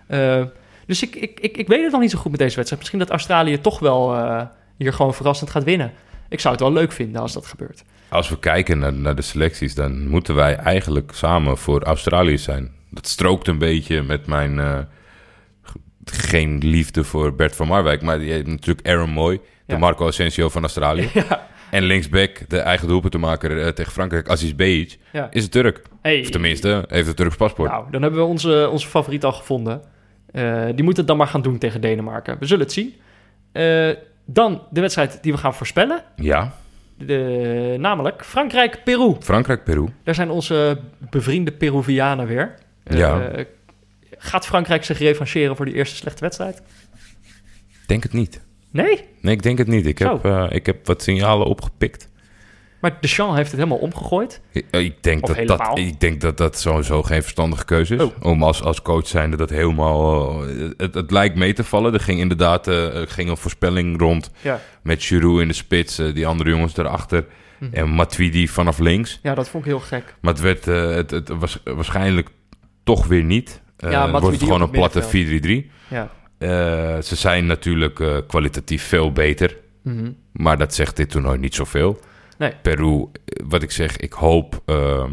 Uh, 0.08 0.44
dus 0.86 1.02
ik, 1.02 1.16
ik, 1.16 1.40
ik, 1.40 1.58
ik 1.58 1.68
weet 1.68 1.84
het 1.84 1.92
nog 1.92 2.02
niet 2.02 2.12
zo 2.12 2.18
goed 2.18 2.32
met 2.32 2.40
deze 2.40 2.56
wedstrijd. 2.56 2.82
Misschien 2.82 3.00
dat 3.00 3.10
Australië 3.10 3.62
toch 3.62 3.80
wel 3.80 4.16
uh, 4.16 4.42
hier 4.78 4.94
gewoon 4.94 5.14
verrassend 5.14 5.50
gaat 5.50 5.64
winnen. 5.64 5.92
Ik 6.30 6.40
zou 6.40 6.54
het 6.54 6.64
wel 6.64 6.74
leuk 6.74 6.92
vinden 6.92 7.22
als 7.22 7.34
dat 7.34 7.46
gebeurt. 7.46 7.84
Als 8.16 8.30
we 8.30 8.40
kijken 8.40 8.80
naar, 8.80 8.94
naar 8.94 9.16
de 9.16 9.22
selecties, 9.22 9.76
dan 9.76 10.08
moeten 10.08 10.36
wij 10.36 10.56
eigenlijk 10.56 11.12
samen 11.14 11.58
voor 11.58 11.84
Australië 11.84 12.38
zijn. 12.38 12.72
Dat 12.90 13.08
strookt 13.08 13.48
een 13.48 13.58
beetje 13.58 14.02
met 14.04 14.28
mijn... 14.28 14.58
Uh, 14.58 14.78
geen 16.06 16.58
liefde 16.58 17.04
voor 17.04 17.36
Bert 17.36 17.56
van 17.56 17.68
Marwijk. 17.68 18.02
Maar 18.02 18.22
je 18.22 18.32
hebt 18.32 18.48
natuurlijk 18.48 18.88
Aaron 18.88 19.10
Moy, 19.10 19.36
de 19.66 19.74
Ja. 19.74 19.78
Marco 19.78 20.08
Asensio 20.08 20.50
van 20.50 20.62
Australië. 20.62 21.10
ja. 21.30 21.48
En 21.72 21.84
linksback, 21.84 22.50
de 22.50 22.60
eigen 22.60 22.88
doelpuntenmaker 22.88 23.52
uh, 23.52 23.68
tegen 23.68 23.92
Frankrijk, 23.92 24.30
Aziz 24.30 24.54
Behic, 24.56 24.98
Ja. 25.12 25.28
is 25.32 25.44
een 25.44 25.50
Turk. 25.50 25.82
Hey. 26.02 26.20
Of 26.22 26.30
tenminste, 26.30 26.86
heeft 26.88 27.08
een 27.08 27.16
Turks 27.16 27.36
paspoort. 27.36 27.72
Nou, 27.72 27.92
dan 27.92 28.02
hebben 28.02 28.20
we 28.20 28.26
onze, 28.26 28.70
onze 28.72 28.88
favoriet 28.88 29.24
al 29.24 29.34
gevonden. 29.34 29.82
Uh, 30.32 30.66
die 30.76 30.84
moet 30.84 30.98
het 30.98 31.08
dan 31.08 31.18
maar 31.18 31.28
gaan 31.28 31.42
doen 31.42 31.58
tegen 31.58 31.82
Denemarken. 31.82 32.38
We 32.40 32.46
zullen 32.46 32.64
het 32.64 32.74
zien. 32.74 32.94
Uh, 33.54 33.90
dan 34.26 34.62
de 34.70 34.82
wedstrijd 34.82 35.24
die 35.24 35.32
we 35.32 35.38
gaan 35.38 35.54
voorspellen. 35.54 36.04
Ja, 36.16 36.54
De, 36.98 37.76
namelijk 37.80 38.26
Frankrijk-Peru. 38.26 39.16
Frankrijk-Peru. 39.20 39.88
Daar 40.04 40.16
zijn 40.16 40.30
onze 40.30 40.80
bevriende 41.10 41.52
Peruvianen 41.52 42.28
weer. 42.28 42.54
Ja. 42.84 43.38
Uh, 43.38 43.46
gaat 44.18 44.46
Frankrijk 44.46 44.84
zich 44.84 45.00
revancheren 45.00 45.56
voor 45.56 45.66
die 45.66 45.74
eerste 45.74 45.96
slechte 45.96 46.22
wedstrijd? 46.22 46.62
Denk 47.86 48.04
het 48.04 48.14
niet. 48.14 48.42
Nee? 48.72 49.04
Nee, 49.22 49.34
ik 49.34 49.44
denk 49.44 49.58
het 49.58 49.68
niet. 49.68 49.86
Ik 49.86 50.00
Zo. 50.00 50.14
heb, 50.14 50.26
uh, 50.26 50.46
ik 50.50 50.66
heb 50.66 50.86
wat 50.88 51.02
signalen 51.04 51.48
opgepikt. 51.48 52.10
Maar 52.86 52.98
Deschamps 53.00 53.36
heeft 53.36 53.52
het 53.52 53.60
helemaal 53.60 53.80
omgegooid. 53.82 54.42
Ik, 54.52 54.66
ik, 54.72 55.04
denk, 55.04 55.22
Of 55.22 55.28
dat 55.28 55.38
helemaal. 55.38 55.76
dat, 55.76 55.78
ik 55.78 56.00
denk 56.00 56.22
dat 56.22 56.38
dat 56.38 56.60
sowieso 56.60 57.04
geen 57.04 57.22
verstandige 57.22 57.66
keuze 57.66 57.96
is. 57.96 58.02
Oh. 58.02 58.12
Om 58.22 58.44
als, 58.44 58.64
als 58.64 58.82
coach 58.82 59.08
zijnde 59.08 59.38
dat 59.38 59.50
helemaal... 59.50 60.48
uh, 60.50 60.70
het, 60.78 60.94
het 60.94 61.12
lijkt 61.12 61.36
mee 61.36 61.54
te 61.54 61.64
vallen. 61.64 61.94
Er 61.94 62.00
ging 62.00 62.20
inderdaad 62.20 62.68
uh, 62.68 62.96
er 62.96 63.08
ging 63.08 63.30
een 63.30 63.38
voorspelling 63.38 64.00
rond 64.00 64.32
Ja. 64.42 64.60
met 64.84 65.04
Giroud 65.04 65.42
in 65.42 65.48
de 65.48 65.54
spits. 65.54 66.00
uh, 66.00 66.14
die 66.14 66.28
andere 66.28 66.50
jongens 66.50 66.78
erachter. 66.78 67.26
Mhm. 67.60 67.74
En 67.74 67.90
Matuidi 67.90 68.48
vanaf 68.48 68.80
links. 68.80 69.20
Ja, 69.24 69.36
dat 69.36 69.50
vond 69.50 69.66
ik 69.66 69.70
heel 69.70 69.80
gek. 69.80 70.16
Maar 70.22 70.34
het 70.34 70.42
werd 70.42 70.66
het, 70.66 71.12
het 71.12 71.30
was 71.30 71.60
waarschijnlijk 71.64 72.30
toch 72.84 73.08
weer 73.08 73.24
niet. 73.24 73.62
Ja, 73.78 74.12
het 74.12 74.22
wordt 74.22 74.40
gewoon 74.44 74.62
een 74.62 74.70
platte 74.70 75.04
4-3-3. 75.68 75.72
Ja. 75.88 76.10
Ze 77.02 77.16
zijn 77.16 77.46
natuurlijk 77.46 78.24
kwalitatief 78.28 78.84
veel 78.84 79.12
beter. 79.12 79.58
Mhm. 79.84 80.12
Maar 80.32 80.58
dat 80.58 80.74
zegt 80.74 80.96
dit 80.96 81.10
toernooi 81.10 81.38
niet 81.38 81.56
zoveel. 81.56 82.00
Nee. 82.38 82.54
Peru, 82.62 83.06
wat 83.44 83.62
ik 83.62 83.72
zeg, 83.72 83.98
ik 83.98 84.14
hoop 84.14 84.62
uh, 84.66 85.06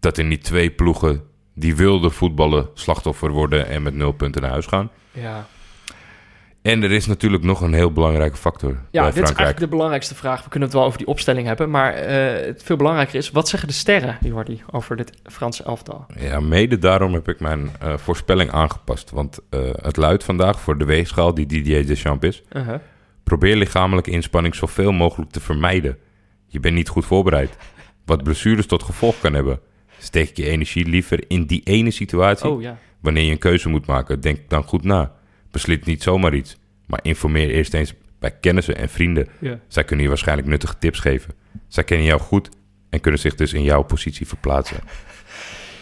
dat 0.00 0.18
er 0.18 0.24
niet 0.24 0.44
twee 0.44 0.70
ploegen 0.70 1.22
die 1.54 1.76
wilden 1.76 2.12
voetballen 2.12 2.68
slachtoffer 2.74 3.30
worden 3.30 3.68
en 3.68 3.82
met 3.82 3.94
nul 3.94 4.12
punten 4.12 4.42
naar 4.42 4.50
huis 4.50 4.66
gaan. 4.66 4.90
Ja, 5.12 5.46
En 6.62 6.82
er 6.82 6.90
is 6.90 7.06
natuurlijk 7.06 7.42
nog 7.42 7.60
een 7.60 7.72
heel 7.72 7.92
belangrijke 7.92 8.36
factor 8.36 8.70
ja 8.70 8.76
bij 8.76 8.90
dit 8.90 9.02
is 9.02 9.12
Frankrijk. 9.12 9.38
eigenlijk 9.38 9.58
de 9.58 9.68
belangrijkste 9.76 10.14
vraag. 10.14 10.42
We 10.44 10.48
kunnen 10.48 10.68
het 10.68 10.76
wel 10.76 10.86
over 10.86 10.98
die 10.98 11.06
opstelling 11.06 11.46
hebben. 11.46 11.70
Maar 11.70 11.92
eh, 11.94 12.46
het 12.46 12.62
veel 12.62 12.76
belangrijker 12.76 13.14
is, 13.14 13.30
wat 13.30 13.48
zeggen 13.48 13.68
de 13.68 13.74
sterren, 13.74 14.18
Jordi, 14.20 14.62
over 14.70 14.96
dit 14.96 15.12
Franse 15.24 15.62
elftal? 15.62 16.06
Ja, 16.18 16.40
mede 16.40 16.78
daarom 16.78 17.12
heb 17.12 17.28
ik 17.28 17.40
mijn 17.40 17.70
uh, 17.82 17.96
voorspelling 17.96 18.50
aangepast. 18.50 19.10
Want 19.10 19.38
uh, 19.50 19.60
het 19.82 19.96
luidt 19.96 20.24
vandaag 20.24 20.60
voor 20.60 20.78
de 20.78 20.84
weegschaal 20.84 21.34
die 21.34 21.46
Didier 21.46 21.86
Deschamps 21.86 22.26
is. 22.26 22.42
Uh-huh. 22.52 22.80
Probeer 23.30 23.56
lichamelijke 23.56 24.10
inspanning 24.10 24.54
zoveel 24.54 24.92
mogelijk 24.92 25.30
te 25.30 25.40
vermijden. 25.40 25.98
Je 26.46 26.60
bent 26.60 26.74
niet 26.74 26.88
goed 26.88 27.04
voorbereid. 27.04 27.56
Wat 28.04 28.22
blessures 28.22 28.66
tot 28.66 28.82
gevolg 28.82 29.20
kan 29.20 29.34
hebben. 29.34 29.60
Steek 29.98 30.36
je 30.36 30.46
energie 30.46 30.88
liever 30.88 31.24
in 31.28 31.44
die 31.44 31.60
ene 31.64 31.90
situatie. 31.90 32.48
Oh 32.48 32.62
ja. 32.62 32.78
Wanneer 33.00 33.24
je 33.24 33.30
een 33.30 33.38
keuze 33.38 33.68
moet 33.68 33.86
maken, 33.86 34.20
denk 34.20 34.38
dan 34.48 34.62
goed 34.62 34.84
na. 34.84 35.12
Beslit 35.50 35.86
niet 35.86 36.02
zomaar 36.02 36.34
iets. 36.34 36.56
Maar 36.86 37.00
informeer 37.02 37.50
eerst 37.50 37.74
eens 37.74 37.94
bij 38.18 38.30
kennissen 38.40 38.76
en 38.76 38.88
vrienden. 38.88 39.28
Ja. 39.40 39.58
Zij 39.68 39.84
kunnen 39.84 40.04
je 40.04 40.10
waarschijnlijk 40.10 40.48
nuttige 40.48 40.78
tips 40.78 40.98
geven. 40.98 41.34
Zij 41.68 41.84
kennen 41.84 42.06
jou 42.06 42.20
goed 42.20 42.48
en 42.90 43.00
kunnen 43.00 43.20
zich 43.20 43.34
dus 43.34 43.52
in 43.52 43.62
jouw 43.62 43.82
positie 43.82 44.26
verplaatsen. 44.26 44.80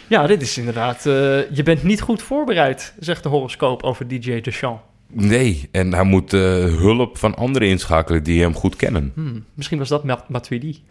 Ja, 0.07 0.27
dit 0.27 0.41
is 0.41 0.57
inderdaad... 0.57 1.05
Uh, 1.05 1.13
je 1.51 1.63
bent 1.63 1.83
niet 1.83 2.01
goed 2.01 2.21
voorbereid, 2.21 2.93
zegt 2.99 3.23
de 3.23 3.29
horoscoop 3.29 3.83
over 3.83 4.07
DJ 4.07 4.41
Deschamps. 4.41 4.81
Nee, 5.13 5.69
en 5.71 5.93
hij 5.93 6.03
moet 6.03 6.33
uh, 6.33 6.41
hulp 6.63 7.17
van 7.17 7.35
anderen 7.35 7.67
inschakelen 7.67 8.23
die 8.23 8.41
hem 8.41 8.53
goed 8.53 8.75
kennen. 8.75 9.11
Hmm, 9.15 9.45
misschien 9.53 9.77
was 9.77 9.89
dat 9.89 10.03
Mat 10.03 10.29
Matuidi. 10.29 10.83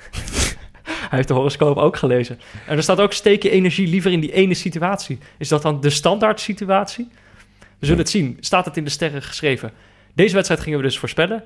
hij 0.83 1.09
heeft 1.11 1.29
de 1.29 1.35
horoscoop 1.35 1.77
ook 1.77 1.97
gelezen. 1.97 2.39
En 2.67 2.77
er 2.77 2.83
staat 2.83 3.01
ook 3.01 3.13
steek 3.13 3.43
je 3.43 3.51
energie 3.51 3.87
liever 3.87 4.13
in 4.13 4.21
die 4.21 4.33
ene 4.33 4.55
situatie. 4.55 5.19
Is 5.39 5.49
dat 5.49 5.63
dan 5.63 5.81
de 5.81 5.91
standaard 5.91 6.41
situatie? 6.41 7.09
We 7.79 7.87
zullen 7.87 8.01
het 8.01 8.11
zien. 8.11 8.37
Staat 8.41 8.65
het 8.65 8.77
in 8.77 8.85
de 8.85 8.91
sterren 8.91 9.23
geschreven? 9.23 9.73
Deze 10.15 10.35
wedstrijd 10.35 10.61
gingen 10.61 10.79
we 10.79 10.85
dus 10.85 10.99
voorspellen. 10.99 11.43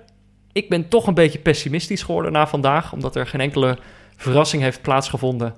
Ik 0.52 0.68
ben 0.68 0.88
toch 0.88 1.06
een 1.06 1.14
beetje 1.14 1.38
pessimistisch 1.38 2.02
geworden 2.02 2.32
na 2.32 2.46
vandaag, 2.46 2.92
omdat 2.92 3.16
er 3.16 3.26
geen 3.26 3.40
enkele 3.40 3.78
verrassing 4.16 4.62
heeft 4.62 4.82
plaatsgevonden. 4.82 5.54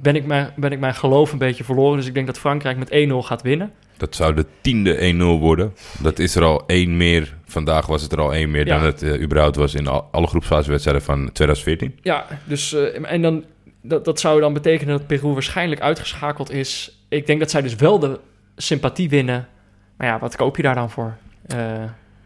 Ben 0.00 0.16
ik, 0.16 0.26
mijn, 0.26 0.52
ben 0.56 0.72
ik 0.72 0.78
mijn 0.78 0.94
geloof 0.94 1.32
een 1.32 1.38
beetje 1.38 1.64
verloren. 1.64 1.96
Dus 1.96 2.06
ik 2.06 2.14
denk 2.14 2.26
dat 2.26 2.38
Frankrijk 2.38 2.76
met 2.76 2.90
1-0 2.90 3.12
gaat 3.26 3.42
winnen. 3.42 3.72
Dat 3.96 4.14
zou 4.14 4.34
de 4.34 4.46
tiende 4.60 5.14
1-0 5.14 5.16
worden. 5.40 5.74
Dat 6.02 6.18
is 6.18 6.34
er 6.34 6.42
al 6.42 6.62
één 6.66 6.96
meer. 6.96 7.36
Vandaag 7.44 7.86
was 7.86 8.02
het 8.02 8.12
er 8.12 8.20
al 8.20 8.34
één 8.34 8.50
meer 8.50 8.66
Ja. 8.66 8.76
dan 8.76 8.86
het 8.86 9.02
uh, 9.02 9.22
überhaupt 9.22 9.56
was 9.56 9.74
in 9.74 9.86
al, 9.86 10.08
alle 10.10 10.26
groepsfasewedstrijden 10.26 11.02
van 11.02 11.32
2014. 11.32 11.98
Ja, 12.02 12.26
dus 12.44 12.72
uh, 12.72 13.12
en 13.12 13.22
dan, 13.22 13.44
dat, 13.82 14.04
dat 14.04 14.20
zou 14.20 14.40
dan 14.40 14.52
betekenen 14.52 14.98
dat 14.98 15.06
Peru 15.06 15.32
waarschijnlijk 15.32 15.80
uitgeschakeld 15.80 16.50
is. 16.50 16.98
Ik 17.08 17.26
denk 17.26 17.40
dat 17.40 17.50
zij 17.50 17.62
dus 17.62 17.74
wel 17.74 17.98
de 17.98 18.20
sympathie 18.56 19.08
winnen. 19.08 19.48
Maar 19.96 20.06
ja, 20.06 20.18
wat 20.18 20.36
koop 20.36 20.56
je 20.56 20.62
daar 20.62 20.74
dan 20.74 20.90
voor? 20.90 21.16
Uh, 21.54 21.58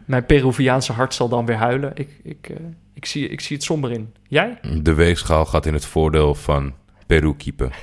mijn 0.05 0.25
Peruviaanse 0.25 0.91
hart 0.93 1.13
zal 1.13 1.29
dan 1.29 1.45
weer 1.45 1.55
huilen. 1.55 1.91
Ik, 1.95 2.09
ik, 2.23 2.49
ik, 2.93 3.05
zie, 3.05 3.27
ik 3.27 3.41
zie 3.41 3.55
het 3.55 3.65
somber 3.65 3.91
in. 3.91 4.13
Jij? 4.27 4.59
De 4.81 4.93
weegschaal 4.93 5.45
gaat 5.45 5.65
in 5.65 5.73
het 5.73 5.85
voordeel 5.85 6.35
van 6.35 6.73
Peru 7.07 7.35
keeper. 7.35 7.75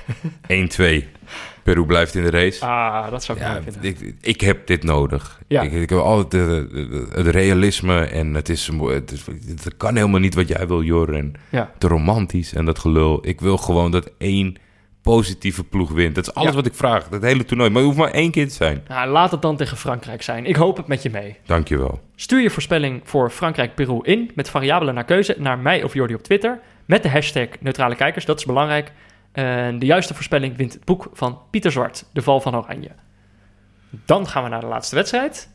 1-2. 1.01 1.03
Peru 1.63 1.85
blijft 1.85 2.15
in 2.15 2.23
de 2.23 2.29
race. 2.29 2.65
Ah, 2.65 3.09
dat 3.09 3.23
zou 3.23 3.37
ik 3.37 3.43
ja, 3.43 3.61
vinden. 3.61 3.83
ik, 3.83 4.15
ik 4.21 4.41
heb 4.41 4.67
dit 4.67 4.83
nodig. 4.83 5.41
Ja. 5.47 5.61
Ik, 5.61 5.71
ik 5.71 5.89
heb 5.89 5.99
altijd 5.99 6.47
het 7.13 7.27
realisme 7.27 7.99
en 8.03 8.33
het 8.33 8.49
is, 8.49 8.69
het 8.81 9.11
is... 9.11 9.25
Het 9.63 9.77
kan 9.77 9.95
helemaal 9.95 10.19
niet 10.19 10.35
wat 10.35 10.47
jij 10.47 10.67
wil, 10.67 10.81
Jor. 10.83 11.13
En 11.15 11.33
Ja. 11.49 11.71
te 11.77 11.87
romantisch 11.87 12.53
en 12.53 12.65
dat 12.65 12.79
gelul. 12.79 13.27
Ik 13.27 13.41
wil 13.41 13.57
gewoon 13.57 13.91
dat 13.91 14.11
één 14.17 14.55
positieve 15.01 15.63
ploeg 15.63 15.91
wint. 15.91 16.15
Dat 16.15 16.27
is 16.27 16.33
alles 16.33 16.49
Ja. 16.49 16.55
wat 16.55 16.65
ik 16.65 16.73
vraag. 16.73 17.07
Dat 17.09 17.21
hele 17.21 17.45
toernooi. 17.45 17.69
Maar 17.69 17.81
het 17.81 17.91
hoeft 17.91 18.01
maar 18.03 18.13
één 18.13 18.31
keer 18.31 18.47
te 18.47 18.53
zijn. 18.53 18.83
Nou, 18.87 19.09
laat 19.09 19.31
het 19.31 19.41
dan 19.41 19.55
tegen 19.57 19.77
Frankrijk 19.77 20.21
zijn. 20.21 20.45
Ik 20.45 20.55
hoop 20.55 20.77
het 20.77 20.87
met 20.87 21.01
je 21.03 21.09
mee. 21.09 21.35
Dankjewel. 21.45 22.01
Stuur 22.15 22.41
je 22.41 22.49
voorspelling 22.49 23.01
voor 23.03 23.29
Frankrijk-Peru 23.29 23.99
in 24.01 24.31
met 24.35 24.49
variabelen 24.49 24.93
naar 24.93 25.05
keuze 25.05 25.35
naar 25.39 25.57
mij 25.59 25.83
of 25.83 25.93
Jordi 25.93 26.13
op 26.13 26.23
Twitter. 26.23 26.59
Met 26.85 27.03
de 27.03 27.09
hashtag 27.09 27.47
neutrale 27.59 27.95
kijkers, 27.95 28.25
dat 28.25 28.39
is 28.39 28.45
belangrijk. 28.45 28.91
En 29.35 29.79
de 29.79 29.85
juiste 29.85 30.13
voorspelling 30.13 30.57
wint 30.57 30.73
het 30.73 30.85
boek 30.85 31.09
van 31.13 31.39
Pieter 31.49 31.71
Zwart, 31.71 32.05
De 32.13 32.21
Val 32.21 32.41
van 32.41 32.55
Oranje. 32.55 32.91
Dan 34.05 34.27
gaan 34.27 34.43
we 34.43 34.49
naar 34.49 34.59
de 34.59 34.65
laatste 34.65 34.95
wedstrijd. 34.95 35.49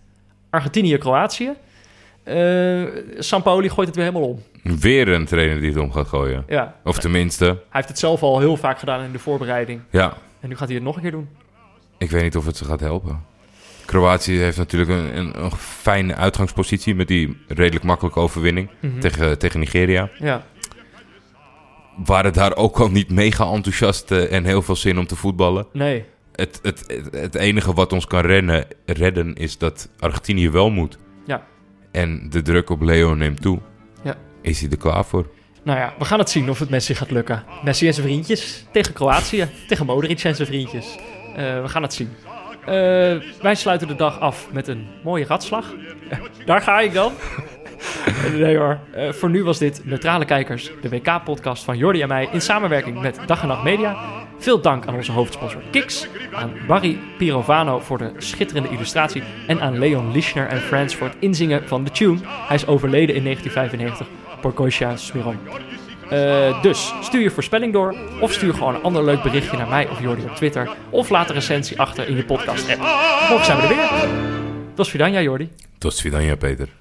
Argentinië-Kroatië. 0.50 1.52
Uh, 2.24 2.86
Sampaoli 3.18 3.68
gooit 3.68 3.86
het 3.86 3.96
weer 3.96 4.04
helemaal 4.04 4.28
om. 4.28 4.42
Weer 4.62 5.08
een 5.08 5.24
trainer 5.24 5.60
die 5.60 5.68
het 5.68 5.78
om 5.78 5.92
gaat 5.92 6.08
gooien. 6.08 6.44
Ja. 6.48 6.74
Of 6.84 6.98
tenminste... 6.98 7.44
Hij 7.44 7.56
heeft 7.70 7.88
het 7.88 7.98
zelf 7.98 8.22
al 8.22 8.38
heel 8.38 8.56
vaak 8.56 8.78
gedaan 8.78 9.04
in 9.04 9.12
de 9.12 9.18
voorbereiding. 9.18 9.80
Ja. 9.90 10.14
En 10.40 10.48
nu 10.48 10.56
gaat 10.56 10.66
hij 10.66 10.76
het 10.76 10.84
nog 10.84 10.96
een 10.96 11.02
keer 11.02 11.10
doen. 11.10 11.28
Ik 11.98 12.10
weet 12.10 12.22
niet 12.22 12.36
of 12.36 12.46
het 12.46 12.56
ze 12.56 12.64
gaat 12.64 12.80
helpen. 12.80 13.24
Kroatië 13.84 14.38
heeft 14.38 14.56
natuurlijk 14.56 14.90
een, 14.90 15.16
een, 15.16 15.42
een 15.42 15.50
fijne 15.56 16.14
uitgangspositie 16.14 16.94
met 16.94 17.08
die 17.08 17.36
redelijk 17.48 17.84
makkelijke 17.84 18.20
overwinning 18.20 18.70
mhm. 18.80 19.00
tegen, 19.00 19.38
tegen 19.38 19.60
Nigeria. 19.60 20.10
Ja. 20.18 20.44
Waren 22.04 22.32
daar 22.32 22.56
ook 22.56 22.78
al 22.78 22.90
niet 22.90 23.10
mega 23.10 23.52
enthousiast 23.52 24.10
eh, 24.10 24.32
en 24.32 24.44
heel 24.44 24.62
veel 24.62 24.76
zin 24.76 24.98
om 24.98 25.06
te 25.06 25.16
voetballen. 25.16 25.66
Nee. 25.72 26.04
Het, 26.32 26.58
het, 26.62 27.00
het, 27.10 27.34
enige 27.34 27.72
wat 27.72 27.92
ons 27.92 28.06
kan 28.06 28.20
rennen, 28.20 28.66
redden 28.86 29.34
is 29.34 29.58
dat 29.58 29.88
Argentinië 29.98 30.50
wel 30.50 30.70
moet. 30.70 30.98
Ja. 31.26 31.46
En 31.92 32.30
de 32.30 32.42
druk 32.42 32.70
op 32.70 32.80
Leo 32.80 33.14
neemt 33.14 33.42
toe. 33.42 33.58
Ja. 34.02 34.14
Is 34.40 34.60
hij 34.60 34.70
er 34.70 34.76
klaar 34.76 35.04
voor? 35.04 35.26
Nou 35.62 35.78
ja, 35.78 35.94
we 35.98 36.04
gaan 36.04 36.18
het 36.18 36.30
zien 36.30 36.50
of 36.50 36.58
het 36.58 36.70
Messi 36.70 36.94
gaat 36.94 37.10
lukken. 37.10 37.44
Messi 37.64 37.86
en 37.86 37.94
zijn 37.94 38.06
vriendjes 38.06 38.64
tegen 38.72 38.92
Kroatië, 38.92 39.48
tegen 39.68 39.86
Modric 39.86 40.22
en 40.22 40.34
zijn 40.34 40.48
vriendjes. 40.48 40.96
Uh, 41.30 41.62
we 41.62 41.68
gaan 41.68 41.82
het 41.82 41.94
zien. 41.94 42.10
Uh, 42.60 42.66
wij 43.42 43.54
sluiten 43.54 43.88
de 43.88 43.94
dag 43.94 44.20
af 44.20 44.48
met 44.52 44.68
een 44.68 44.86
mooie 45.04 45.24
ratslag. 45.24 45.74
Daar 46.44 46.60
ga 46.60 46.80
ik 46.80 46.92
dan. 46.92 47.12
nee 48.32 48.56
hoor. 48.56 48.78
Uh, 48.96 49.12
voor 49.12 49.30
nu 49.30 49.44
was 49.44 49.58
dit 49.58 49.80
Neutrale 49.84 50.24
Kijkers, 50.24 50.70
de 50.80 50.88
WK-podcast 50.88 51.64
van 51.64 51.76
Jordi 51.76 52.02
en 52.02 52.08
mij 52.08 52.28
in 52.32 52.40
samenwerking 52.40 53.00
met 53.00 53.18
Dag 53.26 53.42
en 53.42 53.48
Nacht 53.48 53.62
Media. 53.62 53.96
Veel 54.38 54.60
dank 54.60 54.86
aan 54.86 54.94
onze 54.94 55.12
hoofdsponsor 55.12 55.62
Kix, 55.70 56.08
aan 56.32 56.52
Barry 56.66 56.98
Pirovano 57.18 57.78
voor 57.78 57.98
de 57.98 58.12
schitterende 58.18 58.68
illustratie 58.68 59.22
en 59.46 59.60
aan 59.60 59.78
Leon 59.78 60.12
Lischner 60.12 60.46
en 60.46 60.60
Friends 60.60 60.94
voor 60.94 61.06
het 61.06 61.16
inzingen 61.18 61.68
van 61.68 61.84
de 61.84 61.90
tune. 61.90 62.18
Hij 62.24 62.56
is 62.56 62.66
overleden 62.66 63.14
in 63.14 63.22
1995 63.22 64.06
por 64.40 64.52
Goisha 64.54 64.96
Smiron. 64.96 65.38
Uh, 66.12 66.62
dus 66.62 66.92
stuur 67.00 67.20
je 67.20 67.30
voorspelling 67.30 67.72
door. 67.72 67.94
Of 68.20 68.32
stuur 68.32 68.54
gewoon 68.54 68.74
een 68.74 68.82
ander 68.82 69.04
leuk 69.04 69.22
berichtje 69.22 69.56
naar 69.56 69.68
mij 69.68 69.88
of 69.88 70.00
Jordi 70.00 70.22
op 70.22 70.36
Twitter. 70.36 70.70
Of 70.90 71.08
laat 71.08 71.28
een 71.28 71.34
recensie 71.34 71.80
achter 71.80 72.08
in 72.08 72.16
je 72.16 72.24
podcast 72.24 72.70
app. 72.70 72.80
Morgen 73.28 73.44
zijn 73.44 73.56
we 73.56 73.62
er 73.62 73.68
weer. 73.68 74.08
Tot 74.74 74.88
Vidania, 74.88 75.20
Jordi. 75.20 75.50
Tot 75.78 76.00
Vidania, 76.00 76.36
Peter. 76.36 76.79